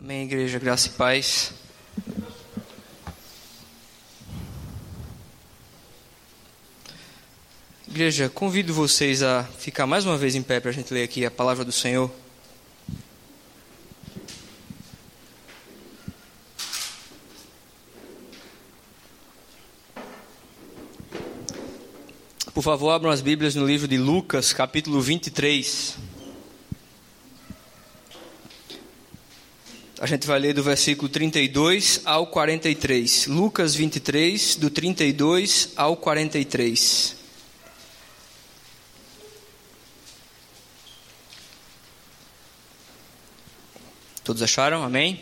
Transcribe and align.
Amém, 0.00 0.22
igreja, 0.22 0.60
graça 0.60 0.86
e 0.86 0.90
paz. 0.92 1.52
Igreja, 7.88 8.28
convido 8.28 8.72
vocês 8.72 9.24
a 9.24 9.42
ficar 9.42 9.88
mais 9.88 10.06
uma 10.06 10.16
vez 10.16 10.36
em 10.36 10.42
pé 10.42 10.60
para 10.60 10.70
a 10.70 10.72
gente 10.72 10.94
ler 10.94 11.02
aqui 11.02 11.26
a 11.26 11.30
palavra 11.32 11.64
do 11.64 11.72
Senhor. 11.72 12.08
Por 22.54 22.62
favor, 22.62 22.90
abram 22.90 23.10
as 23.10 23.20
Bíblias 23.20 23.56
no 23.56 23.66
livro 23.66 23.88
de 23.88 23.98
Lucas, 23.98 24.52
capítulo 24.52 25.00
23. 25.00 26.07
A 30.00 30.06
gente 30.06 30.28
vai 30.28 30.38
ler 30.38 30.54
do 30.54 30.62
versículo 30.62 31.08
32 31.08 32.02
ao 32.04 32.28
43. 32.28 33.26
Lucas 33.26 33.74
23, 33.74 34.54
do 34.54 34.70
32 34.70 35.72
ao 35.74 35.96
43. 35.96 37.16
Todos 44.22 44.40
acharam? 44.40 44.84
Amém? 44.84 45.20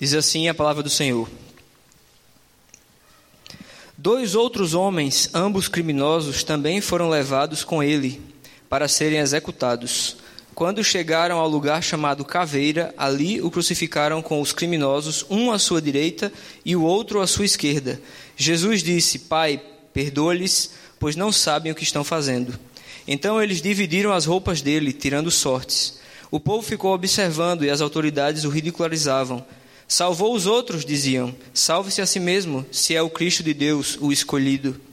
Diz 0.00 0.14
assim 0.14 0.48
a 0.48 0.54
palavra 0.54 0.82
do 0.82 0.90
Senhor. 0.90 1.30
Dois 3.96 4.34
outros 4.34 4.74
homens, 4.74 5.30
ambos 5.32 5.68
criminosos, 5.68 6.42
também 6.42 6.80
foram 6.80 7.08
levados 7.08 7.62
com 7.62 7.80
ele 7.80 8.20
para 8.68 8.88
serem 8.88 9.20
executados. 9.20 10.17
Quando 10.58 10.82
chegaram 10.82 11.38
ao 11.38 11.48
lugar 11.48 11.80
chamado 11.84 12.24
Caveira, 12.24 12.92
ali 12.98 13.40
o 13.40 13.48
crucificaram 13.48 14.20
com 14.20 14.40
os 14.40 14.52
criminosos, 14.52 15.24
um 15.30 15.52
à 15.52 15.58
sua 15.60 15.80
direita 15.80 16.32
e 16.64 16.74
o 16.74 16.82
outro 16.82 17.20
à 17.20 17.28
sua 17.28 17.44
esquerda. 17.44 18.02
Jesus 18.36 18.82
disse: 18.82 19.20
Pai, 19.20 19.62
perdoa-lhes, 19.94 20.72
pois 20.98 21.14
não 21.14 21.30
sabem 21.30 21.70
o 21.70 21.76
que 21.76 21.84
estão 21.84 22.02
fazendo. 22.02 22.58
Então 23.06 23.40
eles 23.40 23.62
dividiram 23.62 24.12
as 24.12 24.24
roupas 24.24 24.60
dele, 24.60 24.92
tirando 24.92 25.30
sortes. 25.30 26.00
O 26.28 26.40
povo 26.40 26.66
ficou 26.66 26.92
observando 26.92 27.64
e 27.64 27.70
as 27.70 27.80
autoridades 27.80 28.42
o 28.42 28.48
ridicularizavam. 28.48 29.46
Salvou 29.86 30.34
os 30.34 30.44
outros, 30.44 30.84
diziam. 30.84 31.32
Salve-se 31.54 32.02
a 32.02 32.06
si 32.06 32.18
mesmo, 32.18 32.66
se 32.72 32.96
é 32.96 33.00
o 33.00 33.08
Cristo 33.08 33.44
de 33.44 33.54
Deus, 33.54 33.96
o 34.00 34.10
escolhido. 34.10 34.87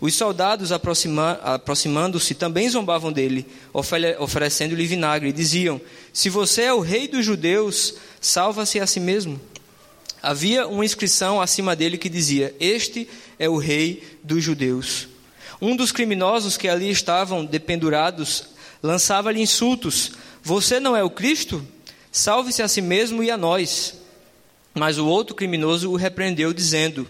Os 0.00 0.14
soldados, 0.14 0.72
aproxima, 0.72 1.32
aproximando-se, 1.42 2.34
também 2.34 2.68
zombavam 2.68 3.12
dele, 3.12 3.46
oferecendo-lhe 4.18 4.86
vinagre, 4.86 5.30
e 5.30 5.32
diziam: 5.32 5.80
Se 6.12 6.28
você 6.28 6.62
é 6.62 6.72
o 6.72 6.80
rei 6.80 7.08
dos 7.08 7.24
judeus, 7.24 7.94
salva-se 8.20 8.78
a 8.78 8.86
si 8.86 9.00
mesmo. 9.00 9.40
Havia 10.22 10.66
uma 10.66 10.84
inscrição 10.84 11.40
acima 11.40 11.74
dele 11.74 11.96
que 11.96 12.08
dizia: 12.08 12.54
Este 12.60 13.08
é 13.38 13.48
o 13.48 13.56
rei 13.56 14.02
dos 14.22 14.42
judeus. 14.42 15.08
Um 15.60 15.74
dos 15.74 15.92
criminosos 15.92 16.56
que 16.56 16.68
ali 16.68 16.90
estavam 16.90 17.44
dependurados 17.44 18.44
lançava-lhe 18.82 19.40
insultos 19.40 20.12
você 20.46 20.78
não 20.78 20.96
é 20.96 21.02
o 21.02 21.10
Cristo? 21.10 21.66
Salve-se 22.12 22.62
a 22.62 22.68
si 22.68 22.80
mesmo 22.80 23.20
e 23.20 23.32
a 23.32 23.36
nós. 23.36 23.94
Mas 24.72 24.96
o 24.96 25.04
outro 25.04 25.34
criminoso 25.34 25.90
o 25.90 25.96
repreendeu, 25.96 26.52
dizendo: 26.52 27.04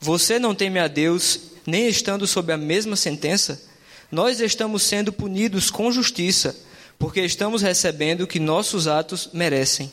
Você 0.00 0.40
não 0.40 0.56
teme 0.56 0.80
a 0.80 0.88
Deus, 0.88 1.52
nem 1.66 1.88
estando 1.88 2.26
sob 2.26 2.52
a 2.52 2.56
mesma 2.56 2.96
sentença? 2.96 3.62
Nós 4.10 4.40
estamos 4.40 4.82
sendo 4.82 5.12
punidos 5.12 5.70
com 5.70 5.90
justiça, 5.90 6.56
porque 6.98 7.20
estamos 7.20 7.62
recebendo 7.62 8.22
o 8.22 8.26
que 8.26 8.38
nossos 8.38 8.86
atos 8.86 9.30
merecem. 9.32 9.90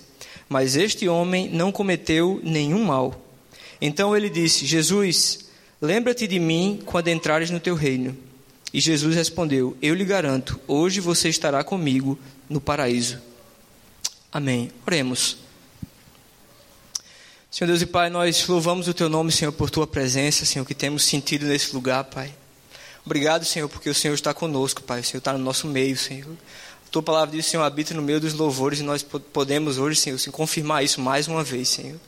Mas 0.47 0.75
este 0.75 1.07
homem 1.07 1.49
não 1.49 1.71
cometeu 1.71 2.39
nenhum 2.43 2.83
mal. 2.83 3.19
Então 3.81 4.15
ele 4.15 4.29
disse: 4.29 4.65
Jesus, 4.65 5.45
lembra-te 5.81 6.27
de 6.27 6.39
mim 6.39 6.81
quando 6.85 7.07
entrares 7.07 7.49
no 7.49 7.59
teu 7.59 7.73
reino. 7.73 8.15
E 8.73 8.79
Jesus 8.79 9.15
respondeu: 9.15 9.75
Eu 9.81 9.95
lhe 9.95 10.05
garanto, 10.05 10.59
hoje 10.67 10.99
você 10.99 11.29
estará 11.29 11.63
comigo 11.63 12.19
no 12.49 12.61
paraíso. 12.61 13.19
Amém. 14.31 14.71
Oremos. 14.85 15.37
Senhor 17.51 17.67
Deus 17.67 17.81
e 17.81 17.85
Pai, 17.85 18.09
nós 18.09 18.47
louvamos 18.47 18.87
o 18.87 18.93
Teu 18.93 19.09
nome, 19.09 19.29
Senhor, 19.29 19.51
por 19.51 19.69
Tua 19.69 19.85
presença, 19.85 20.45
Senhor, 20.45 20.63
que 20.63 20.73
temos 20.73 21.03
sentido 21.03 21.45
nesse 21.45 21.73
lugar, 21.73 22.05
Pai. 22.05 22.33
Obrigado, 23.05 23.43
Senhor, 23.43 23.67
porque 23.67 23.89
o 23.89 23.93
Senhor 23.93 24.13
está 24.13 24.33
conosco, 24.33 24.81
Pai. 24.81 25.01
O 25.01 25.03
Senhor 25.03 25.17
está 25.17 25.33
no 25.33 25.39
nosso 25.39 25.67
meio, 25.67 25.97
Senhor. 25.97 26.31
A 26.31 26.89
Tua 26.89 27.03
palavra 27.03 27.35
diz, 27.35 27.45
Senhor, 27.45 27.63
habita 27.63 27.93
no 27.93 28.01
meio 28.01 28.21
dos 28.21 28.33
louvores 28.33 28.79
e 28.79 28.83
nós 28.83 29.03
podemos 29.03 29.77
hoje, 29.77 29.99
Senhor, 29.99 30.17
confirmar 30.31 30.81
isso 30.81 31.01
mais 31.01 31.27
uma 31.27 31.43
vez, 31.43 31.67
Senhor. 31.67 31.99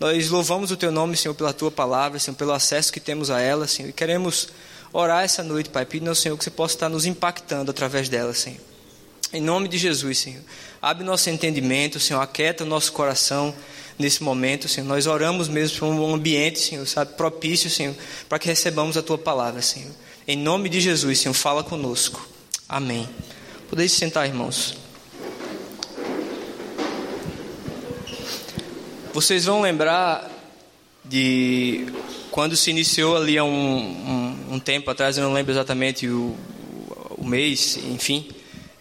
Nós 0.00 0.28
louvamos 0.30 0.72
o 0.72 0.76
Teu 0.76 0.90
nome, 0.90 1.16
Senhor, 1.16 1.34
pela 1.34 1.52
Tua 1.52 1.70
palavra, 1.70 2.18
Senhor, 2.18 2.36
pelo 2.36 2.50
acesso 2.50 2.92
que 2.92 2.98
temos 2.98 3.30
a 3.30 3.40
ela, 3.40 3.68
Senhor. 3.68 3.90
E 3.90 3.92
queremos 3.92 4.48
orar 4.92 5.22
essa 5.22 5.44
noite, 5.44 5.70
Pai, 5.70 5.86
pedindo 5.86 6.08
ao 6.08 6.16
Senhor 6.16 6.36
que 6.36 6.42
Você 6.42 6.50
possa 6.50 6.74
estar 6.74 6.88
nos 6.88 7.06
impactando 7.06 7.70
através 7.70 8.08
dela, 8.08 8.34
Senhor. 8.34 8.58
Em 9.32 9.40
nome 9.40 9.68
de 9.68 9.78
Jesus, 9.78 10.18
Senhor. 10.18 10.42
Abre 10.82 11.04
nosso 11.04 11.30
entendimento, 11.30 12.00
Senhor. 12.00 12.20
Aquieta 12.20 12.64
o 12.64 12.66
nosso 12.66 12.92
coração 12.92 13.54
nesse 13.98 14.22
momento, 14.22 14.68
Senhor. 14.68 14.86
Nós 14.86 15.06
oramos 15.06 15.48
mesmo 15.48 15.78
por 15.78 15.86
um 15.86 16.14
ambiente, 16.14 16.58
Senhor, 16.58 16.86
sabe, 16.86 17.14
propício, 17.14 17.70
Senhor, 17.70 17.94
para 18.28 18.38
que 18.38 18.48
recebamos 18.48 18.96
a 18.96 19.02
tua 19.02 19.18
palavra, 19.18 19.62
Senhor. 19.62 19.90
Em 20.26 20.36
nome 20.36 20.68
de 20.68 20.80
Jesus, 20.80 21.18
Senhor, 21.18 21.34
fala 21.34 21.62
conosco. 21.62 22.28
Amém. 22.68 23.08
Podeis 23.68 23.92
sentar, 23.92 24.26
irmãos. 24.26 24.74
Vocês 29.12 29.44
vão 29.44 29.62
lembrar 29.62 30.30
de 31.04 31.86
quando 32.30 32.56
se 32.56 32.70
iniciou 32.70 33.16
ali 33.16 33.38
há 33.38 33.44
um, 33.44 33.48
um, 33.50 34.54
um 34.54 34.58
tempo 34.58 34.90
atrás, 34.90 35.16
eu 35.16 35.24
não 35.24 35.32
lembro 35.32 35.52
exatamente 35.52 36.06
o, 36.06 36.36
o 37.16 37.24
mês, 37.24 37.78
enfim 37.78 38.28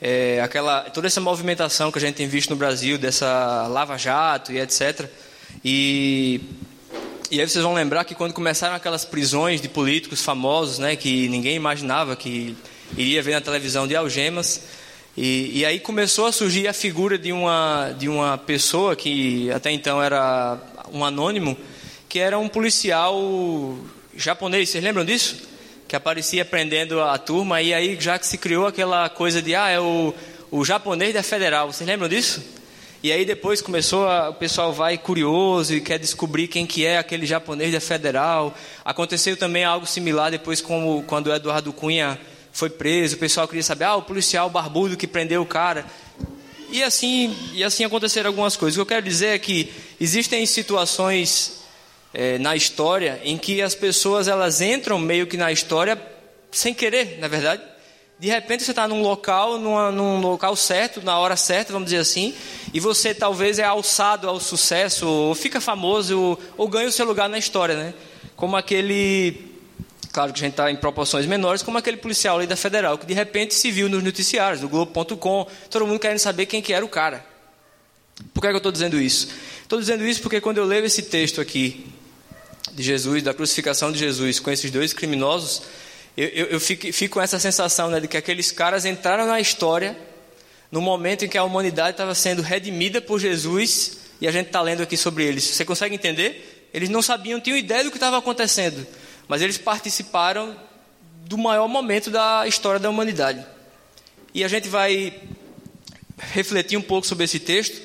é, 0.02 0.42
aquela, 0.42 0.82
toda 0.82 1.08
essa 1.08 1.22
movimentação 1.22 1.92
que 1.92 1.98
a 1.98 2.02
gente 2.02 2.16
tem 2.16 2.28
visto 2.28 2.50
no 2.50 2.56
Brasil, 2.56 2.98
dessa 2.98 3.68
Lava 3.68 3.98
Jato 3.98 4.52
e 4.52 4.60
etc. 4.60 5.10
E, 5.64 6.42
e 7.32 7.40
aí 7.40 7.48
vocês 7.48 7.64
vão 7.64 7.74
lembrar 7.74 8.04
que 8.06 8.14
quando 8.14 8.34
começaram 8.34 8.76
aquelas 8.76 9.06
prisões 9.06 9.62
de 9.62 9.70
políticos 9.70 10.22
famosos, 10.22 10.80
né, 10.80 10.96
que 10.96 11.28
ninguém 11.30 11.56
imaginava 11.56 12.16
que 12.16 12.56
iria 12.98 13.22
ver 13.22 13.34
na 13.34 13.42
televisão 13.42 13.88
de 13.88 13.96
algemas, 13.96 14.62
e, 15.18 15.60
e 15.60 15.66
aí 15.66 15.80
começou 15.80 16.26
a 16.26 16.32
surgir 16.32 16.68
a 16.68 16.74
figura 16.74 17.18
de 17.18 17.32
uma, 17.32 17.96
de 17.98 18.10
uma 18.10 18.38
pessoa 18.38 18.96
que 18.96 19.50
até 19.52 19.72
então 19.72 20.04
era 20.04 20.60
um 20.92 21.06
anônimo, 21.06 21.58
que 22.10 22.20
era 22.20 22.38
um 22.38 22.50
policial 22.50 23.78
japonês. 24.16 24.70
Vocês 24.70 24.84
lembram 24.84 25.06
disso? 25.06 25.55
Que 25.88 25.96
aparecia 25.96 26.44
prendendo 26.44 27.02
a 27.02 27.18
turma, 27.18 27.62
e 27.62 27.74
aí 27.74 27.98
já 28.00 28.18
que 28.18 28.26
se 28.26 28.38
criou 28.38 28.68
aquela 28.68 29.08
coisa 29.10 29.42
de, 29.42 29.54
ah, 29.54 29.70
é 29.70 29.80
o, 29.80 30.14
o 30.50 30.66
japonês 30.66 31.14
da 31.14 31.22
federal, 31.22 31.72
vocês 31.72 31.88
lembram 31.88 32.10
disso? 32.10 32.44
E 33.04 33.12
aí 33.12 33.24
depois 33.24 33.62
começou, 33.62 34.08
a, 34.08 34.30
o 34.30 34.34
pessoal 34.34 34.74
vai 34.74 34.98
curioso 34.98 35.76
e 35.76 35.82
quer 35.82 36.00
descobrir 36.00 36.48
quem 36.48 36.66
que 36.66 36.84
é 36.84 36.98
aquele 36.98 37.26
japonês 37.28 37.72
da 37.72 37.80
federal. 37.80 38.52
Aconteceu 38.84 39.38
também 39.38 39.64
algo 39.64 39.86
similar 39.86 40.32
depois 40.32 40.60
como 40.60 41.04
quando 41.04 41.28
o 41.28 41.34
Eduardo 41.34 41.72
Cunha 41.72 42.20
foi 42.52 42.70
preso, 42.70 43.16
o 43.16 43.20
pessoal 43.20 43.48
queria 43.48 43.62
saber, 43.62 43.84
ah, 43.84 43.96
o 43.96 44.02
policial 44.02 44.50
barbudo 44.50 44.98
que 44.98 45.06
prendeu 45.06 45.42
o 45.44 45.46
cara. 45.46 45.86
E 46.72 46.82
assim, 46.82 47.38
e 47.54 47.64
assim 47.64 47.84
aconteceram 47.84 48.30
algumas 48.30 48.58
coisas. 48.58 48.76
O 48.76 48.78
que 48.78 48.82
eu 48.82 48.98
quero 48.98 49.06
dizer 49.06 49.28
é 49.28 49.38
que 49.38 49.72
existem 50.02 50.44
situações 50.48 51.65
é, 52.16 52.40
na 52.40 52.56
história 52.56 53.20
em 53.24 53.38
que 53.38 53.62
as 53.62 53.76
pessoas 53.76 54.28
elas 54.28 54.62
entram 54.62 54.98
meio 54.98 55.28
que 55.28 55.36
na 55.36 55.52
história 55.52 56.02
sem 56.50 56.74
querer, 56.74 57.20
na 57.20 57.28
verdade. 57.28 57.62
De 58.18 58.30
repente 58.30 58.64
você 58.64 58.72
está 58.72 58.88
num 58.88 59.02
local, 59.02 59.60
numa, 59.60 59.92
num 59.92 60.22
local 60.22 60.56
certo, 60.56 61.02
na 61.02 61.20
hora 61.20 61.36
certa, 61.36 61.74
vamos 61.74 61.88
dizer 61.88 61.98
assim, 61.98 62.34
e 62.74 62.80
você 62.80 63.14
talvez 63.14 63.60
é 63.60 63.66
alçado 63.66 64.30
ao 64.30 64.40
sucesso, 64.40 65.06
ou 65.06 65.36
fica 65.36 65.60
famoso, 65.60 66.18
ou, 66.18 66.40
ou 66.56 66.68
ganha 66.70 66.88
o 66.88 66.92
seu 66.92 67.06
lugar 67.06 67.28
na 67.28 67.38
história, 67.38 67.76
né? 67.76 67.94
Como 68.38 68.56
aquele, 68.56 69.52
claro 70.14 70.32
que 70.32 70.40
a 70.40 70.44
gente 70.44 70.54
está 70.54 70.72
em 70.72 70.78
proporções 70.78 71.26
menores, 71.26 71.62
como 71.62 71.78
aquele 71.78 71.98
policial 71.98 72.38
ali 72.38 72.48
da 72.48 72.56
Federal, 72.56 72.98
que 72.98 73.06
de 73.06 73.14
repente 73.14 73.54
se 73.54 73.70
viu 73.70 73.90
nos 73.90 74.02
noticiários, 74.02 74.62
do 74.62 74.70
Globo.com, 74.70 75.46
todo 75.70 75.86
mundo 75.86 76.00
querendo 76.00 76.20
saber 76.20 76.46
quem 76.46 76.62
que 76.62 76.72
era 76.72 76.86
o 76.86 76.90
cara. 76.90 77.26
Por 78.34 78.40
que, 78.40 78.48
é 78.48 78.50
que 78.52 78.56
eu 78.56 78.60
estou 78.60 78.72
dizendo 78.72 79.00
isso? 79.00 79.28
Estou 79.62 79.78
dizendo 79.78 80.06
isso 80.06 80.22
porque 80.22 80.40
quando 80.40 80.58
eu 80.58 80.64
leio 80.64 80.86
esse 80.86 81.02
texto 81.02 81.42
aqui, 81.42 81.86
de 82.72 82.84
Jesus, 82.84 83.24
da 83.24 83.34
crucificação 83.34 83.92
de 83.92 84.00
Jesus, 84.00 84.40
com 84.40 84.52
esses 84.52 84.72
dois 84.72 84.94
criminosos, 84.94 85.62
eu, 86.18 86.28
eu, 86.30 86.46
eu 86.48 86.60
fico, 86.60 86.92
fico, 86.94 87.16
com 87.16 87.22
essa 87.22 87.40
sensação 87.40 87.90
né, 87.90 88.00
de 88.00 88.08
que 88.08 88.18
aqueles 88.18 88.52
caras 88.52 88.86
entraram 88.86 89.28
na 89.28 89.40
história 89.40 89.98
no 90.72 90.82
momento 90.82 91.26
em 91.26 91.28
que 91.28 91.38
a 91.38 91.44
humanidade 91.44 91.92
estava 91.92 92.16
sendo 92.16 92.42
redimida 92.42 93.02
por 93.02 93.20
Jesus 93.20 93.98
e 94.20 94.28
a 94.28 94.32
gente 94.32 94.48
está 94.48 94.62
lendo 94.62 94.82
aqui 94.82 94.98
sobre 94.98 95.24
eles. 95.24 95.44
Você 95.44 95.66
consegue 95.66 95.96
entender? 95.96 96.70
Eles 96.74 96.90
não 96.90 97.02
sabiam, 97.02 97.40
tinham 97.40 97.58
ideia 97.58 97.84
do 97.84 97.92
que 97.92 97.98
estava 97.98 98.18
acontecendo, 98.18 98.86
mas 99.28 99.42
eles 99.42 99.58
participaram 99.58 100.56
do 101.26 101.38
maior 101.38 101.68
momento 101.68 102.10
da 102.10 102.48
história 102.48 102.80
da 102.80 102.90
humanidade. 102.90 103.46
E 104.34 104.44
a 104.44 104.48
gente 104.48 104.68
vai 104.68 105.14
refletir 106.18 106.78
um 106.78 106.82
pouco 106.82 107.06
sobre 107.06 107.26
esse 107.26 107.40
texto 107.40 107.82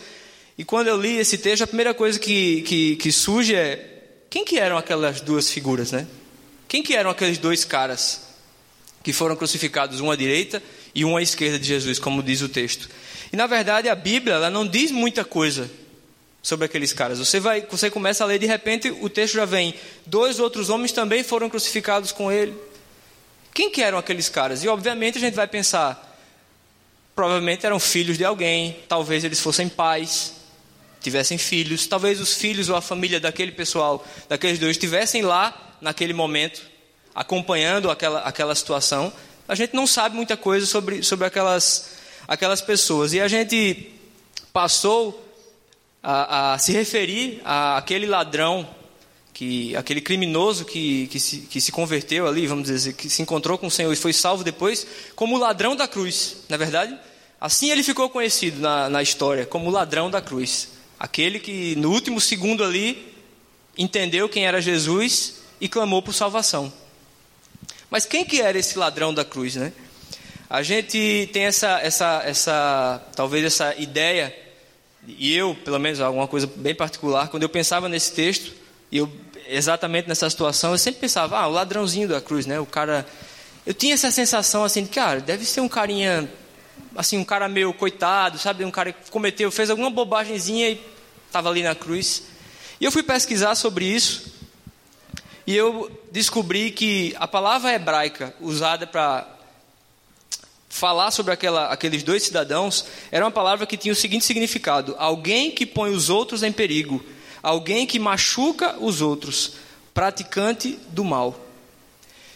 E 0.60 0.64
quando 0.64 0.88
eu 0.88 0.96
li 1.00 1.16
esse 1.16 1.38
texto, 1.38 1.62
a 1.62 1.66
primeira 1.66 1.94
coisa 1.94 2.18
que, 2.18 2.62
que, 2.62 2.96
que 2.96 3.10
surge 3.10 3.54
é 3.54 3.99
quem 4.30 4.44
que 4.44 4.58
eram 4.58 4.78
aquelas 4.78 5.20
duas 5.20 5.50
figuras, 5.50 5.90
né? 5.90 6.06
Quem 6.68 6.84
que 6.84 6.94
eram 6.94 7.10
aqueles 7.10 7.36
dois 7.36 7.64
caras 7.64 8.28
que 9.02 9.12
foram 9.12 9.34
crucificados, 9.34 10.00
um 10.00 10.08
à 10.08 10.14
direita 10.14 10.62
e 10.94 11.04
um 11.04 11.16
à 11.16 11.22
esquerda 11.22 11.58
de 11.58 11.66
Jesus, 11.66 11.98
como 11.98 12.22
diz 12.22 12.40
o 12.40 12.48
texto? 12.48 12.88
E 13.32 13.36
na 13.36 13.48
verdade 13.48 13.88
a 13.88 13.94
Bíblia 13.96 14.34
ela 14.34 14.48
não 14.48 14.64
diz 14.64 14.92
muita 14.92 15.24
coisa 15.24 15.68
sobre 16.40 16.66
aqueles 16.66 16.92
caras. 16.92 17.18
Você 17.18 17.40
vai, 17.40 17.62
você 17.62 17.90
começa 17.90 18.22
a 18.22 18.26
ler 18.26 18.38
de 18.38 18.46
repente 18.46 18.88
o 18.88 19.08
texto 19.08 19.34
já 19.34 19.44
vem, 19.44 19.74
dois 20.06 20.38
outros 20.38 20.70
homens 20.70 20.92
também 20.92 21.24
foram 21.24 21.50
crucificados 21.50 22.12
com 22.12 22.30
ele. 22.30 22.54
Quem 23.52 23.68
que 23.68 23.82
eram 23.82 23.98
aqueles 23.98 24.28
caras? 24.28 24.62
E 24.62 24.68
obviamente 24.68 25.18
a 25.18 25.20
gente 25.20 25.34
vai 25.34 25.48
pensar, 25.48 26.18
provavelmente 27.16 27.66
eram 27.66 27.80
filhos 27.80 28.16
de 28.16 28.24
alguém, 28.24 28.76
talvez 28.88 29.24
eles 29.24 29.40
fossem 29.40 29.68
pais, 29.68 30.34
tivessem 31.00 31.38
filhos, 31.38 31.86
talvez 31.86 32.20
os 32.20 32.34
filhos 32.34 32.68
ou 32.68 32.76
a 32.76 32.80
família 32.80 33.18
daquele 33.18 33.52
pessoal, 33.52 34.06
daqueles 34.28 34.58
dois, 34.58 34.72
estivessem 34.72 35.22
lá 35.22 35.76
naquele 35.80 36.12
momento, 36.12 36.62
acompanhando 37.14 37.90
aquela, 37.90 38.20
aquela 38.20 38.54
situação. 38.54 39.12
A 39.48 39.54
gente 39.54 39.74
não 39.74 39.86
sabe 39.86 40.14
muita 40.14 40.36
coisa 40.36 40.66
sobre, 40.66 41.02
sobre 41.02 41.26
aquelas, 41.26 41.90
aquelas 42.28 42.60
pessoas. 42.60 43.12
E 43.12 43.20
a 43.20 43.28
gente 43.28 43.90
passou 44.52 45.26
a, 46.02 46.52
a 46.54 46.58
se 46.58 46.72
referir 46.72 47.40
àquele 47.44 48.06
ladrão, 48.06 48.68
que, 49.32 49.74
aquele 49.74 50.00
criminoso 50.00 50.64
que, 50.64 51.06
que, 51.06 51.18
se, 51.18 51.38
que 51.38 51.60
se 51.60 51.72
converteu 51.72 52.26
ali, 52.26 52.46
vamos 52.46 52.64
dizer, 52.64 52.92
que 52.92 53.08
se 53.08 53.22
encontrou 53.22 53.56
com 53.56 53.68
o 53.68 53.70
Senhor 53.70 53.92
e 53.92 53.96
foi 53.96 54.12
salvo 54.12 54.44
depois, 54.44 54.86
como 55.16 55.36
o 55.36 55.38
ladrão 55.38 55.74
da 55.74 55.88
cruz, 55.88 56.36
não 56.48 56.56
é 56.56 56.58
verdade? 56.58 56.98
Assim 57.40 57.70
ele 57.70 57.82
ficou 57.82 58.10
conhecido 58.10 58.60
na, 58.60 58.90
na 58.90 59.02
história, 59.02 59.46
como 59.46 59.68
o 59.68 59.70
ladrão 59.72 60.10
da 60.10 60.20
cruz. 60.20 60.68
Aquele 61.00 61.40
que 61.40 61.74
no 61.76 61.90
último 61.90 62.20
segundo 62.20 62.62
ali 62.62 63.10
entendeu 63.78 64.28
quem 64.28 64.46
era 64.46 64.60
Jesus 64.60 65.40
e 65.58 65.66
clamou 65.66 66.02
por 66.02 66.12
salvação. 66.12 66.70
Mas 67.88 68.04
quem 68.04 68.22
que 68.22 68.42
era 68.42 68.58
esse 68.58 68.78
ladrão 68.78 69.14
da 69.14 69.24
cruz, 69.24 69.56
né? 69.56 69.72
A 70.48 70.62
gente 70.62 71.30
tem 71.32 71.44
essa, 71.44 71.80
essa, 71.80 72.22
essa, 72.24 73.02
talvez 73.16 73.46
essa 73.46 73.74
ideia, 73.76 74.36
e 75.08 75.34
eu, 75.34 75.54
pelo 75.54 75.78
menos, 75.78 76.00
alguma 76.00 76.28
coisa 76.28 76.46
bem 76.46 76.74
particular, 76.74 77.28
quando 77.28 77.44
eu 77.44 77.48
pensava 77.48 77.88
nesse 77.88 78.12
texto, 78.12 78.52
e 78.92 78.98
eu 78.98 79.10
exatamente 79.48 80.06
nessa 80.06 80.28
situação, 80.28 80.72
eu 80.72 80.78
sempre 80.78 81.00
pensava, 81.00 81.38
ah, 81.38 81.48
o 81.48 81.50
ladrãozinho 81.50 82.08
da 82.08 82.20
cruz, 82.20 82.44
né? 82.44 82.60
O 82.60 82.66
cara, 82.66 83.06
eu 83.64 83.72
tinha 83.72 83.94
essa 83.94 84.10
sensação 84.10 84.64
assim, 84.64 84.84
de, 84.84 84.90
cara, 84.90 85.20
deve 85.20 85.44
ser 85.46 85.60
um 85.60 85.68
carinha 85.68 86.30
assim, 86.96 87.18
um 87.18 87.24
cara 87.24 87.48
meio 87.48 87.72
coitado, 87.72 88.38
sabe? 88.38 88.64
Um 88.64 88.70
cara 88.70 88.92
que 88.92 89.10
cometeu, 89.10 89.50
fez 89.50 89.70
alguma 89.70 89.90
bobagemzinha 89.90 90.70
e 90.70 90.80
estava 91.26 91.48
ali 91.48 91.62
na 91.62 91.74
cruz. 91.74 92.24
E 92.80 92.84
eu 92.84 92.92
fui 92.92 93.02
pesquisar 93.02 93.54
sobre 93.54 93.84
isso 93.84 94.40
e 95.46 95.56
eu 95.56 95.90
descobri 96.12 96.70
que 96.70 97.14
a 97.18 97.26
palavra 97.26 97.72
hebraica 97.72 98.34
usada 98.40 98.86
para 98.86 99.26
falar 100.68 101.10
sobre 101.10 101.32
aquela, 101.32 101.72
aqueles 101.72 102.02
dois 102.02 102.22
cidadãos 102.22 102.86
era 103.10 103.24
uma 103.24 103.30
palavra 103.30 103.66
que 103.66 103.76
tinha 103.76 103.92
o 103.92 103.96
seguinte 103.96 104.24
significado: 104.24 104.94
alguém 104.98 105.50
que 105.50 105.66
põe 105.66 105.90
os 105.90 106.08
outros 106.08 106.42
em 106.42 106.52
perigo, 106.52 107.04
alguém 107.42 107.86
que 107.86 107.98
machuca 107.98 108.76
os 108.78 109.00
outros, 109.00 109.54
praticante 109.92 110.78
do 110.88 111.04
mal. 111.04 111.49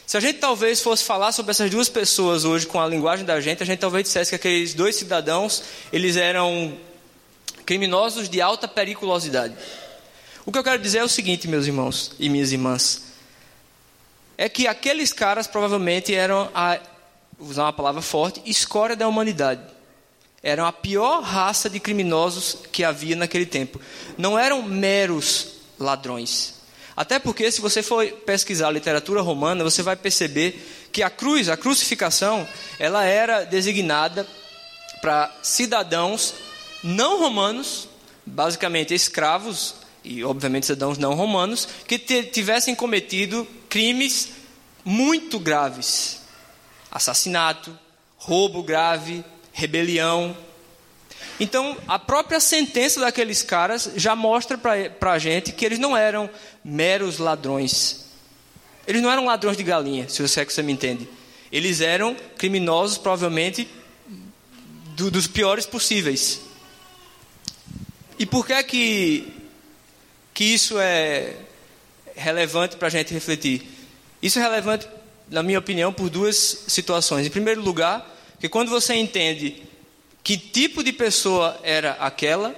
Se 0.06 0.16
a 0.16 0.20
gente 0.20 0.38
talvez 0.38 0.80
fosse 0.80 1.02
falar 1.02 1.32
sobre 1.32 1.50
essas 1.50 1.70
duas 1.70 1.88
pessoas 1.88 2.44
hoje 2.44 2.66
com 2.66 2.80
a 2.80 2.86
linguagem 2.86 3.24
da 3.24 3.40
gente, 3.40 3.62
a 3.62 3.66
gente 3.66 3.78
talvez 3.78 4.04
dissesse 4.04 4.30
que 4.30 4.36
aqueles 4.36 4.74
dois 4.74 4.96
cidadãos, 4.96 5.62
eles 5.92 6.16
eram 6.16 6.76
criminosos 7.64 8.28
de 8.28 8.40
alta 8.40 8.68
periculosidade. 8.68 9.54
O 10.44 10.52
que 10.52 10.58
eu 10.58 10.64
quero 10.64 10.82
dizer 10.82 10.98
é 10.98 11.04
o 11.04 11.08
seguinte, 11.08 11.48
meus 11.48 11.66
irmãos 11.66 12.12
e 12.18 12.28
minhas 12.28 12.52
irmãs, 12.52 13.04
é 14.36 14.48
que 14.48 14.66
aqueles 14.66 15.12
caras 15.12 15.46
provavelmente 15.46 16.14
eram 16.14 16.50
a 16.54 16.78
vou 17.38 17.50
usar 17.50 17.64
uma 17.64 17.72
palavra 17.72 18.00
forte, 18.00 18.42
escória 18.46 18.94
da 18.94 19.08
humanidade. 19.08 19.62
Eram 20.42 20.66
a 20.66 20.72
pior 20.72 21.22
raça 21.22 21.70
de 21.70 21.80
criminosos 21.80 22.58
que 22.70 22.84
havia 22.84 23.16
naquele 23.16 23.46
tempo. 23.46 23.80
Não 24.16 24.38
eram 24.38 24.62
meros 24.62 25.54
ladrões. 25.78 26.54
Até 26.96 27.18
porque, 27.18 27.50
se 27.50 27.60
você 27.60 27.82
for 27.82 28.06
pesquisar 28.06 28.68
a 28.68 28.72
literatura 28.72 29.20
romana, 29.20 29.64
você 29.64 29.82
vai 29.82 29.96
perceber 29.96 30.88
que 30.92 31.02
a 31.02 31.10
cruz, 31.10 31.48
a 31.48 31.56
crucificação, 31.56 32.46
ela 32.78 33.04
era 33.04 33.44
designada 33.44 34.26
para 35.00 35.30
cidadãos 35.42 36.34
não 36.82 37.18
romanos, 37.18 37.88
basicamente 38.24 38.94
escravos, 38.94 39.74
e 40.04 40.22
obviamente 40.22 40.66
cidadãos 40.66 40.98
não 40.98 41.14
romanos, 41.14 41.66
que 41.86 41.98
tivessem 41.98 42.74
cometido 42.74 43.46
crimes 43.68 44.28
muito 44.84 45.40
graves: 45.40 46.20
assassinato, 46.90 47.76
roubo 48.16 48.62
grave, 48.62 49.24
rebelião, 49.52 50.36
então, 51.38 51.76
a 51.88 51.98
própria 51.98 52.38
sentença 52.38 53.00
daqueles 53.00 53.42
caras 53.42 53.90
já 53.96 54.14
mostra 54.14 54.56
para 54.56 55.12
a 55.12 55.18
gente 55.18 55.52
que 55.52 55.64
eles 55.64 55.78
não 55.78 55.96
eram 55.96 56.30
meros 56.64 57.18
ladrões. 57.18 58.04
Eles 58.86 59.02
não 59.02 59.10
eram 59.10 59.24
ladrões 59.24 59.56
de 59.56 59.64
galinha, 59.64 60.08
se 60.08 60.22
você 60.22 60.40
é 60.40 60.44
que 60.44 60.52
você 60.52 60.62
me 60.62 60.72
entende. 60.72 61.08
Eles 61.50 61.80
eram 61.80 62.14
criminosos, 62.38 62.98
provavelmente, 62.98 63.68
do, 64.94 65.10
dos 65.10 65.26
piores 65.26 65.66
possíveis. 65.66 66.40
E 68.18 68.24
por 68.24 68.46
que 68.46 68.52
é 68.52 68.62
que, 68.62 69.32
que 70.32 70.44
isso 70.44 70.78
é 70.78 71.34
relevante 72.14 72.76
para 72.76 72.86
a 72.86 72.90
gente 72.90 73.12
refletir? 73.12 73.62
Isso 74.22 74.38
é 74.38 74.42
relevante, 74.42 74.86
na 75.28 75.42
minha 75.42 75.58
opinião, 75.58 75.92
por 75.92 76.08
duas 76.08 76.64
situações. 76.68 77.26
Em 77.26 77.30
primeiro 77.30 77.60
lugar, 77.60 78.08
que 78.38 78.48
quando 78.48 78.68
você 78.68 78.94
entende 78.94 79.62
que 80.24 80.38
tipo 80.38 80.82
de 80.82 80.90
pessoa 80.90 81.60
era 81.62 81.92
aquela. 82.00 82.56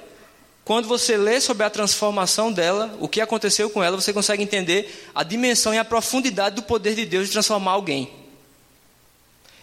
Quando 0.64 0.86
você 0.86 1.16
lê 1.16 1.40
sobre 1.40 1.64
a 1.64 1.70
transformação 1.70 2.52
dela, 2.52 2.96
o 3.00 3.08
que 3.08 3.20
aconteceu 3.20 3.68
com 3.68 3.82
ela, 3.82 4.00
você 4.00 4.12
consegue 4.12 4.42
entender 4.42 5.08
a 5.12 5.24
dimensão 5.24 5.74
e 5.74 5.78
a 5.78 5.84
profundidade 5.84 6.56
do 6.56 6.62
poder 6.62 6.94
de 6.94 7.04
Deus 7.04 7.26
de 7.26 7.32
transformar 7.32 7.72
alguém. 7.72 8.10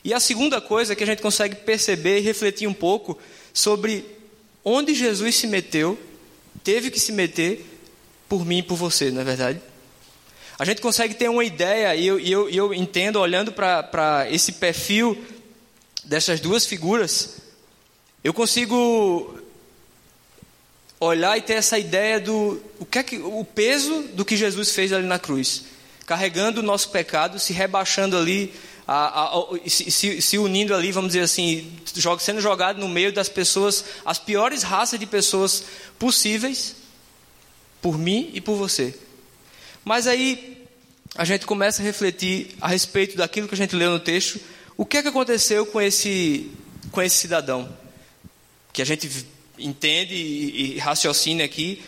E 0.04 0.14
a 0.14 0.20
segunda 0.20 0.60
coisa 0.60 0.96
que 0.96 1.04
a 1.04 1.08
gente 1.08 1.22
consegue 1.22 1.56
perceber 1.56 2.20
e 2.20 2.22
refletir 2.22 2.68
um 2.68 2.74
pouco 2.74 3.18
sobre 3.54 4.06
onde 4.64 4.94
Jesus 4.94 5.36
se 5.36 5.48
meteu, 5.48 5.98
teve 6.62 6.92
que 6.92 7.00
se 7.00 7.12
meter 7.12 7.66
por 8.28 8.46
mim 8.46 8.58
e 8.58 8.64
por 8.64 8.76
você, 8.76 9.12
não 9.12 9.22
é 9.22 9.24
verdade? 9.24 9.62
A 10.60 10.66
gente 10.66 10.82
consegue 10.82 11.14
ter 11.14 11.30
uma 11.30 11.44
ideia, 11.44 11.96
e 11.96 12.06
eu, 12.06 12.20
eu, 12.20 12.50
eu 12.50 12.74
entendo, 12.74 13.20
olhando 13.20 13.52
para 13.52 14.28
esse 14.30 14.54
perfil 14.54 15.22
dessas 16.04 16.40
duas 16.40 16.66
figuras, 16.66 17.43
eu 18.24 18.34
consigo 18.34 19.38
olhar 21.00 21.38
e 21.38 21.42
ter 21.42 21.54
essa 21.54 21.78
ideia 21.78 22.20
do 22.20 22.62
o 22.80 22.86
que 22.86 23.00
é 23.00 23.04
que 23.04 23.18
o 23.18 23.44
peso 23.44 24.04
do 24.14 24.24
que 24.24 24.38
Jesus 24.38 24.72
fez 24.72 24.94
ali 24.94 25.06
na 25.06 25.20
cruz, 25.20 25.66
carregando 26.06 26.62
o 26.62 26.64
nosso 26.64 26.90
pecado, 26.90 27.38
se 27.40 27.52
rebaixando 27.52 28.18
ali, 28.18 28.54
a, 28.88 29.26
a, 29.26 29.46
se, 29.68 29.92
se, 29.92 30.22
se, 30.22 30.38
unindo 30.38 30.74
ali, 30.74 30.92
vamos 30.92 31.10
dizer 31.10 31.24
assim, 31.24 31.72
sendo 32.20 32.42
jogado 32.42 32.80
no 32.80 32.88
meio 32.88 33.12
das 33.12 33.28
pessoas, 33.30 33.84
as 34.06 34.20
piores 34.20 34.64
raças 34.64 35.00
de 35.00 35.06
pessoas 35.06 35.66
possíveis, 36.00 36.76
por 37.82 37.98
mim 37.98 38.32
e 38.34 38.40
por 38.40 38.56
você. 38.56 38.98
Mas 39.84 40.08
aí 40.08 40.66
a 41.16 41.26
gente 41.26 41.46
começa 41.46 41.82
a 41.82 41.86
refletir 41.86 42.56
a 42.62 42.68
respeito 42.68 43.18
daquilo 43.18 43.48
que 43.48 43.56
a 43.56 43.58
gente 43.58 43.76
leu 43.76 43.92
no 43.92 44.00
texto, 44.00 44.40
o 44.78 44.86
que 44.86 44.98
é 44.98 45.02
que 45.02 45.10
aconteceu 45.10 45.66
com 45.66 45.82
esse 45.82 46.50
com 46.92 47.02
esse 47.02 47.18
cidadão? 47.18 47.83
Que 48.74 48.82
a 48.82 48.86
gente 48.86 49.28
entende 49.58 50.16
e, 50.16 50.80
raciocina 50.80 51.44
aqui, 51.44 51.82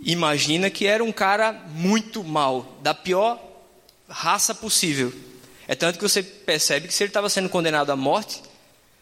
imagina 0.00 0.70
que 0.70 0.86
era 0.86 1.02
um 1.02 1.12
cara 1.12 1.52
muito 1.52 2.22
mal, 2.22 2.78
da 2.80 2.94
pior 2.94 3.42
raça 4.08 4.54
possível. 4.54 5.12
É 5.66 5.74
tanto 5.74 5.98
que 5.98 6.08
você 6.08 6.22
percebe 6.22 6.86
que 6.86 6.94
se 6.94 7.02
ele 7.02 7.10
estava 7.10 7.28
sendo 7.28 7.48
condenado 7.48 7.90
à 7.90 7.96
morte, 7.96 8.40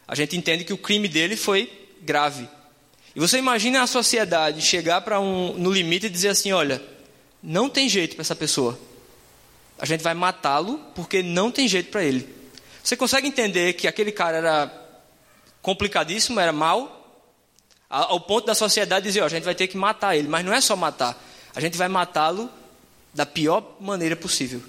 a 0.07 0.15
gente 0.15 0.35
entende 0.35 0.63
que 0.63 0.73
o 0.73 0.77
crime 0.77 1.07
dele 1.07 1.35
foi 1.35 1.71
grave. 2.01 2.49
E 3.15 3.19
você 3.19 3.37
imagina 3.37 3.83
a 3.83 3.87
sociedade 3.87 4.61
chegar 4.61 5.01
para 5.01 5.19
um 5.19 5.53
no 5.53 5.71
limite 5.71 6.07
e 6.07 6.09
dizer 6.09 6.29
assim, 6.29 6.51
olha, 6.51 6.81
não 7.43 7.69
tem 7.69 7.87
jeito 7.87 8.15
para 8.15 8.21
essa 8.21 8.35
pessoa. 8.35 8.79
A 9.77 9.85
gente 9.85 10.01
vai 10.01 10.13
matá-lo 10.13 10.79
porque 10.95 11.21
não 11.21 11.51
tem 11.51 11.67
jeito 11.67 11.91
para 11.91 12.03
ele. 12.03 12.27
Você 12.83 12.97
consegue 12.97 13.27
entender 13.27 13.73
que 13.73 13.87
aquele 13.87 14.11
cara 14.11 14.37
era 14.37 14.83
complicadíssimo, 15.61 16.39
era 16.39 16.51
mal, 16.51 17.02
ao 17.93 18.19
ponto 18.19 18.47
da 18.47 18.55
sociedade 18.55 19.05
dizer, 19.05 19.21
ó, 19.21 19.25
a 19.25 19.29
gente 19.29 19.43
vai 19.43 19.53
ter 19.53 19.67
que 19.67 19.77
matar 19.77 20.17
ele, 20.17 20.27
mas 20.27 20.43
não 20.43 20.51
é 20.51 20.59
só 20.59 20.75
matar, 20.75 21.21
a 21.53 21.61
gente 21.61 21.77
vai 21.77 21.87
matá-lo 21.87 22.49
da 23.13 23.23
pior 23.23 23.75
maneira 23.79 24.15
possível. 24.15 24.59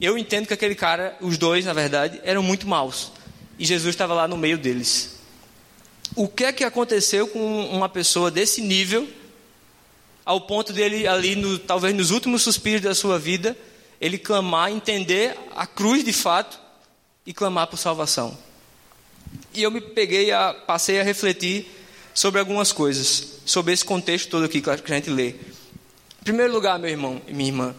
Eu 0.00 0.16
entendo 0.16 0.46
que 0.46 0.54
aquele 0.54 0.74
cara, 0.74 1.14
os 1.20 1.36
dois, 1.36 1.66
na 1.66 1.74
verdade, 1.74 2.18
eram 2.24 2.42
muito 2.42 2.66
maus. 2.66 3.12
E 3.58 3.66
Jesus 3.66 3.94
estava 3.94 4.14
lá 4.14 4.26
no 4.26 4.38
meio 4.38 4.56
deles. 4.56 5.18
o 6.16 6.26
que 6.26 6.44
é 6.44 6.52
que 6.52 6.64
aconteceu 6.64 7.28
com 7.28 7.66
uma 7.66 7.88
pessoa 7.88 8.30
desse 8.30 8.62
nível, 8.62 9.06
ao 10.24 10.40
ponto 10.40 10.72
dele 10.72 11.06
ali, 11.06 11.36
no, 11.36 11.58
talvez 11.58 11.94
nos 11.94 12.10
últimos 12.10 12.40
suspiros 12.40 12.80
da 12.80 12.94
sua 12.94 13.18
vida, 13.18 13.54
ele 14.00 14.16
clamar, 14.16 14.72
entender 14.72 15.36
a 15.54 15.66
cruz 15.66 16.02
de 16.02 16.12
fato 16.12 16.58
e 17.26 17.34
clamar 17.34 17.66
por 17.66 17.76
salvação. 17.76 18.36
E 19.52 19.62
eu 19.62 19.70
me 19.70 19.80
peguei, 19.80 20.32
a, 20.32 20.54
passei 20.54 20.98
a 20.98 21.04
refletir 21.04 21.79
sobre 22.14 22.40
algumas 22.40 22.72
coisas, 22.72 23.40
sobre 23.44 23.72
esse 23.72 23.84
contexto 23.84 24.28
todo 24.28 24.44
aqui 24.44 24.60
que 24.60 24.70
a 24.70 24.76
gente 24.94 25.10
lê. 25.10 25.30
Em 25.30 26.24
primeiro 26.24 26.52
lugar, 26.52 26.78
meu 26.78 26.90
irmão 26.90 27.20
e 27.26 27.32
minha 27.32 27.48
irmã, 27.48 27.74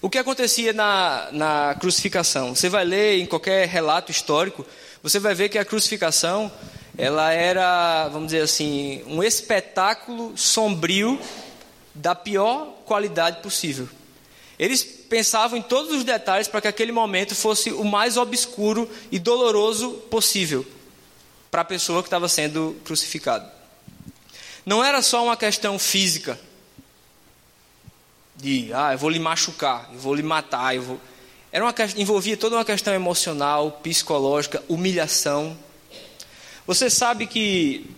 o 0.00 0.10
que 0.10 0.18
acontecia 0.18 0.72
na, 0.72 1.28
na 1.32 1.76
crucificação? 1.80 2.54
Você 2.54 2.68
vai 2.68 2.84
ler 2.84 3.20
em 3.20 3.26
qualquer 3.26 3.66
relato 3.66 4.10
histórico, 4.10 4.64
você 5.02 5.18
vai 5.18 5.34
ver 5.34 5.48
que 5.48 5.58
a 5.58 5.64
crucificação 5.64 6.52
ela 6.96 7.32
era, 7.32 8.08
vamos 8.08 8.26
dizer 8.26 8.42
assim, 8.42 9.02
um 9.06 9.22
espetáculo 9.22 10.36
sombrio 10.36 11.18
da 11.94 12.14
pior 12.14 12.66
qualidade 12.84 13.42
possível. 13.42 13.88
Eles 14.58 14.84
pensavam 14.84 15.58
em 15.58 15.62
todos 15.62 15.92
os 15.92 16.04
detalhes 16.04 16.46
para 16.46 16.60
que 16.60 16.68
aquele 16.68 16.92
momento 16.92 17.34
fosse 17.34 17.72
o 17.72 17.82
mais 17.82 18.16
obscuro 18.16 18.88
e 19.10 19.18
doloroso 19.18 19.90
possível 20.10 20.64
para 21.54 21.62
a 21.62 21.64
pessoa 21.64 22.02
que 22.02 22.08
estava 22.08 22.28
sendo 22.28 22.76
crucificada. 22.84 23.48
Não 24.66 24.82
era 24.82 25.00
só 25.00 25.22
uma 25.22 25.36
questão 25.36 25.78
física 25.78 26.36
de, 28.34 28.72
ah, 28.74 28.90
eu 28.90 28.98
vou 28.98 29.08
lhe 29.08 29.20
machucar, 29.20 29.88
eu 29.92 30.00
vou 30.00 30.16
lhe 30.16 30.22
matar, 30.24 30.74
eu 30.74 30.82
vou. 30.82 31.00
Era 31.52 31.64
uma, 31.64 31.72
envolvia 31.96 32.36
toda 32.36 32.56
uma 32.56 32.64
questão 32.64 32.92
emocional, 32.92 33.70
psicológica, 33.70 34.64
humilhação. 34.68 35.56
Você 36.66 36.90
sabe 36.90 37.24
que 37.24 37.88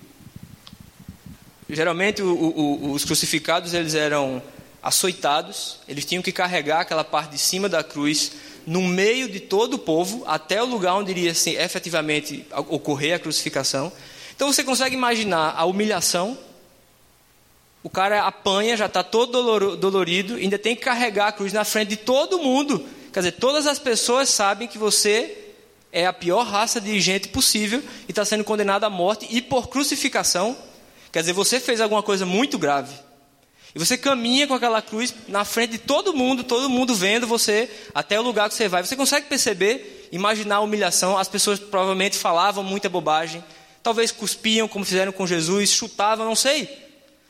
geralmente 1.66 2.20
o, 2.20 2.28
o, 2.28 2.92
os 2.92 3.06
crucificados 3.06 3.72
eles 3.72 3.94
eram 3.94 4.42
açoitados, 4.82 5.78
eles 5.88 6.04
tinham 6.04 6.22
que 6.22 6.30
carregar 6.30 6.80
aquela 6.80 7.04
parte 7.04 7.30
de 7.30 7.38
cima 7.38 7.70
da 7.70 7.82
cruz 7.82 8.32
no 8.66 8.82
meio 8.82 9.28
de 9.28 9.38
todo 9.38 9.74
o 9.74 9.78
povo 9.78 10.24
até 10.26 10.60
o 10.60 10.66
lugar 10.66 10.96
onde 10.96 11.12
iria 11.12 11.30
assim, 11.30 11.56
efetivamente 11.56 12.44
ocorrer 12.52 13.14
a 13.14 13.18
crucificação. 13.18 13.92
Então 14.34 14.52
você 14.52 14.64
consegue 14.64 14.96
imaginar 14.96 15.54
a 15.56 15.64
humilhação. 15.64 16.36
O 17.82 17.88
cara 17.88 18.26
apanha, 18.26 18.76
já 18.76 18.86
está 18.86 19.04
todo 19.04 19.76
dolorido, 19.76 20.34
ainda 20.34 20.58
tem 20.58 20.74
que 20.74 20.82
carregar 20.82 21.28
a 21.28 21.32
cruz 21.32 21.52
na 21.52 21.64
frente 21.64 21.90
de 21.90 21.96
todo 21.96 22.40
mundo. 22.40 22.84
Quer 23.12 23.20
dizer, 23.20 23.32
todas 23.32 23.66
as 23.66 23.78
pessoas 23.78 24.28
sabem 24.28 24.66
que 24.66 24.76
você 24.76 25.38
é 25.92 26.04
a 26.04 26.12
pior 26.12 26.44
raça 26.44 26.80
de 26.80 27.00
gente 27.00 27.28
possível 27.28 27.80
e 28.08 28.12
está 28.12 28.24
sendo 28.24 28.42
condenado 28.42 28.84
à 28.84 28.90
morte 28.90 29.26
e 29.30 29.40
por 29.40 29.68
crucificação. 29.68 30.56
Quer 31.12 31.20
dizer, 31.20 31.32
você 31.32 31.60
fez 31.60 31.80
alguma 31.80 32.02
coisa 32.02 32.26
muito 32.26 32.58
grave. 32.58 33.05
E 33.76 33.78
você 33.78 33.98
caminha 33.98 34.46
com 34.46 34.54
aquela 34.54 34.80
cruz 34.80 35.14
na 35.28 35.44
frente 35.44 35.72
de 35.72 35.78
todo 35.78 36.14
mundo, 36.14 36.42
todo 36.42 36.66
mundo 36.70 36.94
vendo 36.94 37.26
você 37.26 37.68
até 37.94 38.18
o 38.18 38.22
lugar 38.22 38.48
que 38.48 38.54
você 38.54 38.68
vai. 38.68 38.82
Você 38.82 38.96
consegue 38.96 39.26
perceber, 39.26 40.08
imaginar 40.10 40.56
a 40.56 40.60
humilhação? 40.60 41.18
As 41.18 41.28
pessoas 41.28 41.58
provavelmente 41.58 42.16
falavam 42.16 42.64
muita 42.64 42.88
bobagem, 42.88 43.44
talvez 43.82 44.10
cuspiam, 44.10 44.66
como 44.66 44.82
fizeram 44.82 45.12
com 45.12 45.26
Jesus, 45.26 45.68
chutavam, 45.68 46.24
não 46.24 46.34
sei. 46.34 46.74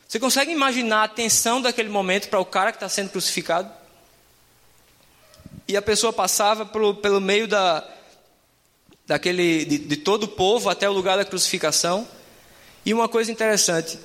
Você 0.07 0.21
consegue 0.21 0.49
imaginar 0.49 1.03
a 1.03 1.07
tensão 1.09 1.61
daquele 1.61 1.89
momento 1.89 2.29
para 2.29 2.39
o 2.39 2.45
cara 2.45 2.71
que 2.71 2.77
está 2.77 2.87
sendo 2.87 3.09
crucificado? 3.09 3.69
E 5.67 5.75
a 5.75 5.81
pessoa 5.81 6.13
passava 6.13 6.65
pelo, 6.65 6.95
pelo 6.95 7.19
meio 7.19 7.45
da, 7.45 7.85
daquele, 9.05 9.65
de, 9.65 9.79
de 9.79 9.97
todo 9.97 10.23
o 10.23 10.27
povo 10.29 10.69
até 10.69 10.89
o 10.89 10.93
lugar 10.93 11.17
da 11.17 11.25
crucificação. 11.25 12.07
E 12.85 12.93
uma 12.93 13.09
coisa 13.09 13.29
interessante, 13.29 13.99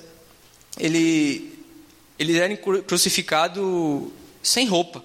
ele, 0.77 1.52
eles 2.17 2.35
eram 2.37 2.55
crucificados 2.83 4.11
sem 4.41 4.67
roupa. 4.67 5.03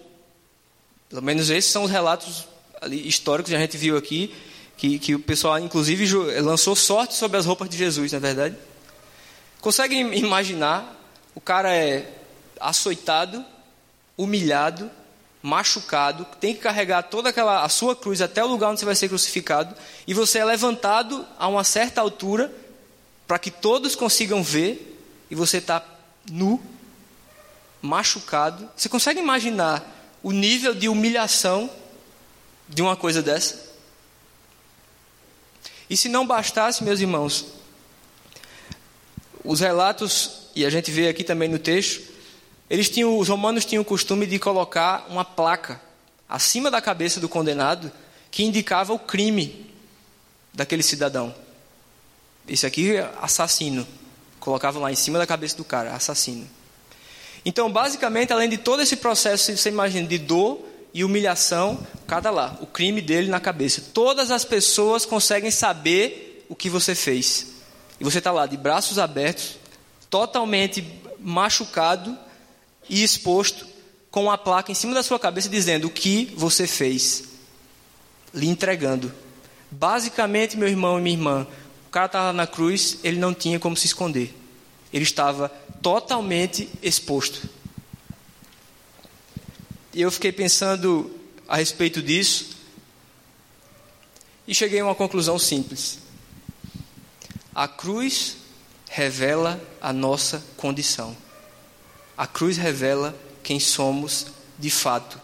Pelo 1.09 1.23
menos 1.23 1.49
esses 1.51 1.71
são 1.71 1.85
os 1.85 1.91
relatos 1.91 2.47
históricos 2.91 3.51
que 3.51 3.57
a 3.57 3.61
gente 3.61 3.77
viu 3.77 3.97
aqui, 3.97 4.35
que, 4.77 4.99
que 4.99 5.15
o 5.15 5.19
pessoal, 5.19 5.59
inclusive, 5.59 6.07
lançou 6.41 6.77
sorte 6.77 7.15
sobre 7.15 7.39
as 7.39 7.47
roupas 7.47 7.69
de 7.69 7.77
Jesus, 7.77 8.13
na 8.13 8.19
é 8.19 8.21
verdade. 8.21 8.57
Conseguem 9.61 10.17
imaginar? 10.17 10.97
O 11.35 11.41
cara 11.41 11.75
é 11.75 12.13
açoitado, 12.61 13.45
humilhado, 14.17 14.91
machucado, 15.43 16.27
tem 16.41 16.55
que 16.55 16.61
carregar 16.61 17.03
toda 17.03 17.29
aquela 17.29 17.65
a 17.65 17.69
sua 17.69 17.95
cruz 17.95 18.21
até 18.21 18.45
o 18.45 18.49
lugar 18.49 18.71
onde 18.71 18.81
você 18.81 18.87
vai 18.87 18.95
ser 18.95 19.09
crucificado, 19.09 19.75
e 20.07 20.13
você 20.13 20.39
é 20.39 20.45
levantado 20.45 21.25
a 21.39 21.49
uma 21.49 21.65
certa 21.65 22.01
altura 22.01 22.53
para 23.27 23.39
que 23.39 23.51
todos 23.51 23.95
consigam 23.95 24.43
ver, 24.43 24.99
e 25.31 25.35
você 25.35 25.59
está 25.59 25.85
nu, 26.31 26.61
machucado. 27.81 28.69
Você 28.77 28.89
consegue 28.89 29.21
imaginar 29.21 29.85
o 30.23 30.33
nível 30.33 30.75
de 30.75 30.89
humilhação 30.89 31.71
de 32.69 32.83
uma 32.83 32.97
coisa 32.97 33.23
dessa? 33.23 33.69
E 35.89 35.97
se 35.97 36.09
não 36.09 36.27
bastasse, 36.27 36.85
meus 36.85 37.01
irmãos, 37.01 37.47
os 39.43 39.61
relatos, 39.61 40.49
e 40.55 40.67
a 40.67 40.71
gente 40.71 40.91
vê 40.91 41.09
aqui 41.09 41.25
também 41.25 41.49
no 41.49 41.59
texto, 41.59 42.03
eles 42.69 42.91
tinham, 42.91 43.17
os 43.19 43.29
romanos 43.29 43.65
tinham 43.65 43.81
o 43.81 43.85
costume 43.85 44.27
de 44.27 44.39
colocar 44.39 45.07
uma 45.09 45.25
placa 45.25 45.81
acima 46.29 46.71
da 46.71 46.83
cabeça 46.83 47.19
do 47.19 47.29
condenado 47.29 47.91
que 48.31 48.45
indicava 48.45 48.93
o 48.93 48.99
crime 48.99 49.73
daquele 50.53 50.83
cidadão. 50.83 51.35
Esse 52.47 52.67
aqui 52.67 52.97
é 52.97 53.11
assassino. 53.23 53.87
Colocavam 54.39 54.83
lá 54.83 54.93
em 54.93 54.97
cima 54.97 55.19
da 55.19 55.27
cabeça 55.27 55.57
do 55.57 55.65
cara, 55.65 55.95
assassino. 55.95 56.49
Então, 57.49 57.73
basicamente, 57.73 58.31
além 58.31 58.47
de 58.47 58.59
todo 58.59 58.83
esse 58.83 58.95
processo, 58.95 59.57
você 59.57 59.71
imagina, 59.71 60.07
de 60.07 60.19
dor 60.19 60.61
e 60.93 61.03
humilhação, 61.03 61.81
cada 62.07 62.31
lá, 62.31 62.59
o 62.61 62.67
crime 62.67 63.01
dele 63.01 63.31
na 63.31 63.41
cabeça. 63.41 63.83
Todas 63.95 64.31
as 64.31 64.45
pessoas 64.45 65.07
conseguem 65.07 65.51
saber 65.51 66.45
o 66.47 66.55
que 66.55 66.69
você 66.69 66.95
fez. 66.95 67.55
E 67.99 68.05
você 68.05 68.19
está 68.19 68.31
lá, 68.31 68.45
de 68.45 68.59
braços 68.59 68.99
abertos, 68.99 69.57
totalmente 70.11 70.85
machucado 71.19 72.19
e 72.87 73.03
exposto, 73.03 73.67
com 74.11 74.25
uma 74.25 74.37
placa 74.37 74.71
em 74.71 74.75
cima 74.75 74.93
da 74.93 75.03
sua 75.03 75.19
cabeça 75.19 75.49
dizendo 75.49 75.87
o 75.87 75.91
que 75.91 76.31
você 76.37 76.67
fez, 76.67 77.25
lhe 78.35 78.47
entregando. 78.47 79.11
Basicamente, 79.71 80.55
meu 80.55 80.69
irmão 80.69 80.99
e 80.99 81.03
minha 81.03 81.17
irmã, 81.17 81.47
o 81.87 81.91
cara 81.91 82.05
estava 82.05 82.31
na 82.31 82.47
cruz, 82.47 82.99
ele 83.03 83.19
não 83.19 83.33
tinha 83.33 83.59
como 83.59 83.75
se 83.75 83.87
esconder. 83.87 84.35
Ele 84.93 85.05
estava 85.05 85.51
totalmente 85.83 86.69
exposto. 86.83 87.49
E 89.93 90.03
eu 90.03 90.11
fiquei 90.11 90.33
pensando 90.33 91.11
a 91.49 91.57
respeito 91.57 92.03
disso 92.03 92.57
e 94.47 94.55
cheguei 94.55 94.81
a 94.81 94.85
uma 94.85 94.95
conclusão 94.95 95.39
simples. 95.39 95.99
A 97.55 97.67
cruz 97.67 98.37
revela 98.89 99.61
a 99.81 99.93
nossa 99.93 100.45
condição. 100.57 101.17
A 102.17 102.27
cruz 102.27 102.57
revela 102.57 103.19
quem 103.43 103.59
somos 103.59 104.27
de 104.59 104.71
fato. 104.71 105.21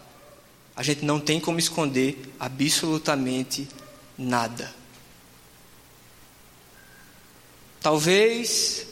A 0.75 0.83
gente 0.83 1.05
não 1.05 1.19
tem 1.19 1.39
como 1.39 1.59
esconder 1.59 2.33
absolutamente 2.39 3.67
nada. 4.17 4.73
Talvez 7.81 8.87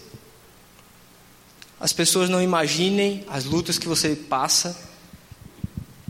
as 1.84 1.92
pessoas 1.92 2.30
não 2.30 2.42
imaginem 2.42 3.26
as 3.28 3.44
lutas 3.44 3.78
que 3.78 3.90
você 3.90 4.16
passa, 4.16 4.74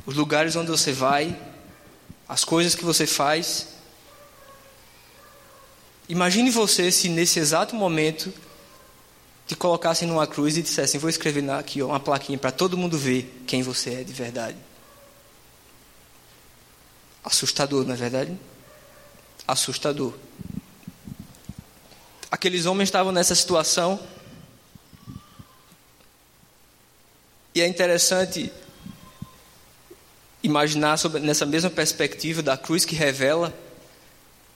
os 0.05 0.15
lugares 0.15 0.55
onde 0.55 0.69
você 0.69 0.91
vai, 0.91 1.35
as 2.29 2.45
coisas 2.45 2.75
que 2.75 2.85
você 2.85 3.07
faz. 3.07 3.69
Imagine 6.07 6.51
você 6.51 6.91
se 6.91 7.09
nesse 7.09 7.39
exato 7.39 7.75
momento 7.75 8.31
te 9.47 9.55
colocassem 9.55 10.07
numa 10.07 10.27
cruz 10.27 10.57
e 10.57 10.61
dissessem: 10.61 10.99
Vou 10.99 11.09
escrever 11.09 11.49
aqui 11.49 11.81
uma 11.81 11.99
plaquinha 11.99 12.37
para 12.37 12.51
todo 12.51 12.77
mundo 12.77 12.95
ver 12.95 13.41
quem 13.47 13.63
você 13.63 13.95
é 13.95 14.03
de 14.03 14.13
verdade. 14.13 14.57
Assustador, 17.23 17.83
não 17.83 17.95
é 17.95 17.97
verdade? 17.97 18.37
Assustador. 19.47 20.13
Aqueles 22.29 22.67
homens 22.67 22.89
estavam 22.89 23.11
nessa 23.11 23.33
situação 23.33 23.99
E 27.55 27.61
é 27.61 27.67
interessante 27.67 28.51
imaginar 30.41 30.97
sobre, 30.97 31.21
nessa 31.21 31.45
mesma 31.45 31.69
perspectiva 31.69 32.41
da 32.41 32.57
cruz 32.57 32.83
que 32.83 32.95
revela 32.95 33.53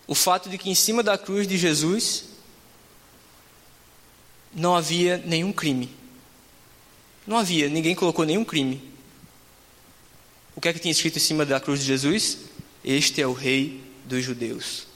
o 0.07 0.15
fato 0.15 0.49
de 0.49 0.57
que 0.57 0.69
em 0.69 0.75
cima 0.75 1.03
da 1.03 1.17
cruz 1.17 1.47
de 1.47 1.57
Jesus 1.57 2.25
não 4.53 4.75
havia 4.75 5.17
nenhum 5.25 5.53
crime. 5.53 5.89
Não 7.25 7.37
havia, 7.37 7.69
ninguém 7.69 7.93
colocou 7.93 8.25
nenhum 8.25 8.43
crime. 8.43 8.81
O 10.55 10.61
que 10.61 10.69
é 10.69 10.73
que 10.73 10.79
tinha 10.79 10.91
escrito 10.91 11.17
em 11.17 11.21
cima 11.21 11.45
da 11.45 11.59
cruz 11.59 11.81
de 11.81 11.85
Jesus? 11.85 12.39
Este 12.83 13.21
é 13.21 13.27
o 13.27 13.33
Rei 13.33 13.83
dos 14.05 14.23
Judeus. 14.23 14.87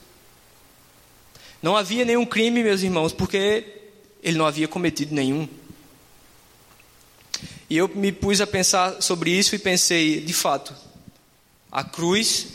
Não 1.62 1.78
havia 1.78 2.04
nenhum 2.04 2.26
crime, 2.26 2.64
meus 2.64 2.82
irmãos, 2.82 3.14
porque 3.14 3.66
ele 4.24 4.38
não 4.38 4.48
havia 4.48 4.68
cometido 4.68 5.14
nenhum. 5.14 5.48
E 7.70 7.78
eu 7.78 7.88
me 7.88 8.12
pus 8.12 8.42
a 8.42 8.48
pensar 8.48 9.02
sobre 9.02 9.32
isso 9.32 9.56
e 9.56 9.60
pensei, 9.60 10.22
de 10.22 10.34
fato, 10.34 10.76
a 11.72 11.84
cruz, 11.84 12.48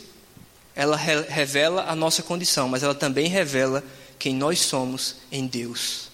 ela 0.75 0.95
revela 0.95 1.89
a 1.89 1.95
nossa 1.95 2.21
condição, 2.21 2.69
mas 2.69 2.83
ela 2.83 2.93
também 2.93 3.27
revela 3.27 3.83
quem 4.19 4.35
nós 4.35 4.59
somos 4.59 5.15
em 5.31 5.47
Deus. 5.47 6.09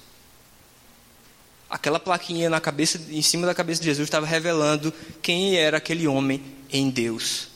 Aquela 1.69 1.99
plaquinha 1.99 2.49
na 2.49 2.61
cabeça, 2.61 3.01
em 3.09 3.21
cima 3.21 3.47
da 3.47 3.53
cabeça 3.53 3.81
de 3.81 3.87
Jesus 3.87 4.07
estava 4.07 4.25
revelando 4.25 4.93
quem 5.21 5.57
era 5.57 5.77
aquele 5.77 6.07
homem 6.07 6.41
em 6.71 6.89
Deus. 6.89 7.47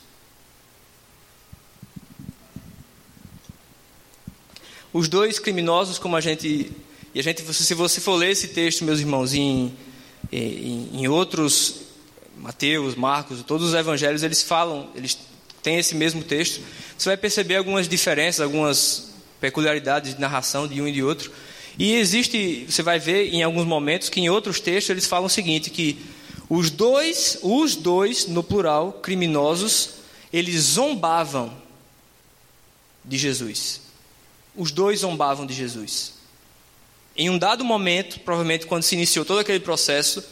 Os 4.91 5.07
dois 5.07 5.37
criminosos, 5.37 5.99
como 5.99 6.15
a 6.15 6.21
gente. 6.21 6.71
E 7.13 7.19
a 7.19 7.23
gente, 7.23 7.41
se 7.53 7.73
você 7.73 8.01
for 8.01 8.15
ler 8.15 8.31
esse 8.31 8.47
texto, 8.47 8.83
meus 8.83 8.99
irmãos, 8.99 9.33
em, 9.33 9.71
em, 10.31 11.07
outros, 11.07 11.81
Mateus, 12.37 12.95
Marcos, 12.95 13.41
todos 13.43 13.69
os 13.69 13.73
evangelhos, 13.73 14.23
eles 14.23 14.43
falam, 14.43 14.89
eles 14.95 15.17
têm 15.61 15.77
esse 15.77 15.95
mesmo 15.95 16.23
texto. 16.23 16.61
Você 16.97 17.09
vai 17.09 17.17
perceber 17.17 17.55
algumas 17.55 17.87
diferenças, 17.87 18.41
algumas 18.41 19.13
peculiaridades 19.39 20.15
de 20.15 20.21
narração 20.21 20.67
de 20.67 20.81
um 20.81 20.87
e 20.87 20.91
de 20.91 21.03
outro. 21.03 21.31
E 21.77 21.93
existe, 21.93 22.65
você 22.67 22.81
vai 22.81 22.99
ver 22.99 23.33
em 23.33 23.43
alguns 23.43 23.65
momentos 23.65 24.09
que 24.09 24.19
em 24.19 24.29
outros 24.29 24.59
textos 24.59 24.89
eles 24.89 25.05
falam 25.05 25.27
o 25.27 25.29
seguinte, 25.29 25.69
que 25.69 25.97
os 26.49 26.69
dois, 26.69 27.37
os 27.41 27.75
dois, 27.75 28.27
no 28.27 28.41
plural, 28.41 28.93
criminosos, 28.93 29.91
eles 30.31 30.61
zombavam 30.61 31.53
de 33.03 33.17
Jesus. 33.17 33.81
Os 34.55 34.71
dois 34.71 35.01
zombavam 35.01 35.45
de 35.45 35.53
Jesus. 35.53 36.16
Em 37.17 37.29
um 37.29 37.37
dado 37.37 37.65
momento, 37.65 38.19
provavelmente 38.19 38.67
quando 38.67 38.83
se 38.83 38.93
iniciou 38.93 39.25
todo 39.25 39.39
aquele 39.39 39.59
processo, 39.59 40.23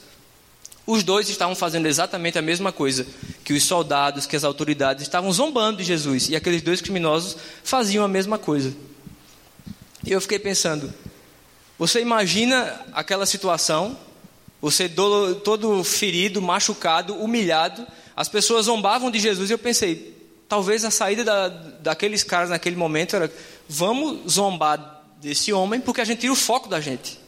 os 0.86 1.04
dois 1.04 1.28
estavam 1.30 1.56
fazendo 1.56 1.88
exatamente 1.88 2.38
a 2.38 2.42
mesma 2.44 2.72
coisa 2.72 3.08
que 3.44 3.54
os 3.54 3.64
soldados, 3.64 4.28
que 4.28 4.36
as 4.36 4.44
autoridades 4.44 5.02
estavam 5.02 5.32
zombando 5.32 5.80
de 5.80 5.84
Jesus. 5.84 6.30
E 6.30 6.36
aqueles 6.36 6.62
dois 6.62 6.82
criminosos 6.82 7.36
faziam 7.64 8.06
a 8.06 8.08
mesma 8.08 8.38
coisa. 8.38 8.76
E 10.06 10.12
eu 10.12 10.22
fiquei 10.22 10.38
pensando, 10.38 10.94
você 11.80 12.02
imagina 12.02 12.80
aquela 12.94 13.26
situação, 13.26 13.98
você 14.62 14.88
todo 14.88 15.84
ferido, 15.84 16.40
machucado, 16.40 17.16
humilhado, 17.16 17.86
as 18.16 18.30
pessoas 18.30 18.68
zombavam 18.68 19.10
de 19.10 19.20
Jesus 19.20 19.50
e 19.50 19.54
eu 19.54 19.58
pensei, 19.58 20.16
talvez 20.48 20.86
a 20.86 20.92
saída 20.92 21.24
da, 21.24 21.48
daqueles 21.48 22.24
caras 22.24 22.52
naquele 22.52 22.76
momento 22.76 23.16
era, 23.16 23.32
vamos 23.68 24.32
zombar 24.32 24.95
desse 25.22 25.52
homem 25.54 25.80
porque 25.80 26.02
a 26.02 26.06
gente 26.06 26.20
tira 26.20 26.34
o 26.34 26.36
foco 26.36 26.68
da 26.70 26.80
gente. 26.80 27.20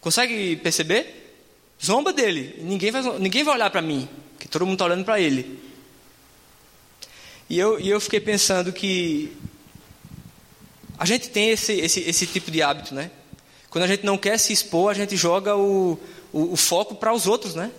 Consegue 0.00 0.56
perceber? 0.56 1.36
Zomba 1.82 2.12
dele, 2.12 2.56
ninguém 2.60 2.90
vai, 2.90 3.18
ninguém 3.18 3.44
vai 3.44 3.54
olhar 3.54 3.70
para 3.70 3.82
mim, 3.82 4.08
porque 4.34 4.48
todo 4.48 4.64
mundo 4.64 4.74
está 4.74 4.84
olhando 4.84 5.04
para 5.04 5.20
ele. 5.20 5.60
E 7.50 7.58
eu, 7.58 7.78
e 7.78 7.88
eu 7.88 8.00
fiquei 8.00 8.20
pensando 8.20 8.72
que 8.72 9.32
a 10.98 11.04
gente 11.04 11.28
tem 11.28 11.50
esse, 11.50 11.72
esse, 11.72 12.00
esse 12.00 12.26
tipo 12.26 12.50
de 12.50 12.62
hábito, 12.62 12.94
né? 12.94 13.10
Quando 13.68 13.84
a 13.84 13.86
gente 13.88 14.04
não 14.04 14.16
quer 14.16 14.38
se 14.38 14.52
expor, 14.52 14.90
a 14.90 14.94
gente 14.94 15.16
joga 15.16 15.56
o, 15.56 15.98
o, 16.32 16.52
o 16.52 16.56
foco 16.56 16.94
para 16.94 17.12
os 17.12 17.26
outros, 17.26 17.54
né? 17.54 17.70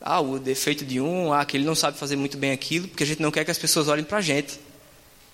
Ah, 0.00 0.20
o 0.20 0.38
defeito 0.38 0.84
de 0.84 1.00
um, 1.00 1.32
ah, 1.32 1.44
que 1.44 1.56
ele 1.56 1.64
não 1.64 1.74
sabe 1.74 1.98
fazer 1.98 2.16
muito 2.16 2.38
bem 2.38 2.52
aquilo, 2.52 2.88
porque 2.88 3.04
a 3.04 3.06
gente 3.06 3.20
não 3.20 3.30
quer 3.30 3.44
que 3.44 3.50
as 3.50 3.58
pessoas 3.58 3.88
olhem 3.88 4.04
para 4.04 4.18
a 4.18 4.22
gente, 4.22 4.58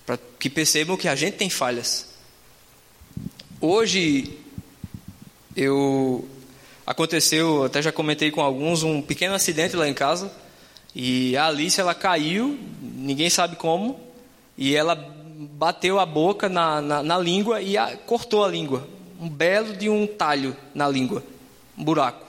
para 0.05 0.19
que 0.37 0.49
percebam 0.49 0.97
que 0.97 1.07
a 1.07 1.15
gente 1.15 1.35
tem 1.35 1.49
falhas. 1.49 2.16
Hoje, 3.59 4.37
eu 5.55 6.23
aconteceu, 6.85 7.63
até 7.63 7.81
já 7.81 7.91
comentei 7.91 8.29
com 8.29 8.39
alguns, 8.39 8.83
um 8.83 9.01
pequeno 9.01 9.33
acidente 9.33 9.75
lá 9.75 9.87
em 9.89 9.95
casa, 9.95 10.31
e 10.93 11.35
a 11.35 11.47
Alice 11.47 11.81
ela 11.81 11.95
caiu, 11.95 12.55
ninguém 12.79 13.31
sabe 13.31 13.55
como, 13.55 13.99
e 14.55 14.75
ela 14.75 14.93
bateu 14.95 15.99
a 15.99 16.05
boca 16.05 16.47
na, 16.47 16.79
na, 16.81 17.01
na 17.01 17.17
língua 17.17 17.59
e 17.59 17.75
a, 17.75 17.97
cortou 17.97 18.45
a 18.45 18.47
língua. 18.47 18.87
Um 19.19 19.27
belo 19.27 19.75
de 19.75 19.89
um 19.89 20.05
talho 20.05 20.55
na 20.75 20.87
língua, 20.87 21.23
um 21.75 21.83
buraco. 21.83 22.27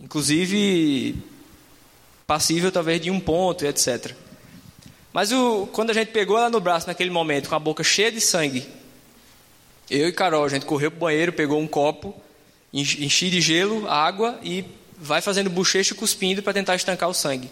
Inclusive, 0.00 1.16
passível 2.28 2.70
talvez 2.70 3.00
de 3.00 3.10
um 3.10 3.18
ponto, 3.18 3.66
etc. 3.66 4.14
Mas 5.12 5.32
o, 5.32 5.66
quando 5.72 5.90
a 5.90 5.94
gente 5.94 6.12
pegou 6.12 6.38
ela 6.38 6.48
no 6.48 6.60
braço 6.60 6.86
naquele 6.86 7.10
momento, 7.10 7.48
com 7.48 7.56
a 7.56 7.58
boca 7.58 7.82
cheia 7.82 8.12
de 8.12 8.20
sangue, 8.20 8.77
eu 9.90 10.08
e 10.08 10.12
Carol, 10.12 10.44
a 10.44 10.48
gente 10.48 10.66
correu 10.66 10.90
para 10.90 10.96
o 10.96 11.00
banheiro, 11.00 11.32
pegou 11.32 11.58
um 11.58 11.66
copo, 11.66 12.14
enchi 12.72 13.30
de 13.30 13.40
gelo, 13.40 13.88
água 13.88 14.38
e 14.42 14.64
vai 14.96 15.20
fazendo 15.20 15.48
bochecho 15.48 15.94
e 15.94 15.96
cuspindo 15.96 16.42
para 16.42 16.52
tentar 16.52 16.74
estancar 16.74 17.08
o 17.08 17.14
sangue. 17.14 17.50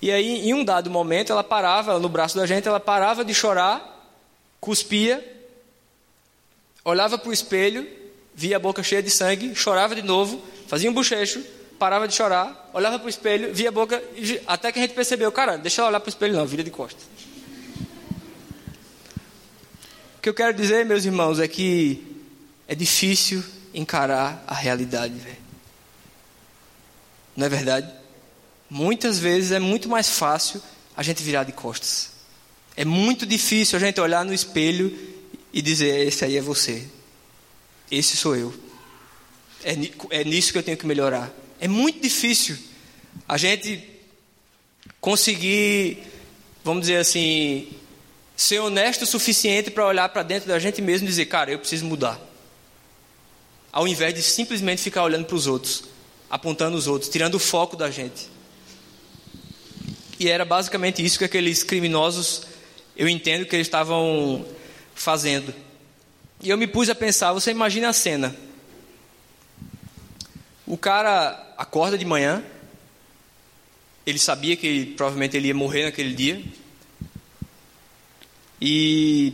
E 0.00 0.10
aí, 0.10 0.48
em 0.48 0.54
um 0.54 0.64
dado 0.64 0.88
momento, 0.88 1.32
ela 1.32 1.42
parava 1.42 1.98
no 1.98 2.08
braço 2.08 2.36
da 2.36 2.46
gente, 2.46 2.68
ela 2.68 2.78
parava 2.78 3.24
de 3.24 3.34
chorar, 3.34 4.16
cuspia, 4.60 5.24
olhava 6.84 7.18
para 7.18 7.28
o 7.28 7.32
espelho, 7.32 7.86
via 8.34 8.56
a 8.56 8.60
boca 8.60 8.82
cheia 8.82 9.02
de 9.02 9.10
sangue, 9.10 9.54
chorava 9.54 9.94
de 9.94 10.02
novo, 10.02 10.40
fazia 10.68 10.88
um 10.88 10.94
bochecho, 10.94 11.44
parava 11.78 12.06
de 12.06 12.14
chorar, 12.14 12.70
olhava 12.72 12.98
para 12.98 13.06
o 13.06 13.10
espelho, 13.10 13.52
via 13.52 13.68
a 13.68 13.72
boca, 13.72 14.02
até 14.46 14.70
que 14.70 14.78
a 14.78 14.82
gente 14.82 14.94
percebeu, 14.94 15.30
cara, 15.32 15.58
deixa 15.58 15.82
ela 15.82 15.88
olhar 15.90 16.00
para 16.00 16.08
o 16.08 16.10
espelho 16.10 16.34
não, 16.34 16.46
vira 16.46 16.62
de 16.62 16.70
costas. 16.70 17.04
O 20.18 20.20
que 20.20 20.28
eu 20.28 20.34
quero 20.34 20.52
dizer, 20.52 20.84
meus 20.84 21.04
irmãos, 21.04 21.38
é 21.38 21.46
que 21.46 22.04
é 22.66 22.74
difícil 22.74 23.42
encarar 23.72 24.42
a 24.48 24.54
realidade. 24.54 25.14
Não 27.36 27.46
é 27.46 27.48
verdade? 27.48 27.88
Muitas 28.68 29.20
vezes 29.20 29.52
é 29.52 29.60
muito 29.60 29.88
mais 29.88 30.08
fácil 30.08 30.60
a 30.96 31.04
gente 31.04 31.22
virar 31.22 31.44
de 31.44 31.52
costas. 31.52 32.10
É 32.76 32.84
muito 32.84 33.24
difícil 33.24 33.76
a 33.76 33.80
gente 33.80 34.00
olhar 34.00 34.24
no 34.24 34.34
espelho 34.34 34.92
e 35.52 35.62
dizer: 35.62 36.08
Esse 36.08 36.24
aí 36.24 36.36
é 36.36 36.42
você. 36.42 36.84
Esse 37.88 38.16
sou 38.16 38.34
eu. 38.34 38.52
É, 39.62 39.74
é 40.10 40.24
nisso 40.24 40.50
que 40.50 40.58
eu 40.58 40.64
tenho 40.64 40.76
que 40.76 40.86
melhorar. 40.86 41.32
É 41.60 41.68
muito 41.68 42.02
difícil 42.02 42.58
a 43.28 43.36
gente 43.36 43.88
conseguir, 45.00 46.02
vamos 46.64 46.82
dizer 46.82 46.96
assim, 46.96 47.68
ser 48.38 48.60
honesto 48.60 49.02
o 49.02 49.06
suficiente 49.06 49.68
para 49.68 49.84
olhar 49.84 50.08
para 50.10 50.22
dentro 50.22 50.48
da 50.48 50.60
gente 50.60 50.80
mesmo 50.80 51.08
e 51.08 51.10
dizer: 51.10 51.26
Cara, 51.26 51.50
eu 51.50 51.58
preciso 51.58 51.84
mudar. 51.84 52.20
Ao 53.72 53.86
invés 53.86 54.14
de 54.14 54.22
simplesmente 54.22 54.80
ficar 54.80 55.02
olhando 55.02 55.24
para 55.24 55.34
os 55.34 55.48
outros, 55.48 55.82
apontando 56.30 56.76
os 56.76 56.86
outros, 56.86 57.10
tirando 57.10 57.34
o 57.34 57.38
foco 57.40 57.76
da 57.76 57.90
gente. 57.90 58.28
E 60.20 60.28
era 60.28 60.44
basicamente 60.44 61.04
isso 61.04 61.18
que 61.18 61.24
aqueles 61.24 61.64
criminosos, 61.64 62.42
eu 62.96 63.08
entendo 63.08 63.44
que 63.44 63.56
eles 63.56 63.66
estavam 63.66 64.46
fazendo. 64.94 65.52
E 66.40 66.48
eu 66.48 66.56
me 66.56 66.68
pus 66.68 66.88
a 66.88 66.94
pensar, 66.94 67.32
você 67.32 67.50
imagina 67.50 67.88
a 67.88 67.92
cena. 67.92 68.36
O 70.64 70.78
cara 70.78 71.54
acorda 71.56 71.98
de 71.98 72.04
manhã, 72.04 72.42
ele 74.06 74.18
sabia 74.18 74.56
que 74.56 74.86
provavelmente 74.96 75.36
ele 75.36 75.48
ia 75.48 75.54
morrer 75.54 75.86
naquele 75.86 76.14
dia. 76.14 76.40
E 78.60 79.32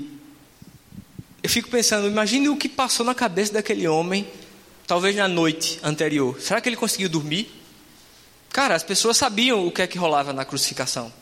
eu 1.42 1.48
fico 1.48 1.68
pensando, 1.68 2.06
imagine 2.06 2.48
o 2.48 2.56
que 2.56 2.68
passou 2.68 3.04
na 3.04 3.14
cabeça 3.14 3.52
daquele 3.52 3.86
homem, 3.86 4.26
talvez 4.86 5.16
na 5.16 5.28
noite 5.28 5.78
anterior. 5.82 6.40
Será 6.40 6.60
que 6.60 6.68
ele 6.68 6.76
conseguiu 6.76 7.08
dormir? 7.08 7.50
Cara, 8.50 8.74
as 8.74 8.82
pessoas 8.82 9.16
sabiam 9.16 9.66
o 9.66 9.72
que 9.72 9.82
é 9.82 9.86
que 9.86 9.98
rolava 9.98 10.32
na 10.32 10.44
crucificação. 10.44 11.12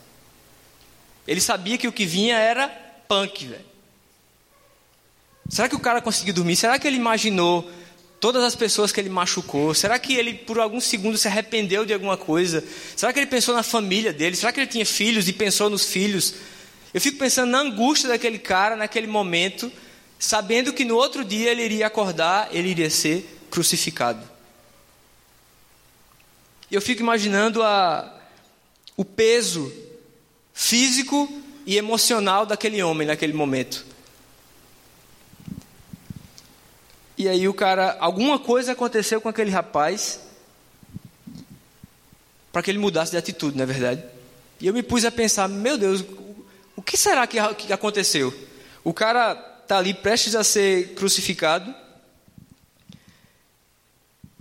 Ele 1.27 1.41
sabia 1.41 1.79
que 1.79 1.89
o 1.89 1.93
que 1.93 2.05
vinha 2.05 2.37
era 2.37 2.69
punk, 3.09 3.47
velho. 3.47 3.65
Será 5.49 5.69
que 5.69 5.77
o 5.77 5.81
cara 5.81 6.01
conseguiu 6.01 6.35
dormir? 6.35 6.57
Será 6.57 6.79
que 6.79 6.87
ele 6.87 6.97
imaginou 6.97 7.71
todas 8.21 8.43
as 8.43 8.55
pessoas 8.55 8.93
que 8.93 9.01
ele 9.01 9.09
machucou? 9.09 9.75
Será 9.75 9.99
que 9.99 10.15
ele, 10.15 10.35
por 10.35 10.59
alguns 10.59 10.85
segundos, 10.85 11.21
se 11.21 11.29
arrependeu 11.29 11.85
de 11.85 11.93
alguma 11.93 12.17
coisa? 12.17 12.63
Será 12.97 13.13
que 13.13 13.19
ele 13.19 13.27
pensou 13.27 13.55
na 13.55 13.63
família 13.63 14.13
dele? 14.13 14.37
Será 14.37 14.53
que 14.53 14.61
ele 14.61 14.67
tinha 14.67 14.87
filhos 14.87 15.29
e 15.29 15.33
pensou 15.33 15.69
nos 15.69 15.87
filhos? 15.87 16.35
Eu 16.93 17.01
fico 17.01 17.19
pensando 17.19 17.51
na 17.51 17.61
angústia 17.61 18.09
daquele 18.09 18.39
cara 18.39 18.77
naquele 18.77 19.07
momento, 19.07 19.73
sabendo 20.19 20.73
que 20.73 20.85
no 20.85 20.97
outro 20.97 21.25
dia 21.25 21.51
ele 21.51 21.65
iria 21.65 21.87
acordar, 21.87 22.49
ele 22.53 22.69
iria 22.69 22.91
ser 22.91 23.41
crucificado. 23.51 24.29
Eu 26.71 26.81
fico 26.81 27.03
imaginando 27.03 27.63
a, 27.63 28.19
o 28.97 29.05
peso 29.05 29.73
físico 30.55 31.29
e 31.67 31.77
emocional 31.77 32.45
daquele 32.45 32.83
homem 32.83 33.07
naquele 33.07 33.33
momento. 33.33 33.85
E 37.17 37.29
aí 37.29 37.47
o 37.47 37.55
cara, 37.55 37.97
alguma 38.01 38.39
coisa 38.39 38.73
aconteceu 38.73 39.21
com 39.21 39.29
aquele 39.29 39.51
rapaz 39.51 40.21
para 42.51 42.63
que 42.63 42.71
ele 42.71 42.79
mudasse 42.79 43.13
de 43.13 43.17
atitude, 43.17 43.57
não 43.57 43.63
é 43.63 43.67
verdade? 43.67 44.05
E 44.61 44.67
eu 44.67 44.75
me 44.75 44.83
pus 44.83 45.05
a 45.05 45.11
pensar, 45.11 45.49
meu 45.49 45.79
Deus, 45.79 46.05
o 46.77 46.83
que 46.83 46.97
será 46.97 47.27
que, 47.27 47.39
que 47.55 47.73
aconteceu? 47.73 48.33
O 48.83 48.93
cara 48.93 49.33
está 49.63 49.79
ali 49.79 49.95
prestes 49.95 50.35
a 50.35 50.43
ser 50.43 50.95
crucificado. 50.95 51.75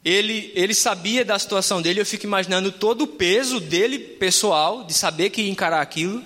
Ele, 0.03 0.51
ele 0.55 0.73
sabia 0.73 1.23
da 1.23 1.37
situação 1.37 1.81
dele, 1.81 2.01
eu 2.01 2.05
fico 2.05 2.25
imaginando 2.25 2.71
todo 2.71 3.03
o 3.03 3.07
peso 3.07 3.59
dele 3.59 3.99
pessoal, 3.99 4.83
de 4.83 4.93
saber 4.93 5.29
que 5.29 5.43
ia 5.43 5.51
encarar 5.51 5.81
aquilo. 5.81 6.23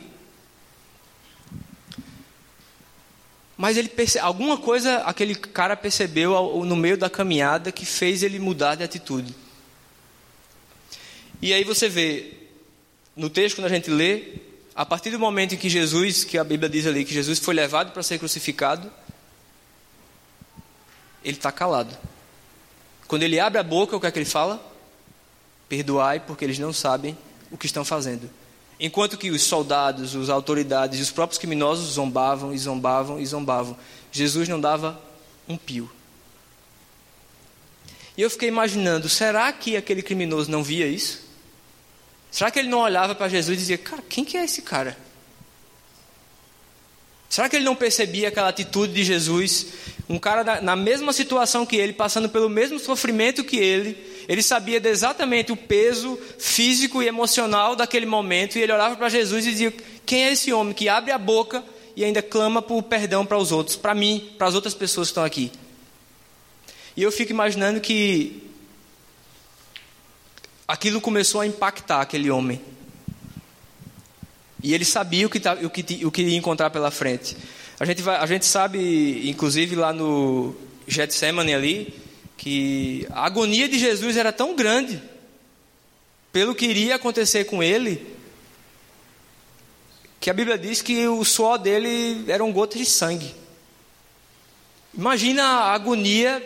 Mas 3.58 3.78
ele 3.78 3.89
perce... 3.89 4.18
alguma 4.20 4.58
coisa 4.58 4.98
aquele 5.00 5.36
cara 5.36 5.76
percebeu 5.76 6.63
no 6.65 6.76
meio 6.76 6.98
da 6.98 7.10
caminhada 7.10 7.72
que 7.72 7.86
fez 7.86 8.24
ele 8.24 8.39
mudar 8.39 8.76
de 8.76 8.84
atitude. 8.84 9.36
E 11.41 11.54
aí 11.54 11.63
você 11.63 11.89
vê, 11.89 12.34
no 13.15 13.30
texto, 13.30 13.58
quando 13.58 13.68
a 13.68 13.70
gente 13.70 13.89
lê, 13.89 14.24
a 14.76 14.86
partir 14.86 15.10
do 15.10 15.18
momento 15.18 15.56
em 15.56 15.58
que 15.58 15.70
Jesus, 15.70 16.26
que 16.26 16.38
a 16.38 16.44
Bíblia 16.44 16.70
diz 16.70 16.86
ali, 16.86 17.06
que 17.06 17.14
Jesus 17.14 17.40
foi 17.40 17.56
levado 17.56 17.94
para 17.94 18.04
ser 18.04 18.20
crucificado, 18.20 18.92
ele 21.24 21.38
está 21.38 21.50
calado. 21.50 21.98
Quando 23.08 23.24
ele 23.24 23.40
abre 23.40 23.58
a 23.58 23.64
boca, 23.64 23.96
o 23.96 24.02
que 24.02 24.06
é 24.06 24.12
que 24.12 24.20
ele 24.20 24.26
fala? 24.26 24.62
Perdoai, 25.70 26.20
porque 26.20 26.44
eles 26.44 26.60
não 26.60 26.74
sabem 26.74 27.18
o 27.50 27.58
que 27.58 27.66
estão 27.66 27.86
fazendo. 27.86 28.30
Enquanto 28.78 29.18
que 29.18 29.32
os 29.32 29.44
soldados, 29.44 30.14
as 30.14 30.28
autoridades 30.28 31.00
e 31.00 31.02
os 31.02 31.12
próprios 31.12 31.38
criminosos 31.38 31.94
zombavam 31.94 32.54
e 32.54 32.58
zombavam 32.58 33.20
e 33.20 33.26
zombavam, 33.26 33.78
Jesus 34.12 34.50
não 34.50 34.60
dava 34.60 35.02
um 35.48 35.56
pio. 35.56 35.90
E 38.18 38.22
eu 38.22 38.30
fiquei 38.30 38.50
imaginando, 38.50 39.08
será 39.08 39.52
que 39.54 39.78
aquele 39.78 40.02
criminoso 40.02 40.52
não 40.52 40.62
via 40.62 40.86
isso? 40.86 41.25
Será 42.36 42.52
que 42.52 42.60
ele 42.60 42.67
não 42.67 42.80
olhava 42.80 43.15
para 43.15 43.30
Jesus 43.30 43.56
e 43.56 43.62
dizia, 43.62 43.78
cara, 43.78 44.04
quem 44.10 44.26
que 44.26 44.36
é 44.36 44.43
esse 44.43 44.62
cara? 44.62 44.98
Será 47.30 47.48
que 47.48 47.56
ele 47.56 47.63
não 47.63 47.78
percebia 47.78 48.28
aquela 48.28 48.50
atitude 48.50 48.91
de 48.91 49.06
Jesus? 49.06 49.67
Um 50.10 50.19
cara 50.19 50.43
na, 50.43 50.60
na 50.60 50.76
mesma 50.76 51.13
situação 51.13 51.65
que 51.65 51.78
ele, 51.78 51.93
passando 51.93 52.28
pelo 52.28 52.50
mesmo 52.50 52.78
sofrimento 52.78 53.41
que 53.41 53.56
ele, 53.56 53.98
ele 54.28 54.43
sabia 54.43 54.86
exatamente 54.86 55.54
o 55.54 55.56
peso 55.56 56.19
físico 56.38 57.02
e 57.02 57.08
emocional 57.08 57.74
daquele 57.74 58.06
momento, 58.06 58.58
e 58.58 58.62
ele 58.62 58.74
olhava 58.74 58.98
para 58.98 59.08
Jesus 59.08 59.48
e 59.48 59.52
dizia: 59.52 59.74
Quem 60.06 60.26
é 60.26 60.34
esse 60.34 60.52
homem 60.52 60.74
que 60.74 60.89
abre 60.89 61.13
a 61.13 61.17
boca 61.17 61.63
e 61.95 62.04
ainda 62.04 62.21
clama 62.21 62.62
por 62.62 62.84
perdão 62.84 63.26
para 63.26 63.38
os 63.38 63.54
outros, 63.54 63.78
para 63.78 63.95
mim, 63.95 64.34
para 64.38 64.48
as 64.48 64.56
outras 64.56 64.74
pessoas 64.74 65.08
que 65.08 65.12
estão 65.12 65.24
aqui? 65.24 65.54
E 66.98 67.02
eu 67.02 67.13
fico 67.13 67.32
imaginando 67.32 67.80
que 67.80 68.43
aquilo 70.67 70.99
começou 71.01 71.41
a 71.41 71.47
impactar 71.47 72.01
aquele 72.01 72.30
homem. 72.30 72.62
E 74.63 74.73
ele 74.73 74.86
sabia 74.86 75.28
o 75.28 75.30
que, 75.30 75.39
tá, 75.39 75.54
o 75.54 75.69
que, 75.69 76.06
o 76.06 76.12
que 76.12 76.23
ia 76.23 76.38
encontrar 76.38 76.69
pela 76.69 76.89
frente. 76.89 77.38
A 77.80 77.86
gente, 77.86 78.01
vai, 78.01 78.17
a 78.17 78.25
gente 78.25 78.45
sabe, 78.45 79.30
inclusive 79.30 79.75
lá 79.75 79.93
no 79.93 80.56
Getsemane 80.88 81.54
ali, 81.54 81.93
que 82.38 83.08
a 83.12 83.25
agonia 83.25 83.69
de 83.69 83.78
Jesus 83.78 84.17
era 84.17 84.32
tão 84.32 84.56
grande 84.56 85.01
pelo 86.32 86.56
que 86.56 86.65
iria 86.65 86.95
acontecer 86.95 87.45
com 87.45 87.62
ele, 87.62 88.06
que 90.19 90.30
a 90.30 90.34
Bíblia 90.34 90.58
diz 90.58 90.82
que 90.82 91.08
o 91.08 91.23
suor 91.23 91.58
dele 91.58 92.25
eram 92.28 92.51
gotas 92.51 92.80
de 92.80 92.86
sangue. 92.86 93.36
Imagina 94.97 95.43
a 95.43 95.73
agonia 95.73 96.45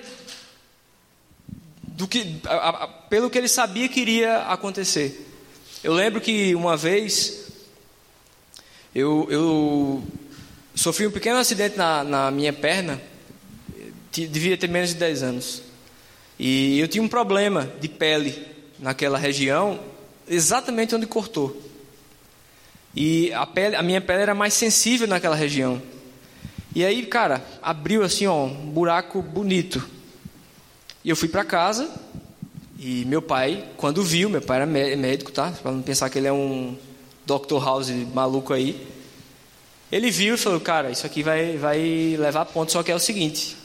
do 2.00 2.08
que, 2.08 2.40
a, 2.46 2.70
a, 2.70 2.88
pelo 2.88 3.30
que 3.30 3.38
ele 3.38 3.50
sabia 3.50 3.90
que 3.90 4.00
iria 4.00 4.44
acontecer. 4.44 5.30
Eu 5.84 5.92
lembro 5.92 6.22
que 6.22 6.56
uma 6.56 6.78
vez 6.78 7.48
eu, 8.96 9.28
eu 9.30 10.02
sofri 10.74 11.06
um 11.06 11.12
pequeno 11.12 11.38
acidente 11.38 11.78
na, 11.78 12.02
na 12.06 12.32
minha 12.32 12.54
perna, 12.54 13.02
devia 14.14 14.58
ter 14.58 14.70
menos 14.70 14.92
de 14.92 14.96
10 14.96 15.24
anos. 15.24 15.62
E 16.40 16.80
eu 16.80 16.88
tinha 16.88 17.04
um 17.04 17.08
problema 17.10 17.70
de 17.82 17.90
pele 17.90 18.48
naquela 18.80 19.18
região, 19.18 19.78
exatamente 20.26 20.96
onde 20.96 21.06
cortou. 21.06 21.62
E 22.96 23.34
a, 23.34 23.46
pele, 23.46 23.76
a 23.76 23.84
minha 23.84 24.00
pele 24.00 24.22
era 24.22 24.34
mais 24.34 24.54
sensível 24.54 25.06
naquela 25.06 25.36
região. 25.36 25.82
E 26.74 26.86
aí, 26.86 27.06
cara, 27.06 27.46
abriu 27.62 28.04
assim, 28.04 28.26
ó, 28.26 28.46
um 28.46 28.72
buraco 28.72 29.22
bonito. 29.22 29.99
E 31.04 31.10
eu 31.10 31.16
fui 31.16 31.30
para 31.30 31.44
casa. 31.44 31.90
E 32.78 33.04
meu 33.06 33.22
pai, 33.22 33.66
quando 33.76 34.04
viu, 34.04 34.30
meu 34.30 34.42
pai 34.42 34.58
era 34.58 34.66
médico, 34.66 35.32
tá? 35.32 35.52
Para 35.52 35.72
não 35.72 35.82
pensar 35.82 36.10
que 36.10 36.18
ele 36.18 36.28
é 36.28 36.34
um 36.34 36.78
Dr. 37.26 37.64
House 37.64 37.90
maluco 38.14 38.54
aí. 38.54 38.88
Ele 39.92 40.10
viu 40.10 40.36
e 40.36 40.38
falou: 40.38 40.60
Cara, 40.60 40.90
isso 40.90 41.06
aqui 41.06 41.22
vai, 41.22 41.58
vai 41.58 42.16
levar 42.18 42.46
ponto. 42.46 42.72
Só 42.72 42.82
que 42.82 42.92
é 42.92 42.96
o 42.96 43.00
seguinte: 43.00 43.58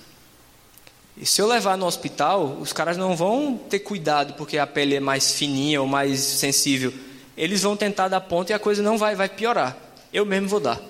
e 1.16 1.24
se 1.24 1.40
eu 1.40 1.46
levar 1.46 1.78
no 1.78 1.86
hospital, 1.86 2.58
os 2.60 2.72
caras 2.72 2.96
não 2.96 3.16
vão 3.16 3.56
ter 3.56 3.78
cuidado 3.78 4.34
porque 4.34 4.58
a 4.58 4.66
pele 4.66 4.96
é 4.96 5.00
mais 5.00 5.32
fininha 5.32 5.80
ou 5.80 5.86
mais 5.86 6.18
sensível. 6.18 6.92
Eles 7.36 7.62
vão 7.62 7.76
tentar 7.76 8.08
dar 8.08 8.20
ponto 8.20 8.50
e 8.50 8.52
a 8.52 8.58
coisa 8.58 8.82
não 8.82 8.98
vai, 8.98 9.14
vai 9.14 9.28
piorar. 9.28 9.76
Eu 10.12 10.26
mesmo 10.26 10.48
vou 10.48 10.60
dar. 10.60 10.80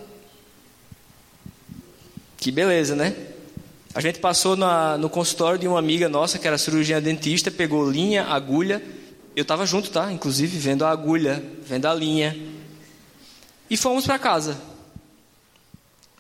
Que 2.39 2.51
beleza, 2.51 2.95
né? 2.95 3.15
A 3.95 4.01
gente 4.01 4.19
passou 4.19 4.57
na, 4.57 4.99
no 4.99 5.09
consultório 5.09 5.57
de 5.57 5.69
uma 5.69 5.79
amiga 5.79 6.09
nossa 6.09 6.37
que 6.37 6.49
era 6.49 6.59
cirurgiã 6.59 7.01
dentista, 7.01 7.49
pegou 7.49 7.89
linha, 7.89 8.25
agulha. 8.25 8.83
Eu 9.37 9.43
estava 9.43 9.65
junto, 9.65 9.89
tá? 9.89 10.13
Inclusive 10.13 10.59
vendo 10.59 10.85
a 10.85 10.91
agulha, 10.91 11.43
vendo 11.63 11.87
a 11.87 11.95
linha. 11.95 12.37
E 13.71 13.77
fomos 13.77 14.05
para 14.05 14.19
casa. 14.19 14.59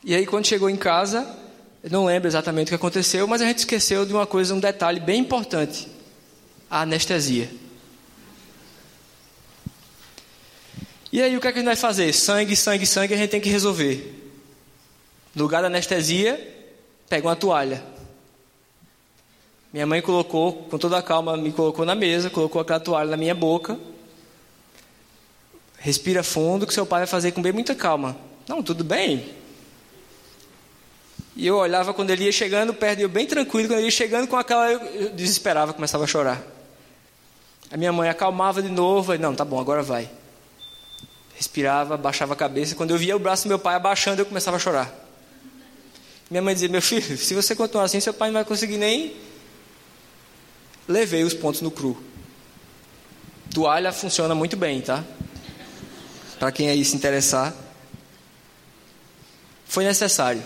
E 0.04 0.14
aí 0.14 0.24
quando 0.24 0.46
chegou 0.46 0.70
em 0.70 0.76
casa, 0.76 1.26
eu 1.82 1.90
não 1.90 2.04
lembro 2.04 2.28
exatamente 2.28 2.68
o 2.68 2.70
que 2.70 2.74
aconteceu, 2.76 3.26
mas 3.26 3.42
a 3.42 3.46
gente 3.46 3.58
esqueceu 3.58 4.06
de 4.06 4.12
uma 4.12 4.26
coisa, 4.26 4.54
um 4.54 4.60
detalhe 4.60 5.00
bem 5.00 5.20
importante: 5.20 5.88
a 6.70 6.82
anestesia. 6.82 7.50
E 11.10 11.20
aí 11.20 11.36
o 11.36 11.40
que, 11.40 11.48
é 11.48 11.52
que 11.52 11.58
a 11.58 11.60
gente 11.60 11.66
vai 11.66 11.76
fazer? 11.76 12.12
Sangue, 12.12 12.54
sangue, 12.54 12.86
sangue, 12.86 13.14
a 13.14 13.16
gente 13.16 13.30
tem 13.30 13.40
que 13.40 13.48
resolver. 13.48 14.32
No 15.34 15.42
lugar 15.42 15.60
da 15.60 15.66
anestesia, 15.66 16.53
pega 17.08 17.28
uma 17.28 17.36
toalha. 17.36 17.82
Minha 19.72 19.86
mãe 19.86 20.00
colocou, 20.00 20.52
com 20.52 20.78
toda 20.78 20.98
a 20.98 21.02
calma, 21.02 21.36
me 21.36 21.52
colocou 21.52 21.84
na 21.84 21.94
mesa, 21.94 22.30
colocou 22.30 22.60
aquela 22.60 22.80
toalha 22.80 23.10
na 23.10 23.16
minha 23.16 23.34
boca. 23.34 23.78
Respira 25.78 26.22
fundo, 26.22 26.66
que 26.66 26.72
seu 26.72 26.86
pai 26.86 27.00
vai 27.00 27.06
fazer 27.06 27.32
com 27.32 27.42
bem 27.42 27.52
muita 27.52 27.74
calma. 27.74 28.16
Não, 28.48 28.62
tudo 28.62 28.84
bem, 28.84 29.34
e 31.36 31.46
eu 31.46 31.56
olhava 31.56 31.92
quando 31.92 32.10
ele 32.10 32.24
ia 32.24 32.32
chegando 32.32 32.72
perto, 32.72 33.00
eu 33.00 33.08
bem 33.08 33.26
tranquilo, 33.26 33.68
quando 33.68 33.78
ele 33.78 33.88
ia 33.88 33.90
chegando 33.90 34.28
com 34.28 34.36
aquela, 34.36 34.70
eu 34.70 35.10
desesperava, 35.10 35.72
começava 35.72 36.04
a 36.04 36.06
chorar. 36.06 36.40
A 37.70 37.76
minha 37.76 37.92
mãe 37.92 38.08
acalmava 38.08 38.62
de 38.62 38.68
novo, 38.68 39.12
e 39.14 39.18
não, 39.18 39.34
tá 39.34 39.44
bom, 39.44 39.58
agora 39.58 39.82
vai. 39.82 40.08
Respirava, 41.34 41.96
baixava 41.96 42.34
a 42.34 42.36
cabeça. 42.36 42.76
Quando 42.76 42.92
eu 42.92 42.98
via 42.98 43.16
o 43.16 43.18
braço 43.18 43.44
do 43.44 43.48
meu 43.48 43.58
pai 43.58 43.74
abaixando, 43.74 44.22
eu 44.22 44.26
começava 44.26 44.56
a 44.56 44.60
chorar. 44.60 44.94
Minha 46.34 46.42
mãe 46.42 46.52
dizia: 46.52 46.68
Meu 46.68 46.82
filho, 46.82 47.16
se 47.16 47.32
você 47.32 47.54
continuar 47.54 47.84
assim, 47.84 48.00
seu 48.00 48.12
pai 48.12 48.28
não 48.28 48.34
vai 48.34 48.44
conseguir 48.44 48.76
nem. 48.76 49.14
Levei 50.88 51.22
os 51.22 51.32
pontos 51.32 51.60
no 51.60 51.70
cru. 51.70 51.96
Toalha 53.54 53.92
funciona 53.92 54.34
muito 54.34 54.56
bem, 54.56 54.80
tá? 54.80 55.04
Para 56.36 56.50
quem 56.50 56.68
aí 56.68 56.84
se 56.84 56.96
interessar. 56.96 57.54
Foi 59.64 59.84
necessário. 59.84 60.42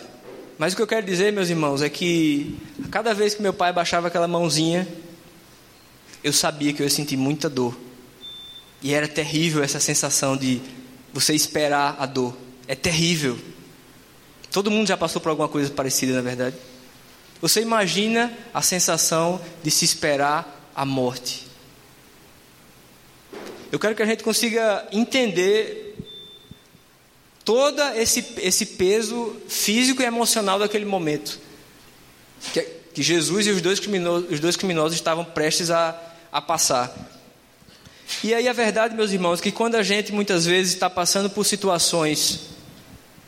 Mas 0.59 0.75
o 0.75 0.77
que 0.77 0.83
eu 0.83 0.87
quero 0.87 1.07
dizer, 1.07 1.33
meus 1.33 1.49
irmãos, 1.49 1.81
é 1.81 1.89
que 1.89 2.59
cada 2.91 3.15
vez 3.15 3.35
que 3.35 3.41
meu 3.41 3.55
pai 3.55 3.73
baixava 3.73 4.09
aquela 4.09 4.29
mãozinha, 4.29 4.87
eu 6.23 6.35
sabia 6.35 6.75
que 6.75 6.83
eu 6.83 6.85
ia 6.85 6.91
sentir 6.91 7.17
muita 7.17 7.49
dor. 7.49 7.75
E 8.83 8.93
era 8.93 9.09
terrível 9.09 9.65
essa 9.65 9.81
sensação 9.81 10.37
de 10.37 10.61
você 11.15 11.33
esperar 11.33 11.97
a 11.99 12.05
dor. 12.05 12.37
É 12.67 12.75
terrível. 12.75 13.39
Todo 14.51 14.71
mundo 14.71 14.87
já 14.87 14.97
passou 14.97 15.21
por 15.21 15.29
alguma 15.29 15.49
coisa 15.49 15.71
parecida, 15.71 16.15
na 16.15 16.23
verdade. 16.23 16.57
Você 17.41 17.61
imagina 17.61 18.37
a 18.53 18.63
sensação 18.63 19.41
de 19.63 19.71
se 19.71 19.85
esperar 19.85 20.71
a 20.75 20.85
morte. 20.85 21.47
Eu 23.71 23.79
quero 23.79 23.95
que 23.95 24.03
a 24.03 24.07
gente 24.07 24.25
consiga 24.25 24.87
entender 24.91 25.97
todo 27.45 27.81
esse, 27.95 28.35
esse 28.39 28.65
peso 28.65 29.37
físico 29.49 30.03
e 30.03 30.05
emocional 30.05 30.59
daquele 30.59 30.85
momento. 30.85 31.39
Que, 32.53 32.63
que 32.95 33.03
Jesus 33.03 33.47
e 33.47 33.51
os 33.51 33.61
dois, 33.61 33.79
criminosos, 33.79 34.31
os 34.31 34.41
dois 34.41 34.57
criminosos 34.57 34.95
estavam 34.95 35.25
prestes 35.25 35.71
a, 35.71 35.99
a 36.33 36.41
passar. 36.41 36.95
E 38.25 38.35
aí 38.35 38.49
a 38.49 38.53
verdade, 38.53 38.95
meus 38.95 39.13
irmãos, 39.13 39.41
que 39.41 39.53
quando 39.53 39.75
a 39.75 39.83
gente 39.83 40.13
muitas 40.13 40.47
vezes 40.47 40.73
está 40.73 40.89
passando 40.89 41.29
por 41.29 41.45
situações 41.45 42.41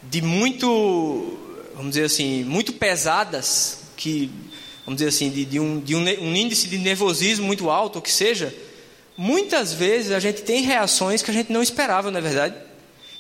de 0.02 0.22
muito, 0.22 1.38
vamos 1.74 1.90
dizer 1.90 2.04
assim, 2.04 2.44
muito 2.44 2.72
pesadas, 2.72 3.78
que, 3.96 4.30
vamos 4.84 4.98
dizer 4.98 5.08
assim, 5.08 5.30
de, 5.30 5.44
de, 5.44 5.60
um, 5.60 5.80
de 5.80 5.94
um, 5.94 6.00
um 6.00 6.34
índice 6.34 6.68
de 6.68 6.78
nervosismo 6.78 7.46
muito 7.46 7.70
alto, 7.70 7.96
ou 7.96 8.02
que 8.02 8.10
seja, 8.10 8.54
muitas 9.16 9.72
vezes 9.72 10.12
a 10.12 10.20
gente 10.20 10.42
tem 10.42 10.62
reações 10.62 11.22
que 11.22 11.30
a 11.30 11.34
gente 11.34 11.52
não 11.52 11.62
esperava, 11.62 12.10
não 12.10 12.18
é 12.18 12.22
verdade? 12.22 12.54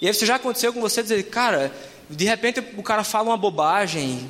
E 0.00 0.06
aí 0.06 0.14
você 0.14 0.24
já 0.24 0.36
aconteceu 0.36 0.72
com 0.72 0.80
você 0.80 1.02
dizer, 1.02 1.22
cara, 1.24 1.72
de 2.08 2.24
repente 2.24 2.62
o 2.76 2.82
cara 2.82 3.04
fala 3.04 3.30
uma 3.30 3.36
bobagem, 3.36 4.28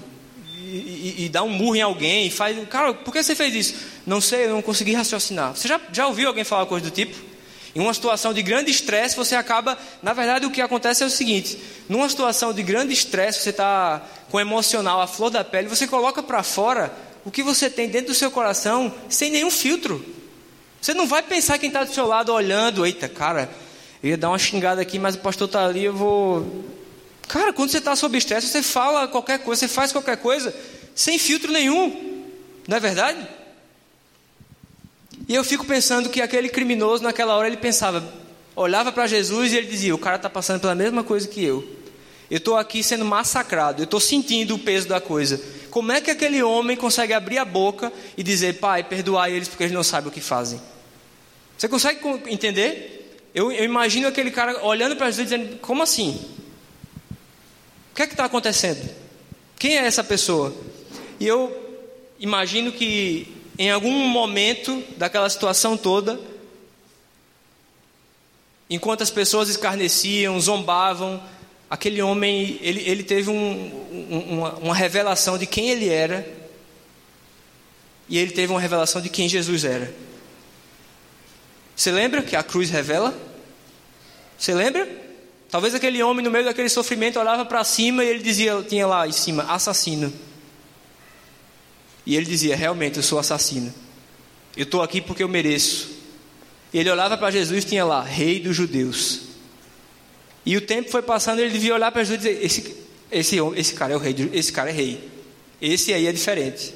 e, 0.73 1.25
e, 1.25 1.29
dá 1.29 1.43
um 1.43 1.49
murro 1.49 1.75
em 1.75 1.83
alguém, 1.83 2.27
e 2.27 2.31
faz. 2.31 2.57
Cara, 2.69 2.95
por 2.95 3.13
que 3.13 3.23
você 3.23 3.35
fez 3.35 3.55
isso? 3.55 3.75
Não 4.07 4.21
sei, 4.21 4.45
eu 4.45 4.51
não 4.51 4.63
consegui 4.63 4.95
raciocinar. 4.95 5.57
Você 5.57 5.67
já, 5.67 5.81
já 5.93 6.07
ouviu 6.07 6.29
alguém 6.29 6.45
falar 6.45 6.67
coisa 6.67 6.85
do 6.85 6.93
tipo? 6.93 7.30
Em 7.75 7.81
uma 7.81 7.95
situação 7.95 8.35
de 8.35 8.43
grande 8.43 8.71
estresse, 8.71 9.17
você 9.17 9.37
acaba. 9.37 9.79
Na 10.03 10.13
verdade, 10.13 10.45
o 10.45 10.51
que 10.51 10.61
acontece 10.61 11.03
é 11.03 11.07
o 11.07 11.11
seguinte: 11.11 11.59
numa 11.89 12.09
situação 12.09 12.53
de 12.53 12.63
grande 12.63 12.93
estresse, 12.93 13.41
você 13.41 13.51
está 13.51 14.03
com 14.29 14.37
o 14.37 14.41
emocional 14.41 15.01
à 15.01 15.07
flor 15.07 15.31
da 15.31 15.45
pele, 15.45 15.69
você 15.69 15.87
coloca 15.87 16.23
para 16.23 16.43
fora 16.43 16.93
o 17.25 17.31
que 17.31 17.43
você 17.43 17.71
tem 17.71 17.89
dentro 17.89 18.09
do 18.09 18.15
seu 18.15 18.31
coração 18.31 18.93
sem 19.09 19.31
nenhum 19.31 19.51
filtro. 19.51 20.05
Você 20.81 20.95
não 20.95 21.07
vai 21.07 21.23
pensar 21.23 21.59
quem 21.59 21.69
está 21.69 21.85
do 21.85 21.93
seu 21.93 22.07
lado 22.07 22.33
olhando, 22.33 22.87
eita, 22.87 23.09
cara, 23.09 23.51
eu 24.03 24.11
ia 24.11 24.17
dar 24.17 24.31
uma 24.31 24.39
xingada 24.39 24.81
aqui, 24.81 24.99
mas 24.99 25.15
o 25.15 25.19
pastor 25.19 25.47
está 25.47 25.67
ali, 25.67 25.85
eu 25.85 25.95
vou. 25.95 26.65
Cara, 27.29 27.53
quando 27.53 27.71
você 27.71 27.79
está 27.79 27.95
sob 27.95 28.17
estresse, 28.17 28.49
você 28.49 28.63
fala 28.63 29.07
qualquer 29.07 29.41
coisa, 29.41 29.61
você 29.61 29.69
faz 29.69 29.93
qualquer 29.93 30.17
coisa 30.17 30.55
sem 30.95 31.19
filtro 31.19 31.53
nenhum, 31.53 32.25
não 32.67 32.77
é 32.77 32.81
verdade? 32.81 33.40
E 35.31 35.35
eu 35.37 35.45
fico 35.45 35.65
pensando 35.65 36.09
que 36.09 36.21
aquele 36.21 36.49
criminoso, 36.49 37.05
naquela 37.05 37.37
hora, 37.37 37.47
ele 37.47 37.57
pensava, 37.57 38.03
olhava 38.57 38.91
para 38.91 39.07
Jesus 39.07 39.53
e 39.53 39.59
ele 39.59 39.69
dizia: 39.69 39.95
O 39.95 39.99
cara 39.99 40.17
está 40.17 40.29
passando 40.29 40.61
pela 40.61 40.75
mesma 40.75 41.05
coisa 41.05 41.29
que 41.29 41.45
eu. 41.45 41.65
Eu 42.29 42.39
estou 42.39 42.57
aqui 42.57 42.83
sendo 42.83 43.05
massacrado, 43.05 43.81
eu 43.81 43.85
estou 43.85 44.01
sentindo 44.01 44.57
o 44.57 44.59
peso 44.59 44.89
da 44.89 45.01
coisa. 45.01 45.41
Como 45.71 45.93
é 45.93 46.01
que 46.01 46.11
aquele 46.11 46.43
homem 46.43 46.77
consegue 46.77 47.13
abrir 47.13 47.39
a 47.39 47.45
boca 47.45 47.93
e 48.17 48.25
dizer, 48.25 48.59
Pai, 48.59 48.83
perdoai 48.83 49.33
eles 49.33 49.47
porque 49.47 49.63
eles 49.63 49.73
não 49.73 49.85
sabem 49.85 50.09
o 50.09 50.13
que 50.13 50.21
fazem? 50.21 50.61
Você 51.57 51.69
consegue 51.69 52.01
entender? 52.27 53.23
Eu, 53.33 53.53
eu 53.53 53.65
imagino 53.65 54.09
aquele 54.09 54.33
cara 54.33 54.65
olhando 54.65 54.97
para 54.97 55.13
Jesus 55.13 55.29
dizendo, 55.29 55.59
como 55.59 55.81
assim? 55.81 56.21
O 57.93 57.95
que 57.95 58.03
é 58.03 58.07
que 58.09 58.15
está 58.15 58.25
acontecendo? 58.25 58.91
Quem 59.57 59.79
é 59.79 59.87
essa 59.87 60.03
pessoa? 60.03 60.53
E 61.21 61.27
eu 61.29 61.57
imagino 62.19 62.73
que 62.73 63.40
em 63.61 63.71
algum 63.71 64.09
momento 64.09 64.83
daquela 64.97 65.29
situação 65.29 65.77
toda, 65.77 66.19
enquanto 68.71 69.03
as 69.03 69.11
pessoas 69.11 69.51
escarneciam, 69.51 70.41
zombavam, 70.41 71.23
aquele 71.69 72.01
homem, 72.01 72.59
ele, 72.63 72.81
ele 72.89 73.03
teve 73.03 73.29
um, 73.29 73.37
um, 73.93 74.39
uma, 74.39 74.55
uma 74.55 74.75
revelação 74.75 75.37
de 75.37 75.45
quem 75.45 75.69
ele 75.69 75.91
era, 75.91 76.27
e 78.09 78.17
ele 78.17 78.31
teve 78.31 78.51
uma 78.51 78.59
revelação 78.59 79.03
de 79.03 79.11
quem 79.11 79.29
Jesus 79.29 79.63
era. 79.63 79.93
Você 81.77 81.93
lembra 81.93 82.23
que 82.23 82.37
a 82.37 82.43
cruz 82.43 82.71
revela? 82.71 83.15
Você 84.39 84.55
lembra? 84.55 84.89
Talvez 85.51 85.75
aquele 85.75 86.03
homem, 86.03 86.25
no 86.25 86.31
meio 86.31 86.47
daquele 86.47 86.71
sofrimento, 86.71 87.21
olhava 87.21 87.45
para 87.45 87.63
cima 87.63 88.03
e 88.03 88.09
ele 88.09 88.23
dizia, 88.23 88.63
tinha 88.67 88.87
lá 88.87 89.07
em 89.07 89.13
cima, 89.13 89.43
assassino. 89.53 90.11
E 92.07 92.17
ele 92.17 92.27
dizia, 92.27 92.57
realmente, 92.57 92.97
eu 92.97 93.03
sou 93.03 93.19
assassino. 93.19 93.73
Eu 94.57 94.65
estou 94.65 94.83
aqui 94.83 95.01
porque 95.01 95.23
eu 95.23 95.29
mereço. 95.29 95.91
E 96.73 96.79
ele 96.79 96.91
olhava 96.91 97.17
para 97.17 97.31
Jesus 97.31 97.65
e 97.65 97.67
tinha 97.67 97.85
lá, 97.85 98.03
rei 98.03 98.41
dos 98.41 98.57
judeus. 98.57 99.23
E 100.45 100.57
o 100.57 100.61
tempo 100.61 100.91
foi 100.91 101.03
passando, 101.03 101.41
ele 101.41 101.51
devia 101.51 101.75
olhar 101.75 101.93
para 101.93 102.03
Jesus 102.03 102.25
e 102.25 102.29
dizer: 102.29 102.45
esse, 102.45 102.77
esse, 103.11 103.37
esse 103.57 103.75
cara 103.75 103.93
é 103.93 103.97
o 103.97 103.99
rei, 103.99 104.15
esse 104.33 104.53
cara 104.53 104.71
é 104.71 104.73
rei. 104.73 105.11
Esse 105.61 105.93
aí 105.93 106.07
é 106.07 106.13
diferente. 106.13 106.75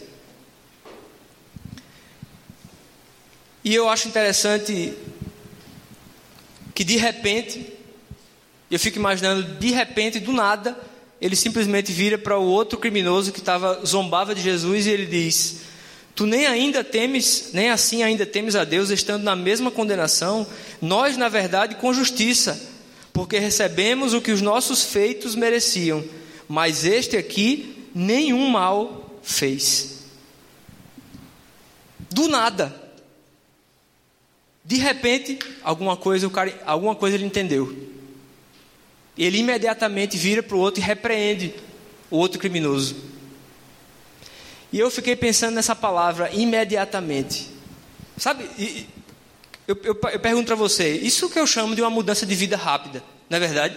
E 3.65 3.75
eu 3.75 3.89
acho 3.89 4.09
interessante 4.09 4.93
que 6.75 6.85
de 6.85 6.97
repente, 6.97 7.73
eu 8.71 8.79
fico 8.79 8.99
imaginando, 8.99 9.43
de 9.43 9.71
repente, 9.71 10.21
do 10.21 10.33
nada, 10.33 10.77
ele 11.25 11.35
simplesmente 11.35 11.91
vira 11.91 12.19
para 12.19 12.39
o 12.39 12.45
outro 12.45 12.79
criminoso 12.79 13.33
que 13.33 13.41
estava 13.41 13.81
zombava 13.85 14.35
de 14.35 14.43
Jesus 14.43 14.87
e 14.87 14.91
ele 14.91 15.07
diz: 15.07 15.57
Tu 16.15 16.27
nem 16.27 16.47
ainda 16.47 16.85
temes, 16.85 17.51
nem 17.53 17.71
assim 17.71 18.03
ainda 18.03 18.27
temes 18.27 18.55
a 18.55 18.63
Deus, 18.63 18.91
estando 18.91 19.23
na 19.23 19.35
mesma 19.35 19.71
condenação, 19.71 20.47
nós, 20.81 21.17
na 21.17 21.29
verdade, 21.29 21.77
com 21.77 21.93
justiça 21.93 22.73
porque 23.15 23.39
recebemos 23.39 24.13
o 24.13 24.21
que 24.21 24.33
os 24.33 24.43
nossos 24.43 24.83
feitos 24.83 25.37
mereciam, 25.37 26.05
mas 26.49 26.85
este 26.85 27.17
aqui 27.17 27.89
nenhum 27.95 28.49
mal 28.49 29.21
fez. 29.23 30.01
Do 32.11 32.27
nada. 32.27 32.75
De 34.65 34.77
repente, 34.77 35.39
alguma 35.63 35.97
coisa, 35.97 36.29
cara, 36.29 36.61
alguma 36.67 36.97
coisa 36.97 37.17
ele 37.17 37.25
entendeu. 37.25 37.94
Ele 39.17 39.39
imediatamente 39.39 40.17
vira 40.17 40.43
para 40.43 40.57
o 40.57 40.61
outro 40.61 40.81
e 40.81 40.85
repreende 40.85 41.55
o 42.11 42.17
outro 42.17 42.39
criminoso. 42.39 42.97
E 44.73 44.79
eu 44.79 44.91
fiquei 44.91 45.15
pensando 45.15 45.55
nessa 45.55 45.77
palavra 45.77 46.31
imediatamente. 46.33 47.49
Sabe, 48.17 48.49
eu, 49.67 49.77
eu, 49.83 49.99
eu 50.13 50.21
pergunto 50.21 50.47
para 50.47 50.57
você, 50.57 50.97
isso 50.97 51.31
que 51.31 51.39
eu 51.39 51.47
chamo 51.47 51.75
de 51.75 51.81
uma 51.81 51.91
mudança 51.91 52.27
de 52.27 52.35
vida 52.35 52.57
rápida, 52.57 53.03
não 53.31 53.37
é 53.37 53.41
verdade? 53.41 53.77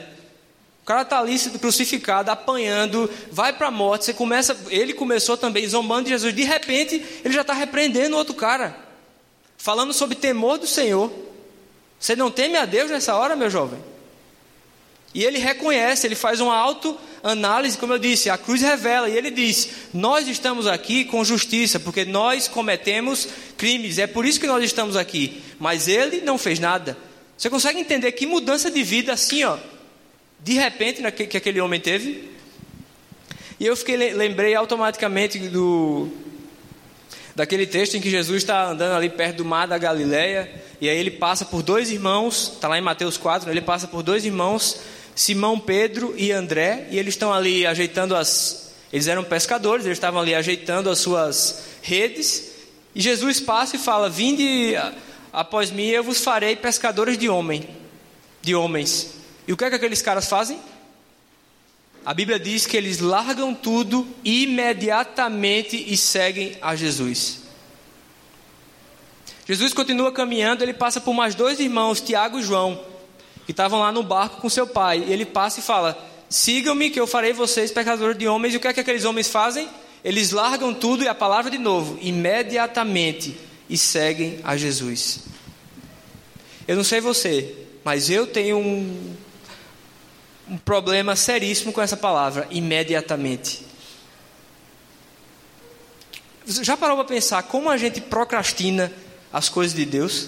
O 0.81 0.85
cara 0.87 1.01
está 1.01 1.19
ali 1.19 1.37
crucificado, 1.59 2.31
apanhando, 2.31 3.09
vai 3.29 3.51
para 3.51 3.67
a 3.67 3.71
morte. 3.71 4.05
Você 4.05 4.13
começa, 4.13 4.57
ele 4.69 4.93
começou 4.93 5.35
também 5.35 5.67
zombando 5.67 6.05
de 6.05 6.11
Jesus. 6.11 6.33
De 6.33 6.43
repente, 6.43 7.03
ele 7.25 7.33
já 7.33 7.41
está 7.41 7.51
repreendendo 7.51 8.15
outro 8.15 8.33
cara, 8.33 8.73
falando 9.57 9.91
sobre 9.91 10.15
temor 10.15 10.57
do 10.57 10.65
Senhor. 10.65 11.11
Você 11.99 12.15
não 12.15 12.31
teme 12.31 12.55
a 12.55 12.65
Deus 12.65 12.89
nessa 12.89 13.15
hora, 13.15 13.35
meu 13.35 13.49
jovem? 13.49 13.79
E 15.13 15.23
ele 15.23 15.39
reconhece, 15.39 16.05
ele 16.05 16.15
faz 16.15 16.39
uma 16.39 16.55
autoanálise, 16.55 17.77
como 17.77 17.93
eu 17.93 17.97
disse, 17.97 18.29
a 18.29 18.37
cruz 18.37 18.61
revela, 18.61 19.09
e 19.09 19.17
ele 19.17 19.31
diz: 19.31 19.69
Nós 19.93 20.27
estamos 20.27 20.67
aqui 20.67 21.05
com 21.05 21.23
justiça, 21.23 21.79
porque 21.79 22.05
nós 22.05 22.47
cometemos 22.47 23.27
crimes, 23.57 23.97
é 23.97 24.05
por 24.05 24.25
isso 24.25 24.39
que 24.39 24.47
nós 24.47 24.63
estamos 24.63 24.95
aqui. 24.95 25.41
Mas 25.59 25.87
ele 25.87 26.21
não 26.21 26.37
fez 26.37 26.59
nada. 26.59 26.97
Você 27.37 27.49
consegue 27.49 27.79
entender 27.79 28.11
que 28.11 28.25
mudança 28.25 28.69
de 28.69 28.83
vida 28.83 29.13
assim, 29.13 29.43
ó, 29.43 29.57
de 30.39 30.53
repente, 30.53 31.01
que 31.11 31.37
aquele 31.37 31.61
homem 31.61 31.79
teve? 31.79 32.29
E 33.59 33.65
eu 33.65 33.75
fiquei, 33.75 33.95
lembrei 34.13 34.53
automaticamente 34.53 35.39
do, 35.39 36.09
daquele 37.35 37.65
texto 37.65 37.95
em 37.95 38.01
que 38.01 38.09
Jesus 38.09 38.43
está 38.43 38.69
andando 38.69 38.95
ali 38.95 39.09
perto 39.09 39.37
do 39.37 39.45
mar 39.45 39.67
da 39.67 39.77
Galileia, 39.77 40.51
e 40.79 40.87
aí 40.87 40.97
ele 40.97 41.11
passa 41.11 41.45
por 41.45 41.63
dois 41.63 41.91
irmãos, 41.91 42.51
está 42.53 42.67
lá 42.67 42.77
em 42.77 42.81
Mateus 42.81 43.17
4, 43.17 43.49
ele 43.49 43.61
passa 43.61 43.87
por 43.87 44.03
dois 44.03 44.25
irmãos 44.25 44.79
Simão 45.17 45.59
Pedro 45.59 46.13
e 46.15 46.31
André, 46.31 46.87
e 46.91 46.99
eles 46.99 47.15
estão 47.15 47.33
ali 47.33 47.65
ajeitando 47.65 48.15
as. 48.15 48.71
Eles 48.93 49.07
eram 49.07 49.23
pescadores, 49.23 49.83
eles 49.83 49.97
estavam 49.97 50.21
ali 50.21 50.35
ajeitando 50.35 50.91
as 50.91 50.99
suas 50.99 51.63
redes, 51.81 52.51
e 52.93 53.01
Jesus 53.01 53.39
passa 53.39 53.77
e 53.77 53.79
fala: 53.79 54.11
Vinde 54.11 54.75
após 55.33 55.71
mim, 55.71 55.87
eu 55.87 56.03
vos 56.03 56.23
farei 56.23 56.55
pescadores 56.55 57.17
de 57.17 57.27
homem, 57.27 57.67
de 58.43 58.53
homens. 58.53 59.09
E 59.47 59.51
o 59.51 59.57
que 59.57 59.65
é 59.65 59.69
que 59.71 59.75
aqueles 59.75 60.03
caras 60.03 60.29
fazem? 60.29 60.59
A 62.05 62.13
Bíblia 62.13 62.39
diz 62.39 62.67
que 62.67 62.77
eles 62.77 62.99
largam 62.99 63.55
tudo 63.55 64.07
imediatamente 64.23 65.83
e 65.91 65.97
seguem 65.97 66.55
a 66.61 66.75
Jesus. 66.75 67.39
Jesus 69.47 69.73
continua 69.73 70.11
caminhando, 70.11 70.61
ele 70.61 70.75
passa 70.75 71.01
por 71.01 71.15
mais 71.15 71.33
dois 71.33 71.59
irmãos, 71.59 71.99
Tiago 72.01 72.37
e 72.37 72.43
João 72.43 72.96
que 73.47 73.53
estavam 73.53 73.79
lá 73.79 73.93
no 73.93 74.03
barco 74.03 74.41
com 74.41 74.49
seu 74.49 74.67
pai. 74.67 75.05
Ele 75.07 75.25
passa 75.25 75.61
e 75.61 75.63
fala: 75.63 75.97
Sigam-me, 76.29 76.89
que 76.89 76.99
eu 76.99 77.07
farei 77.07 77.31
vocês 77.31 77.71
pecadores 77.71 78.17
de 78.17 78.27
homens. 78.27 78.53
E 78.53 78.57
o 78.57 78.59
que 78.59 78.67
é 78.67 78.73
que 78.73 78.81
aqueles 78.81 79.05
homens 79.05 79.29
fazem? 79.29 79.69
Eles 80.03 80.31
largam 80.31 80.73
tudo 80.73 81.05
e 81.05 81.07
a 81.07 81.15
palavra 81.15 81.49
de 81.49 81.57
novo, 81.57 81.97
imediatamente, 82.01 83.37
e 83.69 83.77
seguem 83.77 84.39
a 84.43 84.57
Jesus. 84.57 85.21
Eu 86.67 86.75
não 86.75 86.83
sei 86.83 86.99
você, 86.99 87.55
mas 87.85 88.09
eu 88.09 88.27
tenho 88.27 88.57
um, 88.57 89.15
um 90.49 90.57
problema 90.57 91.15
seríssimo 91.15 91.71
com 91.71 91.81
essa 91.81 91.95
palavra, 91.95 92.47
imediatamente. 92.51 93.65
Já 96.45 96.75
parou 96.75 96.97
para 96.97 97.05
pensar 97.05 97.43
como 97.43 97.69
a 97.69 97.77
gente 97.77 98.01
procrastina 98.01 98.91
as 99.31 99.47
coisas 99.47 99.73
de 99.73 99.85
Deus? 99.85 100.27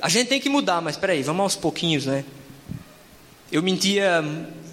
A 0.00 0.08
gente 0.08 0.28
tem 0.28 0.40
que 0.40 0.48
mudar, 0.48 0.80
mas 0.80 0.96
peraí, 0.96 1.22
vamos 1.22 1.42
aos 1.42 1.56
pouquinhos, 1.56 2.06
né? 2.06 2.24
Eu 3.52 3.62
mentia 3.62 4.22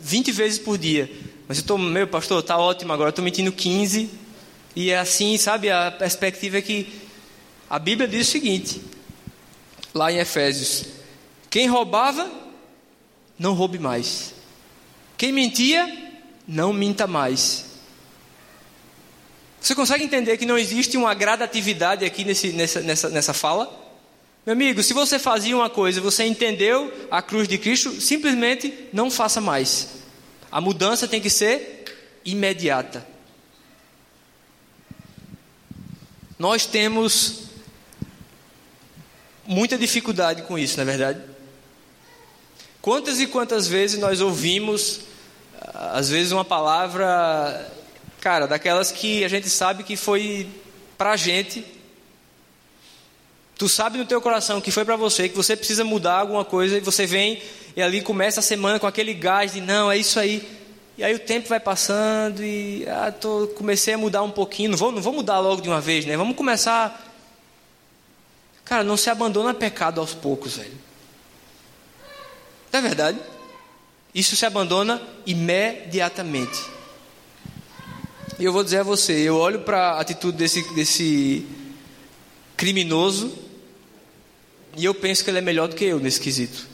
20 0.04 0.32
vezes 0.32 0.60
por 0.60 0.78
dia, 0.78 1.12
mas 1.48 1.58
eu 1.58 1.62
estou, 1.62 1.78
meu 1.78 2.08
pastor, 2.08 2.40
está 2.40 2.58
ótimo 2.58 2.94
agora, 2.94 3.10
estou 3.10 3.26
mentindo 3.26 3.52
15, 3.52 4.10
e 4.76 4.90
é 4.90 5.00
assim, 5.00 5.38
sabe, 5.38 5.70
a 5.70 5.92
perspectiva 5.92 6.60
é 6.60 6.62
que 6.62 7.02
a 7.70 7.78
Bíblia 7.78 8.08
diz 8.08 8.28
o 8.28 8.32
seguinte, 8.32 8.82
lá 9.94 10.12
em 10.12 10.18
Efésios: 10.18 10.86
quem 11.50 11.68
roubava, 11.68 12.32
não 13.38 13.54
roube 13.54 13.80
mais, 13.80 14.34
quem 15.18 15.32
mentia, 15.32 16.16
não 16.48 16.72
minta 16.72 17.06
mais. 17.06 17.66
Você 19.60 19.76
consegue 19.76 20.04
entender 20.04 20.38
que 20.38 20.46
não 20.46 20.58
existe 20.58 20.96
uma 20.96 21.14
gradatividade 21.14 22.06
aqui 22.06 22.24
nesse, 22.24 22.54
nessa, 22.54 22.80
nessa, 22.82 23.10
nessa 23.10 23.34
fala? 23.34 23.87
Meu 24.48 24.54
amigo, 24.54 24.82
se 24.82 24.94
você 24.94 25.20
fazia 25.20 25.58
uma 25.58 25.70
coisa, 25.70 26.00
você 26.00 26.24
entendeu 26.24 26.90
a 27.12 27.22
cruz 27.22 27.50
de 27.50 27.58
Cristo, 27.58 28.00
simplesmente 28.00 28.74
não 28.94 29.12
faça 29.12 29.42
mais. 29.42 29.90
A 30.50 30.62
mudança 30.62 31.06
tem 31.06 31.20
que 31.20 31.30
ser 31.30 31.84
imediata. 32.24 33.06
Nós 36.40 36.66
temos 36.66 37.50
muita 39.46 39.78
dificuldade 39.78 40.44
com 40.44 40.58
isso, 40.58 40.78
na 40.78 40.84
é 40.84 40.86
verdade. 40.86 41.22
Quantas 42.82 43.20
e 43.20 43.28
quantas 43.28 43.68
vezes 43.68 44.00
nós 44.00 44.22
ouvimos, 44.22 45.02
ah, 45.60 45.98
às 45.98 46.08
vezes, 46.08 46.32
uma 46.32 46.46
palavra, 46.46 47.70
cara, 48.22 48.48
daquelas 48.48 48.94
que 48.94 49.26
a 49.26 49.28
gente 49.28 49.50
sabe 49.50 49.84
que 49.84 49.98
foi 49.98 50.48
pra 50.98 51.18
gente, 51.18 51.66
Tu 53.58 53.68
sabe 53.68 53.98
no 53.98 54.06
teu 54.06 54.22
coração 54.22 54.62
que 54.62 54.70
foi 54.70 54.86
para 54.86 54.96
você, 54.96 55.28
que 55.28 55.36
você 55.36 55.56
precisa 55.56 55.84
mudar 55.84 56.20
alguma 56.20 56.46
coisa 56.46 56.78
e 56.78 56.80
você 56.80 57.08
vem 57.08 57.42
e 57.76 57.82
ali 57.82 58.02
começa 58.02 58.40
a 58.40 58.44
semana 58.44 58.80
com 58.80 58.86
aquele 58.86 59.16
gás 59.16 59.54
de 59.54 59.62
não, 59.62 59.92
é 59.92 59.98
isso 59.98 60.20
aí. 60.20 60.48
E 60.96 61.04
aí 61.04 61.14
o 61.16 61.20
tempo 61.20 61.50
vai 61.50 61.60
passando 61.60 62.44
e 62.44 62.86
ah, 62.88 63.12
tô, 63.12 63.48
comecei 63.56 63.96
a 63.96 63.98
mudar 63.98 64.22
um 64.22 64.30
pouquinho. 64.30 64.72
Não 64.72 64.78
vou, 64.78 64.92
não 64.92 65.02
vou 65.02 65.14
mudar 65.14 65.40
logo 65.40 65.62
de 65.62 65.70
uma 65.70 65.82
vez, 65.82 66.06
né? 66.06 66.16
Vamos 66.16 66.36
começar. 66.36 67.04
Cara, 68.64 68.84
não 68.84 68.98
se 68.98 69.10
abandona 69.10 69.54
pecado 69.54 70.00
aos 70.02 70.14
poucos, 70.14 70.58
velho. 70.58 70.78
Não 72.72 72.80
é 72.80 72.82
verdade? 72.82 73.20
Isso 74.14 74.36
se 74.36 74.46
abandona 74.46 75.02
imediatamente. 75.26 76.60
E 78.38 78.46
eu 78.46 78.54
vou 78.54 78.64
dizer 78.64 78.80
a 78.80 78.84
você, 78.84 79.14
eu 79.14 79.36
olho 79.36 79.62
para 79.62 79.94
a 79.94 80.02
atitude 80.02 80.38
desse, 80.38 80.62
desse 80.74 81.46
criminoso 82.56 83.47
e 84.78 84.86
eu 84.86 84.94
penso 84.94 85.24
que 85.24 85.32
ele 85.32 85.40
é 85.40 85.42
melhor 85.42 85.68
do 85.68 85.76
que 85.76 85.84
eu 85.84 86.00
nesse 86.00 86.22
quesito. 86.22 86.68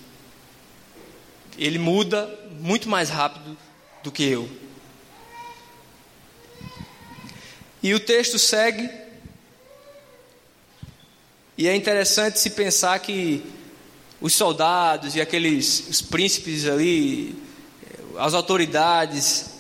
Ele 1.58 1.80
muda 1.80 2.30
muito 2.60 2.90
mais 2.90 3.10
rápido 3.10 3.58
do 4.04 4.12
que 4.12 4.24
eu. 4.24 4.50
E 7.82 7.94
o 7.94 8.00
texto 8.00 8.38
segue. 8.38 8.90
E 11.58 11.66
é 11.66 11.76
interessante 11.76 12.40
se 12.40 12.50
pensar 12.50 13.00
que 13.00 13.42
os 14.20 14.34
soldados 14.34 15.16
e 15.16 15.22
aqueles 15.22 15.88
os 15.90 16.02
príncipes 16.02 16.66
ali, 16.66 17.34
as 18.18 18.34
autoridades, 18.34 19.52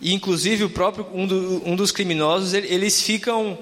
e 0.00 0.14
inclusive 0.14 0.64
o 0.64 0.70
próprio 0.70 1.06
um, 1.12 1.26
do, 1.26 1.62
um 1.66 1.76
dos 1.76 1.92
criminosos, 1.92 2.54
eles 2.54 3.02
ficam 3.02 3.58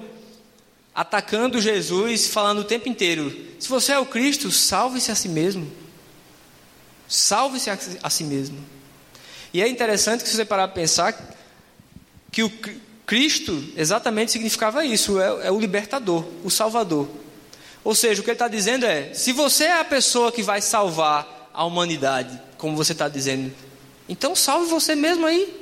atacando 0.93 1.61
Jesus, 1.61 2.27
falando 2.27 2.59
o 2.59 2.63
tempo 2.63 2.89
inteiro: 2.89 3.35
se 3.59 3.67
você 3.67 3.93
é 3.93 3.99
o 3.99 4.05
Cristo, 4.05 4.51
salve-se 4.51 5.11
a 5.11 5.15
si 5.15 5.29
mesmo. 5.29 5.71
Salve-se 7.07 7.69
a, 7.69 7.77
a 8.03 8.09
si 8.09 8.23
mesmo. 8.23 8.57
E 9.53 9.61
é 9.61 9.67
interessante 9.67 10.23
que 10.23 10.29
se 10.29 10.35
você 10.35 10.45
parar 10.45 10.67
para 10.67 10.75
pensar 10.81 11.35
que 12.31 12.43
o 12.43 12.49
Cristo 13.05 13.63
exatamente 13.75 14.31
significava 14.31 14.85
isso, 14.85 15.19
é, 15.19 15.47
é 15.47 15.51
o 15.51 15.59
libertador, 15.59 16.25
o 16.43 16.49
salvador. 16.49 17.09
Ou 17.83 17.93
seja, 17.93 18.21
o 18.21 18.23
que 18.23 18.29
ele 18.29 18.35
está 18.35 18.47
dizendo 18.47 18.85
é: 18.85 19.13
se 19.13 19.33
você 19.33 19.65
é 19.65 19.79
a 19.79 19.85
pessoa 19.85 20.31
que 20.31 20.41
vai 20.41 20.61
salvar 20.61 21.49
a 21.53 21.65
humanidade, 21.65 22.39
como 22.57 22.77
você 22.77 22.93
está 22.93 23.09
dizendo, 23.09 23.51
então 24.07 24.35
salve 24.35 24.69
você 24.69 24.95
mesmo 24.95 25.25
aí. 25.25 25.60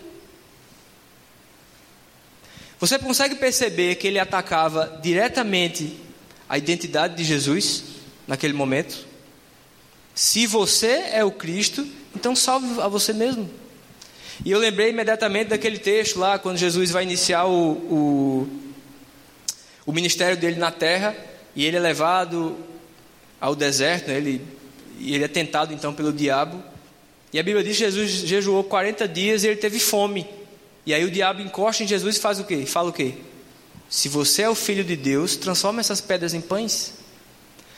Você 2.80 2.98
consegue 2.98 3.36
perceber 3.36 3.96
que 3.96 4.08
ele 4.08 4.20
atacava 4.20 5.00
diretamente 5.02 5.98
a 6.48 6.58
identidade 6.58 7.16
de 7.16 7.24
Jesus 7.26 7.84
naquele 8.26 8.54
momento? 8.54 9.06
Se 10.16 10.48
você 10.48 11.04
é 11.12 11.24
o 11.24 11.32
Cristo, 11.32 11.86
então 12.16 12.36
salve 12.36 12.82
a 12.82 12.88
você 12.88 13.12
mesmo. 13.12 13.50
E 14.46 14.52
eu 14.52 14.60
lembrei 14.60 14.90
imediatamente 14.90 15.50
daquele 15.50 15.78
texto 15.78 16.18
lá, 16.18 16.40
quando 16.40 16.58
Jesus 16.58 16.90
vai 16.92 17.04
iniciar 17.04 17.46
o, 17.46 17.72
o, 17.72 18.50
o 19.86 19.92
ministério 19.92 20.38
dele 20.38 20.58
na 20.58 20.72
terra, 20.72 21.14
e 21.54 21.66
ele 21.66 21.76
é 21.76 21.80
levado 21.80 22.56
ao 23.42 23.56
deserto, 23.56 24.08
né? 24.08 24.16
ele, 24.16 24.42
e 24.98 25.14
ele 25.14 25.26
é 25.26 25.28
tentado 25.28 25.74
então 25.74 25.94
pelo 25.94 26.14
diabo. 26.14 26.64
E 27.34 27.40
a 27.40 27.44
Bíblia 27.44 27.64
diz 27.64 27.78
que 27.78 27.84
Jesus 27.84 28.12
jejuou 28.12 28.64
40 28.64 29.08
dias 29.08 29.44
e 29.44 29.48
ele 29.48 29.58
teve 29.58 29.80
fome. 29.80 30.26
E 30.90 30.94
aí 30.96 31.06
o 31.06 31.12
diabo 31.12 31.40
encosta 31.40 31.84
em 31.84 31.88
Jesus 31.88 32.18
e 32.18 32.20
faz 32.20 32.40
o 32.40 32.44
quê? 32.44 32.66
Fala 32.66 32.90
o 32.90 32.92
quê? 32.92 33.14
Se 33.88 34.10
você 34.10 34.42
é 34.42 34.50
o 34.50 34.56
filho 34.56 34.84
de 34.84 34.96
Deus, 34.96 35.36
transforma 35.36 35.82
essas 35.82 36.02
pedras 36.02 36.34
em 36.34 36.42
pães. 36.42 36.96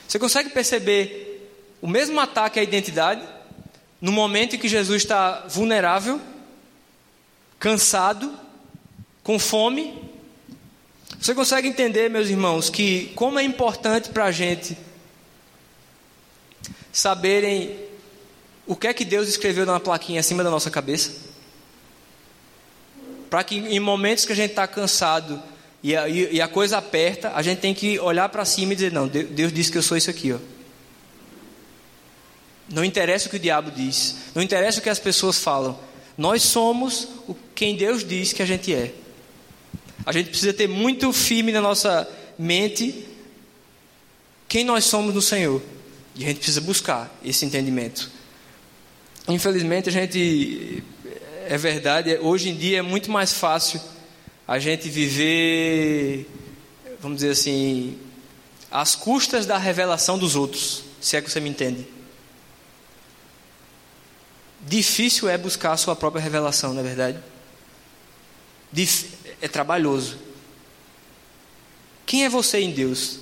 Você 0.08 0.18
consegue 0.18 0.50
perceber 0.50 1.52
o 1.82 1.90
mesmo 1.90 2.18
ataque 2.22 2.58
à 2.58 2.64
identidade 2.64 3.22
no 4.00 4.14
momento 4.14 4.56
em 4.56 4.60
que 4.60 4.70
Jesus 4.70 5.02
está 5.02 5.46
vulnerável 5.50 6.22
cansado, 7.60 8.34
com 9.24 9.38
fome. 9.38 9.94
Você 11.20 11.36
consegue 11.36 11.68
entender, 11.68 12.10
meus 12.10 12.30
irmãos, 12.30 12.70
que 12.70 13.12
como 13.14 13.38
é 13.38 13.44
importante 13.44 14.08
para 14.08 14.24
a 14.24 14.32
gente 14.32 14.78
saberem 16.94 17.78
o 18.66 18.74
que 18.74 18.88
é 18.88 18.94
que 18.94 19.04
Deus 19.04 19.28
escreveu 19.28 19.66
na 19.66 19.82
plaquinha 19.82 20.22
acima 20.22 20.46
da 20.46 20.50
nossa 20.50 20.72
cabeça? 20.72 21.30
Para 23.32 23.46
que 23.46 23.56
em 23.56 23.80
momentos 23.80 24.26
que 24.26 24.34
a 24.34 24.36
gente 24.36 24.50
está 24.50 24.68
cansado 24.68 25.42
e 25.82 25.96
a, 25.96 26.08
e 26.10 26.42
a, 26.42 26.50
coisa 26.50 26.78
aperta, 26.78 27.32
a 27.34 27.42
gente 27.42 27.60
tem 27.60 27.74
que 27.74 27.98
olhar 27.98 28.28
para 28.28 28.44
cima 28.44 28.74
e 28.74 28.76
dizer: 28.76 28.92
Não, 28.92 29.08
Deus 29.08 29.54
disse 29.54 29.72
que 29.72 29.78
eu 29.78 29.82
sou 29.82 29.96
isso 29.96 30.10
aqui. 30.10 30.34
Ó. 30.34 30.38
Não 32.68 32.84
interessa 32.84 33.28
o 33.28 33.30
que 33.30 33.38
o 33.38 33.40
diabo 33.40 33.72
diz, 33.72 34.18
não 34.36 34.44
interessa 34.44 34.80
o 34.80 34.82
que 34.82 34.90
as 34.90 35.00
pessoas 35.00 35.40
falam, 35.40 35.80
nós 36.18 36.44
somos 36.44 37.08
quem 37.56 37.78
Deus 37.78 38.06
diz 38.06 38.34
que 38.34 38.44
a 38.44 38.46
gente 38.46 38.74
é. 38.74 38.94
A 40.06 40.12
gente 40.12 40.30
precisa 40.30 40.52
ter 40.52 40.68
muito 40.68 41.14
firme 41.14 41.54
na 41.54 41.62
nossa 41.62 42.06
mente 42.38 43.08
quem 44.50 44.66
nós 44.66 44.84
somos 44.84 45.16
no 45.16 45.22
Senhor. 45.22 45.62
E 46.18 46.24
a 46.26 46.28
gente 46.28 46.38
precisa 46.38 46.60
buscar 46.60 47.10
esse 47.24 47.46
entendimento. 47.46 48.12
Infelizmente, 49.30 49.88
a 49.88 49.92
gente. 49.92 50.84
É 51.52 51.58
verdade, 51.58 52.18
hoje 52.22 52.48
em 52.48 52.56
dia 52.56 52.80
é 52.80 52.82
muito 52.82 53.12
mais 53.12 53.34
fácil 53.34 53.82
a 54.48 54.58
gente 54.58 54.88
viver, 54.88 56.26
vamos 57.02 57.18
dizer 57.18 57.32
assim, 57.32 58.00
às 58.72 58.96
custas 58.96 59.46
da 59.46 59.58
revelação 59.58 60.18
dos 60.18 60.38
outros, 60.38 60.86
se 61.02 61.18
é 61.18 61.22
que 61.22 61.30
você 61.30 61.42
me 61.42 61.50
entende. 61.50 61.86
Difícil 64.62 65.28
é 65.28 65.38
buscar 65.38 65.74
a 65.74 65.78
sua 65.78 65.94
própria 65.94 66.22
revelação, 66.22 66.74
não 66.74 66.80
é 66.80 66.84
verdade? 66.86 67.20
Dif 68.72 69.10
é 69.42 69.48
trabalhoso. 69.50 70.20
Quem 72.06 72.24
é 72.24 72.30
você 72.30 72.60
em 72.60 72.72
Deus? 72.72 73.20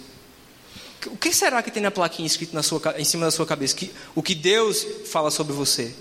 O 1.08 1.18
que 1.18 1.34
será 1.34 1.63
que 1.63 1.72
tem 1.72 1.82
na 1.82 1.89
plaquinha 1.89 2.28
escrito 2.28 2.54
na 2.54 2.62
sua, 2.62 2.80
em 2.96 3.06
cima 3.06 3.26
da 3.26 3.32
sua 3.32 3.48
cabeça? 3.48 3.76
Que, 3.76 3.92
o 4.13 4.22
que 4.22 4.36
Deus 4.36 4.86
fala 5.08 5.32
sobre 5.32 5.54
você? 5.54 5.96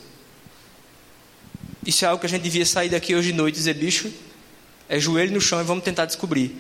Isso 1.89 2.05
é 2.05 2.09
algo 2.09 2.21
que 2.21 2.27
a 2.27 2.29
gente 2.29 2.43
devia 2.43 2.67
sair 2.67 2.91
daqui 2.91 3.15
hoje 3.15 3.33
de 3.33 3.39
noite 3.39 3.55
e 3.55 3.59
dizer, 3.61 3.73
bicho, 3.73 4.13
é 4.91 5.01
joelho 5.01 5.33
no 5.33 5.41
chão 5.41 5.59
e 5.59 5.65
vamos 5.65 5.83
tentar 5.83 6.05
descobrir. 6.05 6.55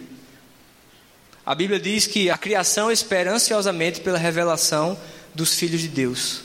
A 1.44 1.54
Bíblia 1.54 1.78
diz 1.78 2.06
que 2.06 2.30
a 2.30 2.38
criação 2.38 2.90
espera 2.90 3.30
ansiosamente 3.34 4.00
pela 4.00 4.16
revelação 4.16 4.98
dos 5.34 5.52
filhos 5.52 5.82
de 5.82 5.88
Deus. 5.88 6.40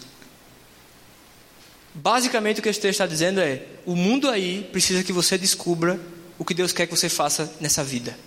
Basicamente, 1.94 2.60
o 2.60 2.62
que 2.62 2.68
esse 2.68 2.82
texto 2.82 2.96
está 2.96 3.08
dizendo 3.08 3.40
é: 3.40 3.66
o 3.86 3.96
mundo 3.96 4.30
aí 4.30 4.68
precisa 4.70 5.02
que 5.02 5.14
você 5.14 5.38
descubra 5.38 5.98
o 6.38 6.44
que 6.44 6.54
Deus 6.54 6.74
quer 6.74 6.86
que 6.86 6.94
você 6.94 7.08
faça 7.08 7.56
nessa 7.62 7.86
vida. 7.86 8.20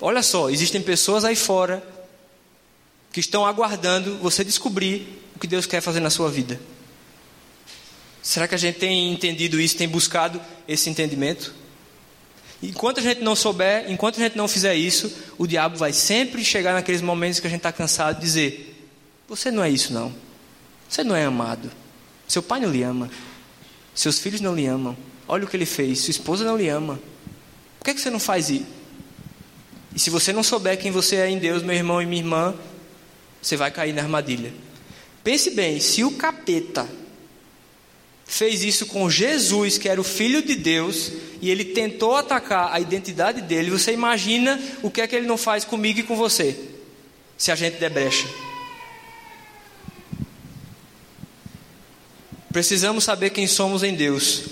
Olha 0.00 0.24
só, 0.24 0.50
existem 0.50 0.82
pessoas 0.82 1.24
aí 1.24 1.36
fora 1.36 1.80
que 3.12 3.20
estão 3.20 3.46
aguardando 3.46 4.18
você 4.18 4.42
descobrir 4.42 5.22
o 5.36 5.38
que 5.38 5.46
Deus 5.46 5.64
quer 5.64 5.80
fazer 5.80 6.00
na 6.00 6.10
sua 6.10 6.28
vida. 6.28 6.60
Será 8.26 8.48
que 8.48 8.56
a 8.56 8.58
gente 8.58 8.80
tem 8.80 9.12
entendido 9.12 9.60
isso, 9.60 9.76
tem 9.76 9.86
buscado 9.86 10.42
esse 10.66 10.90
entendimento? 10.90 11.54
Enquanto 12.60 12.98
a 12.98 13.00
gente 13.00 13.20
não 13.20 13.36
souber, 13.36 13.88
enquanto 13.88 14.16
a 14.16 14.24
gente 14.24 14.36
não 14.36 14.48
fizer 14.48 14.74
isso, 14.74 15.16
o 15.38 15.46
diabo 15.46 15.76
vai 15.76 15.92
sempre 15.92 16.44
chegar 16.44 16.74
naqueles 16.74 17.00
momentos 17.00 17.38
que 17.38 17.46
a 17.46 17.50
gente 17.50 17.60
está 17.60 17.70
cansado 17.70 18.18
e 18.18 18.20
dizer: 18.20 18.90
Você 19.28 19.52
não 19.52 19.62
é 19.62 19.70
isso, 19.70 19.92
não. 19.92 20.12
Você 20.88 21.04
não 21.04 21.14
é 21.14 21.24
amado. 21.24 21.70
Seu 22.26 22.42
pai 22.42 22.58
não 22.58 22.68
lhe 22.68 22.82
ama. 22.82 23.08
Seus 23.94 24.18
filhos 24.18 24.40
não 24.40 24.56
lhe 24.56 24.66
amam. 24.66 24.96
Olha 25.28 25.44
o 25.44 25.46
que 25.46 25.56
ele 25.56 25.64
fez. 25.64 26.00
Sua 26.00 26.10
esposa 26.10 26.44
não 26.44 26.56
lhe 26.56 26.68
ama. 26.68 26.98
Por 27.78 27.84
que, 27.84 27.90
é 27.92 27.94
que 27.94 28.00
você 28.00 28.10
não 28.10 28.18
faz 28.18 28.50
isso? 28.50 28.66
E 29.94 30.00
se 30.00 30.10
você 30.10 30.32
não 30.32 30.42
souber 30.42 30.76
quem 30.80 30.90
você 30.90 31.14
é 31.14 31.30
em 31.30 31.38
Deus, 31.38 31.62
meu 31.62 31.76
irmão 31.76 32.02
e 32.02 32.06
minha 32.06 32.22
irmã, 32.22 32.56
você 33.40 33.56
vai 33.56 33.70
cair 33.70 33.92
na 33.92 34.02
armadilha. 34.02 34.52
Pense 35.22 35.50
bem: 35.50 35.78
se 35.78 36.02
o 36.02 36.10
capeta 36.10 36.88
fez 38.26 38.64
isso 38.64 38.86
com 38.86 39.08
Jesus, 39.08 39.78
que 39.78 39.88
era 39.88 40.00
o 40.00 40.04
Filho 40.04 40.42
de 40.42 40.56
Deus, 40.56 41.12
e 41.40 41.48
ele 41.48 41.64
tentou 41.64 42.16
atacar 42.16 42.72
a 42.72 42.80
identidade 42.80 43.40
dele, 43.40 43.70
você 43.70 43.92
imagina 43.92 44.60
o 44.82 44.90
que 44.90 45.00
é 45.00 45.06
que 45.06 45.14
ele 45.14 45.26
não 45.26 45.38
faz 45.38 45.64
comigo 45.64 46.00
e 46.00 46.02
com 46.02 46.16
você, 46.16 46.58
se 47.38 47.52
a 47.52 47.54
gente 47.54 47.78
der 47.78 47.90
brecha. 47.90 48.26
Precisamos 52.52 53.04
saber 53.04 53.30
quem 53.30 53.46
somos 53.46 53.82
em 53.82 53.94
Deus. 53.94 54.44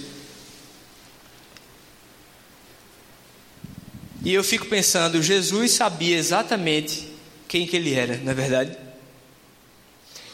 E 4.23 4.33
eu 4.33 4.45
fico 4.45 4.67
pensando, 4.67 5.23
Jesus 5.23 5.73
sabia 5.73 6.17
exatamente 6.17 7.09
quem 7.49 7.67
que 7.67 7.77
ele 7.77 7.95
era, 7.95 8.17
não 8.19 8.33
é 8.33 8.35
verdade? 8.35 8.84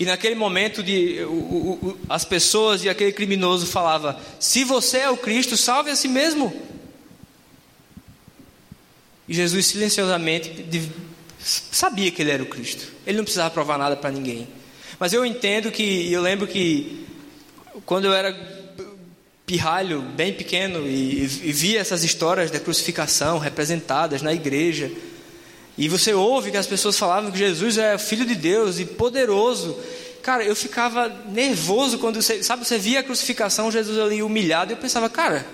E 0.00 0.06
naquele 0.06 0.34
momento 0.34 0.82
de, 0.82 1.22
o, 1.24 1.28
o, 1.28 1.98
as 2.08 2.24
pessoas 2.24 2.82
e 2.82 2.88
aquele 2.88 3.12
criminoso 3.12 3.66
falava: 3.66 4.18
se 4.40 4.64
você 4.64 5.00
é 5.00 5.10
o 5.10 5.16
Cristo, 5.18 5.58
salve 5.58 5.90
a 5.90 5.94
si 5.94 6.08
mesmo. 6.08 6.50
E 9.28 9.34
Jesus 9.34 9.66
silenciosamente 9.66 10.64
sabia 11.38 12.10
que 12.10 12.22
ele 12.22 12.30
era 12.30 12.42
o 12.42 12.46
Cristo. 12.46 12.90
Ele 13.06 13.18
não 13.18 13.24
precisava 13.24 13.50
provar 13.50 13.76
nada 13.76 13.94
para 13.94 14.10
ninguém. 14.10 14.48
Mas 14.98 15.12
eu 15.12 15.24
entendo 15.24 15.70
que, 15.70 16.10
eu 16.10 16.22
lembro 16.22 16.46
que 16.46 17.06
quando 17.84 18.06
eu 18.06 18.14
era 18.14 18.32
pirralho, 19.44 20.00
bem 20.00 20.32
pequeno, 20.32 20.88
e, 20.88 21.24
e 21.24 21.52
via 21.52 21.78
essas 21.78 22.04
histórias 22.04 22.50
da 22.50 22.58
crucificação 22.58 23.36
representadas 23.36 24.22
na 24.22 24.32
igreja, 24.32 24.90
e 25.80 25.88
você 25.88 26.12
ouve 26.12 26.50
que 26.50 26.58
as 26.58 26.66
pessoas 26.66 26.98
falavam 26.98 27.30
que 27.30 27.38
Jesus 27.38 27.78
é 27.78 27.96
filho 27.96 28.26
de 28.26 28.34
Deus 28.34 28.78
e 28.78 28.84
poderoso. 28.84 29.78
Cara, 30.22 30.44
eu 30.44 30.54
ficava 30.54 31.08
nervoso 31.30 31.98
quando 31.98 32.20
você, 32.20 32.42
sabe, 32.42 32.66
você 32.66 32.76
via 32.76 33.00
a 33.00 33.02
crucificação, 33.02 33.72
Jesus 33.72 33.98
ali 33.98 34.22
humilhado, 34.22 34.70
e 34.70 34.74
eu 34.74 34.76
pensava, 34.76 35.08
cara, 35.08 35.46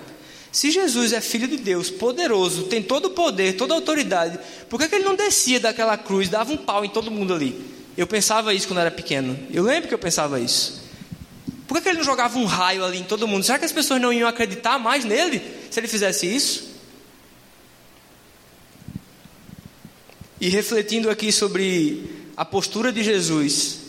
se 0.51 0.69
Jesus 0.69 1.13
é 1.13 1.21
filho 1.21 1.47
de 1.47 1.55
Deus, 1.55 1.89
poderoso, 1.89 2.63
tem 2.63 2.83
todo 2.83 3.05
o 3.05 3.09
poder, 3.11 3.55
toda 3.55 3.73
a 3.73 3.77
autoridade, 3.77 4.37
por 4.69 4.77
que, 4.77 4.89
que 4.89 4.95
ele 4.95 5.05
não 5.05 5.15
descia 5.15 5.61
daquela 5.61 5.97
cruz, 5.97 6.27
dava 6.27 6.51
um 6.51 6.57
pau 6.57 6.83
em 6.83 6.89
todo 6.89 7.09
mundo 7.09 7.33
ali? 7.33 7.57
Eu 7.95 8.05
pensava 8.05 8.53
isso 8.53 8.67
quando 8.67 8.79
era 8.79 8.91
pequeno. 8.91 9.39
Eu 9.49 9.63
lembro 9.63 9.87
que 9.87 9.93
eu 9.93 9.99
pensava 9.99 10.41
isso. 10.41 10.83
Por 11.69 11.81
que 11.81 11.87
ele 11.87 11.99
não 11.99 12.03
jogava 12.03 12.37
um 12.37 12.45
raio 12.45 12.83
ali 12.83 12.97
em 12.97 13.03
todo 13.03 13.25
mundo? 13.29 13.45
Será 13.45 13.57
que 13.57 13.63
as 13.63 13.71
pessoas 13.71 14.01
não 14.01 14.11
iam 14.11 14.27
acreditar 14.27 14.77
mais 14.77 15.05
nele 15.05 15.41
se 15.71 15.79
ele 15.79 15.87
fizesse 15.87 16.27
isso? 16.27 16.66
E 20.39 20.49
refletindo 20.49 21.09
aqui 21.09 21.31
sobre 21.31 22.27
a 22.35 22.45
postura 22.45 22.91
de 22.91 23.03
Jesus 23.03 23.79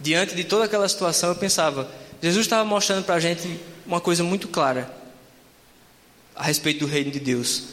diante 0.00 0.34
de 0.34 0.44
toda 0.44 0.64
aquela 0.64 0.88
situação, 0.88 1.30
eu 1.30 1.36
pensava: 1.36 1.90
Jesus 2.22 2.46
estava 2.46 2.64
mostrando 2.64 3.04
para 3.04 3.16
a 3.16 3.20
gente 3.20 3.58
uma 3.86 4.00
coisa 4.00 4.22
muito 4.22 4.48
clara 4.48 4.94
a 6.34 6.44
respeito 6.44 6.80
do 6.80 6.86
reino 6.86 7.10
de 7.10 7.18
Deus. 7.18 7.64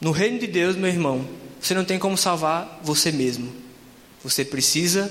No 0.00 0.12
reino 0.12 0.38
de 0.38 0.46
Deus, 0.46 0.76
meu 0.76 0.88
irmão, 0.88 1.26
você 1.60 1.74
não 1.74 1.84
tem 1.84 1.98
como 1.98 2.16
salvar 2.16 2.80
você 2.82 3.10
mesmo. 3.10 3.52
Você 4.22 4.44
precisa 4.44 5.10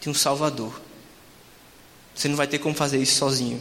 de 0.00 0.10
um 0.10 0.14
Salvador. 0.14 0.80
Você 2.14 2.28
não 2.28 2.36
vai 2.36 2.46
ter 2.46 2.58
como 2.58 2.74
fazer 2.74 2.98
isso 2.98 3.16
sozinho. 3.16 3.60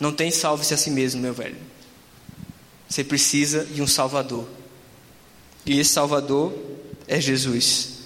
Não 0.00 0.12
tem 0.12 0.30
salve-se 0.30 0.74
a 0.74 0.76
si 0.76 0.90
mesmo, 0.90 1.20
meu 1.20 1.32
velho. 1.32 1.56
Você 2.88 3.02
precisa 3.02 3.64
de 3.64 3.82
um 3.82 3.86
Salvador. 3.86 4.46
E 5.64 5.78
esse 5.78 5.90
Salvador 5.90 6.52
é 7.06 7.20
Jesus. 7.20 7.96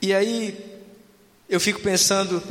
E 0.00 0.12
aí, 0.12 0.58
eu 1.48 1.60
fico 1.60 1.80
pensando 1.80 2.42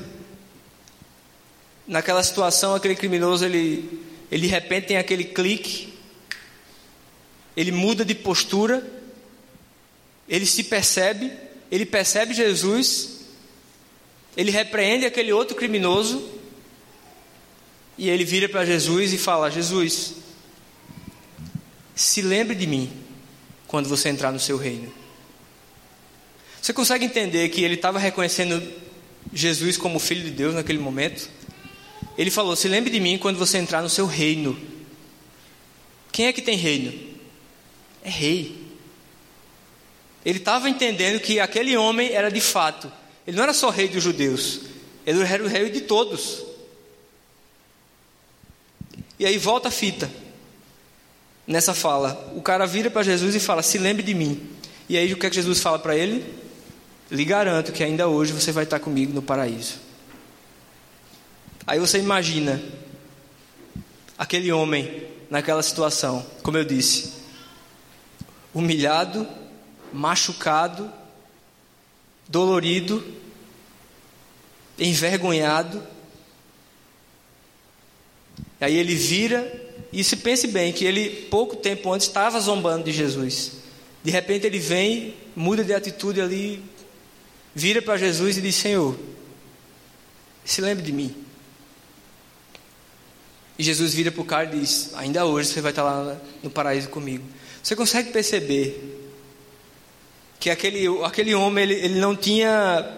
naquela 1.85 2.23
situação, 2.23 2.73
aquele 2.73 2.95
criminoso, 2.95 3.43
ele, 3.43 4.01
ele 4.31 4.43
de 4.43 4.47
repente 4.47 4.87
tem 4.87 4.97
aquele 4.97 5.25
clique, 5.25 5.93
ele 7.55 7.71
muda 7.71 8.05
de 8.05 8.15
postura, 8.15 8.85
ele 10.29 10.45
se 10.45 10.63
percebe, 10.63 11.31
ele 11.69 11.85
percebe 11.85 12.33
Jesus, 12.33 13.25
ele 14.37 14.51
repreende 14.51 15.05
aquele 15.05 15.33
outro 15.33 15.55
criminoso, 15.55 16.31
e 17.97 18.09
ele 18.09 18.23
vira 18.23 18.47
para 18.47 18.65
Jesus 18.65 19.11
e 19.11 19.17
fala: 19.17 19.51
Jesus, 19.51 20.13
se 22.01 22.21
lembre 22.21 22.55
de 22.55 22.65
mim 22.67 22.91
quando 23.67 23.87
você 23.87 24.09
entrar 24.09 24.31
no 24.31 24.39
seu 24.39 24.57
reino. 24.57 24.91
Você 26.61 26.73
consegue 26.73 27.05
entender 27.05 27.49
que 27.49 27.63
ele 27.63 27.75
estava 27.75 27.99
reconhecendo 27.99 28.61
Jesus 29.33 29.77
como 29.77 29.99
filho 29.99 30.23
de 30.23 30.31
Deus 30.31 30.53
naquele 30.53 30.79
momento? 30.79 31.29
Ele 32.17 32.29
falou: 32.29 32.55
Se 32.55 32.67
lembre 32.67 32.91
de 32.91 32.99
mim 32.99 33.17
quando 33.17 33.37
você 33.37 33.57
entrar 33.57 33.81
no 33.81 33.89
seu 33.89 34.05
reino. 34.05 34.59
Quem 36.11 36.27
é 36.27 36.33
que 36.33 36.41
tem 36.41 36.57
reino? 36.57 36.93
É 38.03 38.09
rei. 38.09 38.61
Ele 40.25 40.37
estava 40.37 40.69
entendendo 40.69 41.19
que 41.19 41.39
aquele 41.39 41.75
homem 41.77 42.11
era 42.11 42.29
de 42.29 42.41
fato, 42.41 42.91
ele 43.25 43.37
não 43.37 43.43
era 43.43 43.53
só 43.53 43.69
rei 43.69 43.87
dos 43.87 44.03
judeus, 44.03 44.61
ele 45.05 45.23
era 45.23 45.43
o 45.43 45.47
rei 45.47 45.69
de 45.71 45.81
todos. 45.81 46.43
E 49.17 49.25
aí 49.25 49.37
volta 49.37 49.69
a 49.69 49.71
fita. 49.71 50.20
Nessa 51.47 51.73
fala, 51.73 52.31
o 52.35 52.41
cara 52.41 52.65
vira 52.65 52.89
para 52.89 53.03
Jesus 53.03 53.35
e 53.35 53.39
fala: 53.39 53.63
Se 53.63 53.77
lembre 53.77 54.03
de 54.03 54.13
mim. 54.13 54.49
E 54.87 54.97
aí 54.97 55.11
o 55.13 55.17
que 55.17 55.25
é 55.25 55.29
que 55.29 55.35
Jesus 55.35 55.59
fala 55.59 55.79
para 55.79 55.95
ele? 55.95 56.23
Lhe 57.09 57.25
garanto 57.25 57.71
que 57.71 57.83
ainda 57.83 58.07
hoje 58.07 58.31
você 58.31 58.51
vai 58.51 58.63
estar 58.63 58.79
comigo 58.79 59.13
no 59.13 59.21
paraíso. 59.21 59.79
Aí 61.65 61.79
você 61.79 61.99
imagina 61.99 62.61
aquele 64.17 64.51
homem 64.51 65.07
naquela 65.29 65.63
situação, 65.63 66.25
como 66.43 66.57
eu 66.57 66.65
disse, 66.65 67.13
humilhado, 68.53 69.27
machucado, 69.93 70.91
dolorido, 72.27 73.03
envergonhado. 74.77 75.81
Aí 78.59 78.75
ele 78.75 78.95
vira 78.95 79.70
e 79.91 80.03
se 80.03 80.15
pense 80.15 80.47
bem 80.47 80.71
que 80.71 80.85
ele 80.85 81.09
pouco 81.29 81.55
tempo 81.55 81.91
antes 81.91 82.07
estava 82.07 82.39
zombando 82.39 82.85
de 82.85 82.91
Jesus. 82.91 83.53
De 84.03 84.09
repente 84.09 84.47
ele 84.47 84.59
vem, 84.59 85.13
muda 85.35 85.63
de 85.63 85.73
atitude 85.73 86.21
ali, 86.21 86.63
vira 87.53 87.81
para 87.81 87.97
Jesus 87.97 88.37
e 88.37 88.41
diz: 88.41 88.55
Senhor, 88.55 88.97
se 90.45 90.61
lembre 90.61 90.83
de 90.83 90.91
mim. 90.91 91.15
E 93.59 93.63
Jesus 93.63 93.93
vira 93.93 94.11
para 94.11 94.21
o 94.21 94.25
cara 94.25 94.55
e 94.55 94.59
diz: 94.59 94.91
Ainda 94.95 95.25
hoje 95.25 95.49
você 95.49 95.61
vai 95.61 95.71
estar 95.71 95.83
lá 95.83 96.17
no 96.41 96.49
paraíso 96.49 96.89
comigo. 96.89 97.23
Você 97.61 97.75
consegue 97.75 98.11
perceber 98.11 98.99
que 100.39 100.49
aquele, 100.49 100.87
aquele 101.03 101.35
homem 101.35 101.63
ele, 101.63 101.75
ele 101.75 101.99
não 101.99 102.15
tinha. 102.15 102.89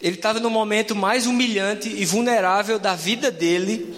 Ele 0.00 0.16
estava 0.16 0.40
no 0.40 0.50
momento 0.50 0.94
mais 0.94 1.26
humilhante 1.26 1.88
e 1.88 2.04
vulnerável 2.04 2.78
da 2.78 2.94
vida 2.94 3.30
dele. 3.30 3.96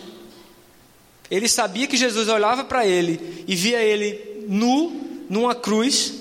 Ele 1.30 1.48
sabia 1.48 1.86
que 1.86 1.96
Jesus 1.96 2.28
olhava 2.28 2.64
para 2.64 2.86
ele 2.86 3.44
e 3.46 3.54
via 3.54 3.82
ele 3.82 4.44
nu, 4.48 5.24
numa 5.28 5.54
cruz, 5.54 6.14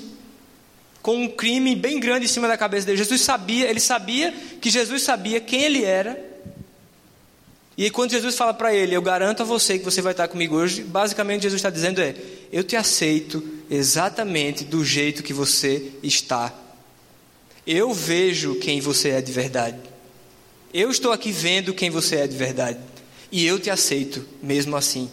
com 1.02 1.24
um 1.24 1.30
crime 1.30 1.76
bem 1.76 2.00
grande 2.00 2.26
em 2.26 2.28
cima 2.28 2.48
da 2.48 2.58
cabeça 2.58 2.86
dele. 2.86 2.98
Jesus 2.98 3.22
sabia, 3.22 3.70
ele 3.70 3.80
sabia 3.80 4.34
que 4.60 4.70
Jesus 4.70 5.04
sabia 5.04 5.40
quem 5.40 5.64
ele 5.64 5.84
era. 5.84 6.26
E 7.78 7.90
quando 7.90 8.12
Jesus 8.12 8.36
fala 8.36 8.54
para 8.54 8.74
ele, 8.74 8.96
eu 8.96 9.02
garanto 9.02 9.42
a 9.44 9.46
você 9.46 9.78
que 9.78 9.86
você 9.86 10.02
vai 10.02 10.12
estar 10.12 10.28
comigo 10.28 10.56
hoje, 10.56 10.84
basicamente 10.84 11.44
Jesus 11.44 11.60
está 11.60 11.70
dizendo 11.70 12.02
é, 12.02 12.16
eu 12.52 12.64
te 12.64 12.76
aceito 12.76 13.42
exatamente 13.70 14.64
do 14.64 14.84
jeito 14.84 15.24
que 15.24 15.32
você 15.32 15.92
está. 16.04 16.54
Eu 17.66 17.94
vejo 17.94 18.56
quem 18.56 18.82
você 18.82 19.10
é 19.10 19.22
de 19.22 19.32
verdade. 19.32 19.78
Eu 20.74 20.90
estou 20.90 21.12
aqui 21.12 21.32
vendo 21.32 21.74
quem 21.74 21.90
você 21.90 22.18
é 22.18 22.28
de 22.28 22.36
verdade. 22.36 22.80
E 23.32 23.46
eu 23.46 23.60
te 23.60 23.70
aceito 23.70 24.26
mesmo 24.42 24.76
assim. 24.76 25.10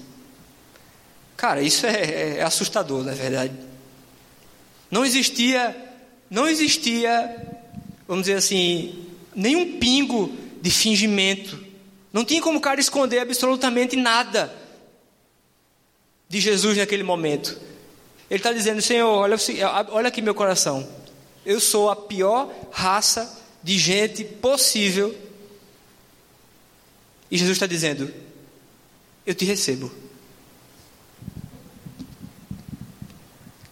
Cara, 1.36 1.60
isso 1.62 1.86
é, 1.86 2.02
é, 2.02 2.36
é 2.38 2.42
assustador, 2.42 3.02
na 3.04 3.12
é 3.12 3.14
verdade. 3.14 3.52
Não 4.90 5.04
existia, 5.04 5.76
não 6.30 6.48
existia, 6.48 7.58
vamos 8.06 8.26
dizer 8.26 8.36
assim, 8.36 9.06
nenhum 9.34 9.78
pingo 9.78 10.32
de 10.62 10.70
fingimento. 10.70 11.58
Não 12.12 12.24
tinha 12.24 12.40
como 12.40 12.58
o 12.58 12.60
cara 12.60 12.80
esconder 12.80 13.18
absolutamente 13.18 13.96
nada 13.96 14.54
de 16.28 16.40
Jesus 16.40 16.76
naquele 16.76 17.02
momento. 17.02 17.58
Ele 18.30 18.38
está 18.38 18.52
dizendo: 18.52 18.80
Senhor, 18.80 19.08
olha, 19.08 19.36
olha 19.90 20.08
aqui 20.08 20.22
meu 20.22 20.34
coração. 20.34 20.88
Eu 21.44 21.60
sou 21.60 21.90
a 21.90 21.96
pior 21.96 22.50
raça 22.70 23.42
de 23.62 23.78
gente 23.78 24.24
possível. 24.24 25.14
E 27.34 27.36
Jesus 27.36 27.56
está 27.56 27.66
dizendo: 27.66 28.14
Eu 29.26 29.34
te 29.34 29.44
recebo. 29.44 29.90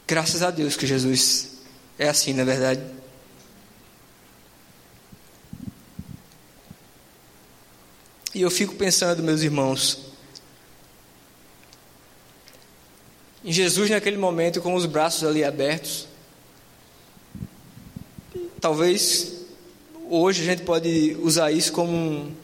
Graças 0.04 0.42
a 0.42 0.50
Deus 0.50 0.76
que 0.76 0.84
Jesus 0.84 1.58
é 1.96 2.08
assim, 2.08 2.32
na 2.32 2.42
é 2.42 2.44
verdade. 2.44 2.82
E 8.34 8.42
eu 8.42 8.50
fico 8.50 8.74
pensando, 8.74 9.22
meus 9.22 9.42
irmãos, 9.42 10.06
em 13.44 13.52
Jesus 13.52 13.88
naquele 13.90 14.16
momento 14.16 14.60
com 14.60 14.74
os 14.74 14.86
braços 14.86 15.22
ali 15.22 15.44
abertos. 15.44 16.08
Talvez 18.60 19.44
hoje 20.10 20.42
a 20.42 20.46
gente 20.46 20.64
pode 20.64 21.16
usar 21.20 21.52
isso 21.52 21.72
como 21.72 21.92
um, 21.92 22.34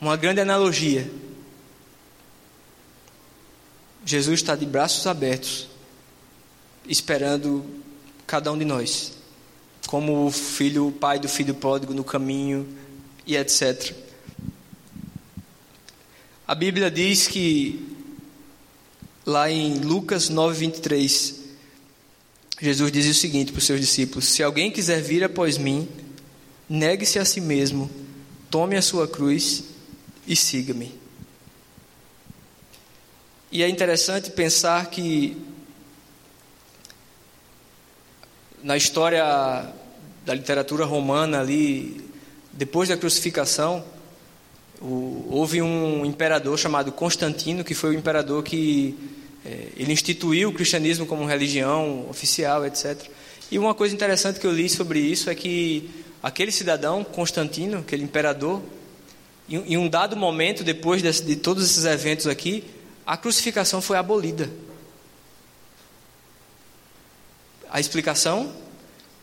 uma 0.00 0.16
grande 0.16 0.40
analogia. 0.40 1.10
Jesus 4.04 4.40
está 4.40 4.56
de 4.56 4.64
braços 4.64 5.06
abertos, 5.06 5.68
esperando 6.88 7.64
cada 8.26 8.50
um 8.50 8.58
de 8.58 8.64
nós, 8.64 9.12
como 9.86 10.26
o 10.26 10.30
filho, 10.30 10.88
o 10.88 10.92
pai 10.92 11.18
do 11.18 11.28
filho 11.28 11.54
pródigo 11.54 11.92
no 11.92 12.02
caminho 12.02 12.66
e 13.26 13.36
etc. 13.36 13.92
A 16.48 16.54
Bíblia 16.54 16.90
diz 16.90 17.28
que 17.28 17.86
lá 19.26 19.50
em 19.50 19.80
Lucas 19.80 20.30
9:23, 20.30 21.34
Jesus 22.58 22.90
diz 22.90 23.06
o 23.06 23.14
seguinte 23.14 23.52
para 23.52 23.58
os 23.58 23.66
seus 23.66 23.80
discípulos: 23.80 24.24
Se 24.28 24.42
alguém 24.42 24.70
quiser 24.70 25.02
vir 25.02 25.22
após 25.22 25.58
mim, 25.58 25.86
negue-se 26.68 27.18
a 27.18 27.24
si 27.24 27.40
mesmo, 27.40 27.90
tome 28.50 28.76
a 28.76 28.82
sua 28.82 29.06
cruz 29.06 29.64
e 30.30 30.36
siga-me. 30.36 30.94
E 33.50 33.64
é 33.64 33.68
interessante 33.68 34.30
pensar 34.30 34.86
que 34.86 35.36
na 38.62 38.76
história 38.76 39.24
da 40.24 40.32
literatura 40.32 40.84
romana 40.84 41.40
ali, 41.40 42.08
depois 42.52 42.88
da 42.88 42.96
crucificação, 42.96 43.84
o, 44.80 45.26
houve 45.30 45.60
um 45.60 46.06
imperador 46.06 46.56
chamado 46.56 46.92
Constantino, 46.92 47.64
que 47.64 47.74
foi 47.74 47.90
o 47.90 47.98
imperador 47.98 48.44
que 48.44 48.96
é, 49.44 49.70
ele 49.76 49.92
instituiu 49.92 50.50
o 50.50 50.52
cristianismo 50.52 51.06
como 51.06 51.26
religião 51.26 52.08
oficial, 52.08 52.64
etc. 52.64 52.96
E 53.50 53.58
uma 53.58 53.74
coisa 53.74 53.92
interessante 53.92 54.38
que 54.38 54.46
eu 54.46 54.52
li 54.52 54.68
sobre 54.68 55.00
isso 55.00 55.28
é 55.28 55.34
que 55.34 55.90
aquele 56.22 56.52
cidadão, 56.52 57.02
Constantino, 57.02 57.78
aquele 57.78 58.04
imperador, 58.04 58.62
em, 59.50 59.76
um 59.76 59.88
dado 59.88 60.16
momento, 60.16 60.62
depois 60.62 61.02
de, 61.02 61.10
de 61.24 61.36
todos 61.36 61.64
esses 61.64 61.84
eventos 61.84 62.26
aqui, 62.26 62.64
a 63.06 63.16
crucificação 63.16 63.82
foi 63.82 63.96
abolida. 63.96 64.50
A 67.68 67.80
explicação? 67.80 68.52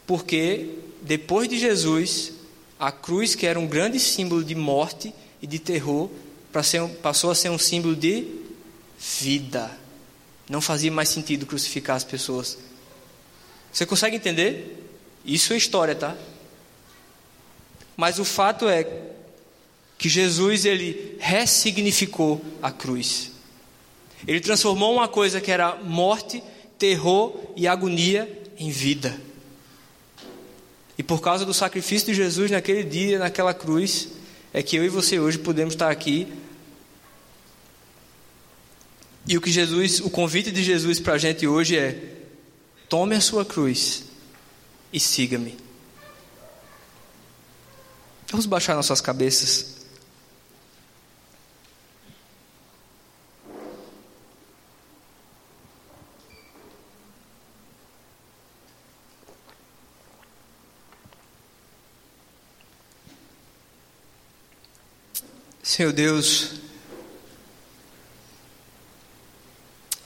Porque 0.05 0.75
depois 1.01 1.47
de 1.47 1.57
Jesus, 1.57 2.33
a 2.79 2.91
cruz, 2.91 3.35
que 3.35 3.45
era 3.45 3.59
um 3.59 3.67
grande 3.67 3.99
símbolo 3.99 4.43
de 4.43 4.55
morte 4.55 5.13
e 5.41 5.47
de 5.47 5.59
terror, 5.59 6.09
passou 7.01 7.31
a 7.31 7.35
ser 7.35 7.49
um 7.49 7.57
símbolo 7.57 7.95
de 7.95 8.25
vida. 8.99 9.71
Não 10.49 10.61
fazia 10.61 10.91
mais 10.91 11.09
sentido 11.09 11.45
crucificar 11.45 11.95
as 11.95 12.03
pessoas. 12.03 12.57
Você 13.71 13.85
consegue 13.85 14.15
entender? 14.15 14.89
Isso 15.23 15.53
é 15.53 15.57
história, 15.57 15.93
tá? 15.93 16.15
Mas 17.95 18.19
o 18.19 18.25
fato 18.25 18.67
é 18.67 18.83
que 19.97 20.07
Jesus 20.07 20.65
ele 20.65 21.17
ressignificou 21.19 22.43
a 22.61 22.71
cruz. 22.71 23.31
Ele 24.27 24.39
transformou 24.39 24.93
uma 24.93 25.07
coisa 25.07 25.41
que 25.41 25.51
era 25.51 25.75
morte, 25.75 26.41
terror 26.77 27.35
e 27.55 27.67
agonia 27.67 28.31
em 28.57 28.69
vida. 28.69 29.19
E 30.97 31.03
por 31.03 31.21
causa 31.21 31.45
do 31.45 31.53
sacrifício 31.53 32.07
de 32.07 32.13
Jesus 32.13 32.49
naquele 32.49 32.83
dia, 32.83 33.19
naquela 33.19 33.53
cruz, 33.53 34.09
é 34.53 34.63
que 34.63 34.75
eu 34.75 34.83
e 34.83 34.89
você 34.89 35.19
hoje 35.19 35.37
podemos 35.37 35.73
estar 35.73 35.91
aqui. 35.91 36.27
E 39.27 39.37
o 39.37 39.41
que 39.41 39.51
Jesus, 39.51 39.99
o 39.99 40.09
convite 40.09 40.51
de 40.51 40.63
Jesus 40.63 40.99
para 40.99 41.13
a 41.13 41.17
gente 41.17 41.45
hoje 41.45 41.77
é: 41.77 42.01
tome 42.89 43.15
a 43.15 43.21
sua 43.21 43.45
cruz 43.45 44.05
e 44.91 44.99
siga-me. 44.99 45.57
Vamos 48.29 48.45
baixar 48.45 48.75
nossas 48.75 49.01
cabeças. 49.01 49.76
Senhor 65.77 65.93
Deus, 65.93 66.53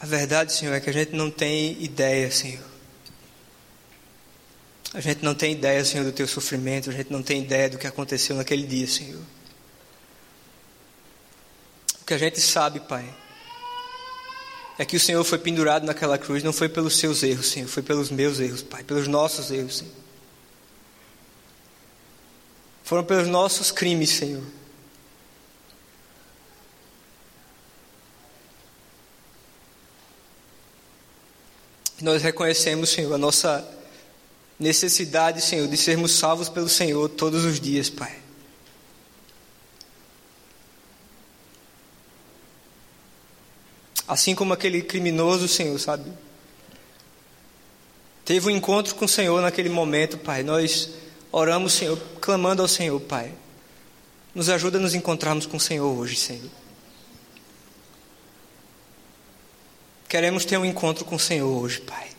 a 0.02 0.06
verdade, 0.06 0.52
Senhor, 0.52 0.74
é 0.74 0.82
que 0.82 0.90
a 0.90 0.94
gente 0.94 1.16
não 1.16 1.32
tem 1.32 1.82
ideia, 1.82 2.30
Senhor. 2.30 2.66
A 4.94 5.00
gente 5.00 5.24
não 5.24 5.34
tem 5.34 5.54
ideia, 5.54 5.86
Senhor, 5.86 6.04
do 6.04 6.12
teu 6.12 6.28
sofrimento, 6.28 6.90
a 6.90 6.94
gente 6.94 7.10
não 7.10 7.24
tem 7.24 7.42
ideia 7.42 7.70
do 7.70 7.78
que 7.78 7.88
aconteceu 7.88 8.36
naquele 8.36 8.68
dia, 8.68 8.86
Senhor. 8.86 9.22
O 12.02 12.06
que 12.06 12.16
a 12.16 12.18
gente 12.18 12.42
sabe, 12.42 12.82
Pai, 12.82 13.06
é 14.78 14.84
que 14.84 14.98
o 14.98 15.00
Senhor 15.00 15.24
foi 15.24 15.38
pendurado 15.38 15.86
naquela 15.86 16.18
cruz, 16.18 16.44
não 16.44 16.52
foi 16.52 16.68
pelos 16.68 16.98
seus 16.98 17.24
erros, 17.24 17.48
Senhor, 17.48 17.70
foi 17.70 17.82
pelos 17.82 18.12
meus 18.12 18.42
erros, 18.42 18.62
Pai, 18.62 18.84
pelos 18.84 19.08
nossos 19.08 19.50
erros, 19.50 19.78
Senhor. 19.78 19.96
Foram 22.84 23.06
pelos 23.06 23.30
nossos 23.30 23.72
crimes, 23.72 24.10
Senhor. 24.10 24.44
Nós 32.04 32.22
reconhecemos, 32.22 32.90
Senhor, 32.90 33.14
a 33.14 33.18
nossa 33.18 33.68
necessidade, 34.60 35.42
Senhor, 35.42 35.68
de 35.68 35.76
sermos 35.76 36.12
salvos 36.12 36.48
pelo 36.48 36.70
Senhor 36.70 37.10
todos 37.10 37.44
os 37.44 37.60
dias, 37.60 37.90
Pai. 37.90 38.20
Assim 44.08 44.36
como 44.36 44.54
aquele 44.54 44.82
criminoso, 44.82 45.48
Senhor, 45.48 45.80
sabe? 45.80 46.12
Teve 48.26 48.48
um 48.48 48.52
encontro 48.52 48.94
com 48.96 49.06
o 49.06 49.10
Senhor 49.10 49.42
naquele 49.42 49.70
momento, 49.70 50.18
Pai. 50.18 50.44
Nós 50.44 50.90
oramos, 51.32 51.74
Senhor, 51.74 51.98
clamando 52.20 52.62
ao 52.62 52.68
Senhor, 52.68 53.00
Pai. 53.00 53.34
Nos 54.36 54.50
ajuda 54.50 54.78
a 54.78 54.82
nos 54.82 54.94
encontrarmos 54.94 55.46
com 55.46 55.58
o 55.58 55.60
Senhor 55.60 55.88
hoje, 55.88 56.16
Senhor. 56.16 56.61
Queremos 60.12 60.44
ter 60.44 60.58
um 60.58 60.66
encontro 60.66 61.06
com 61.06 61.16
o 61.16 61.20
Senhor 61.20 61.48
hoje, 61.48 61.80
Pai. 61.80 62.10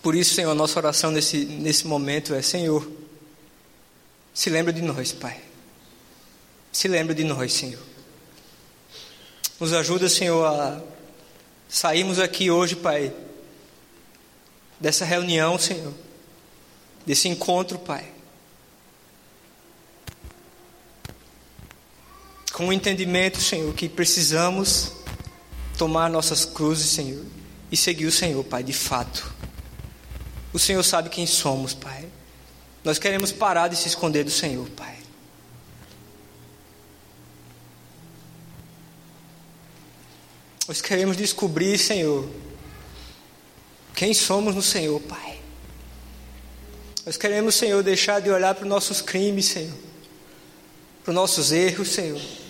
Por 0.00 0.14
isso, 0.14 0.34
Senhor, 0.34 0.54
nossa 0.54 0.78
oração 0.78 1.10
nesse, 1.10 1.44
nesse 1.44 1.86
momento 1.86 2.32
é: 2.32 2.40
Senhor, 2.40 2.90
se 4.32 4.48
lembra 4.48 4.72
de 4.72 4.80
nós, 4.80 5.12
Pai. 5.12 5.38
Se 6.72 6.88
lembra 6.88 7.14
de 7.14 7.24
nós, 7.24 7.52
Senhor. 7.52 7.82
Nos 9.60 9.74
ajuda, 9.74 10.08
Senhor, 10.08 10.46
a 10.46 10.80
sairmos 11.68 12.18
aqui 12.18 12.50
hoje, 12.50 12.74
Pai, 12.74 13.12
dessa 14.80 15.04
reunião, 15.04 15.58
Senhor, 15.58 15.92
desse 17.04 17.28
encontro, 17.28 17.78
Pai. 17.78 18.10
Com 22.50 22.68
o 22.68 22.72
entendimento, 22.72 23.42
Senhor, 23.42 23.74
que 23.74 23.90
precisamos 23.90 25.01
tomar 25.76 26.10
nossas 26.10 26.44
cruzes, 26.44 26.90
Senhor, 26.90 27.24
e 27.70 27.76
seguir 27.76 28.06
o 28.06 28.12
Senhor, 28.12 28.42
Pai, 28.44 28.62
de 28.62 28.72
fato. 28.72 29.32
O 30.52 30.58
Senhor 30.58 30.82
sabe 30.82 31.08
quem 31.08 31.26
somos, 31.26 31.74
Pai. 31.74 32.06
Nós 32.84 32.98
queremos 32.98 33.32
parar 33.32 33.68
de 33.68 33.76
se 33.76 33.88
esconder 33.88 34.24
do 34.24 34.30
Senhor, 34.30 34.68
Pai. 34.70 34.98
Nós 40.68 40.80
queremos 40.80 41.16
descobrir, 41.16 41.78
Senhor, 41.78 42.28
quem 43.94 44.14
somos 44.14 44.54
no 44.54 44.62
Senhor, 44.62 45.00
Pai. 45.00 45.40
Nós 47.04 47.16
queremos, 47.16 47.54
Senhor, 47.54 47.82
deixar 47.82 48.20
de 48.20 48.30
olhar 48.30 48.54
para 48.54 48.62
os 48.62 48.68
nossos 48.68 49.00
crimes, 49.00 49.46
Senhor, 49.46 49.76
para 51.02 51.10
os 51.10 51.14
nossos 51.14 51.50
erros, 51.50 51.88
Senhor 51.88 52.41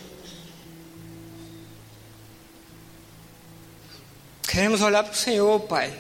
Queremos 4.53 4.82
olhar 4.82 5.03
para 5.03 5.14
o 5.14 5.16
Senhor, 5.16 5.61
Pai. 5.61 5.98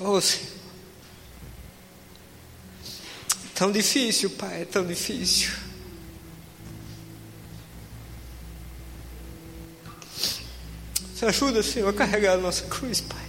Oh, 0.00 0.18
Senhor. 0.18 0.56
Tão 3.54 3.70
difícil, 3.70 4.30
Pai, 4.30 4.62
é 4.62 4.64
tão 4.64 4.86
difícil. 4.86 5.50
Você 11.14 11.26
ajuda, 11.26 11.62
Senhor, 11.62 11.90
a 11.90 11.92
carregar 11.92 12.32
a 12.32 12.38
nossa 12.38 12.64
cruz, 12.64 13.02
Pai. 13.02 13.25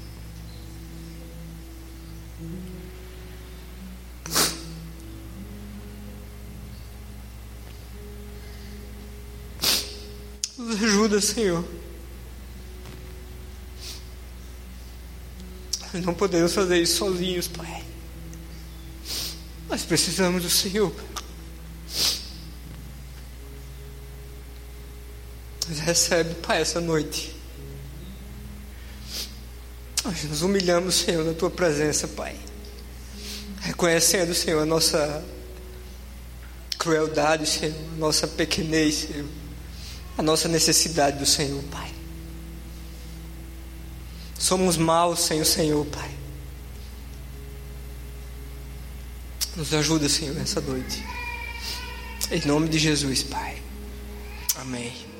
Ajuda, 11.07 11.21
Senhor. 11.21 11.65
Não 15.93 16.13
podemos 16.13 16.53
fazer 16.53 16.81
isso 16.81 16.97
sozinhos, 16.97 17.47
Pai. 17.47 17.83
Nós 19.69 19.83
precisamos 19.83 20.43
do 20.43 20.49
Senhor. 20.49 20.93
Recebe, 25.85 26.35
Pai, 26.35 26.61
essa 26.61 26.79
noite. 26.81 27.35
Nós 30.03 30.23
nos 30.25 30.41
humilhamos, 30.41 30.95
Senhor, 30.95 31.25
na 31.25 31.33
tua 31.33 31.49
presença, 31.49 32.07
Pai. 32.07 32.35
Reconhecendo, 33.61 34.33
Senhor, 34.33 34.61
a 34.61 34.65
nossa 34.65 35.23
crueldade, 36.77 37.47
Senhor, 37.47 37.75
a 37.95 37.97
nossa 37.97 38.27
pequenez, 38.27 38.95
Senhor, 38.95 39.25
a 40.17 40.21
nossa 40.21 40.47
necessidade 40.47 41.19
do 41.19 41.25
Senhor, 41.25 41.63
Pai. 41.65 41.91
Somos 44.37 44.77
maus 44.77 45.19
sem 45.21 45.41
o 45.41 45.45
Senhor, 45.45 45.85
Pai. 45.85 46.11
Nos 49.55 49.73
ajuda, 49.73 50.07
Senhor, 50.07 50.35
nessa 50.35 50.61
noite. 50.61 51.03
Em 52.31 52.45
nome 52.45 52.67
de 52.69 52.77
Jesus, 52.77 53.23
Pai. 53.23 53.61
Amém. 54.55 55.16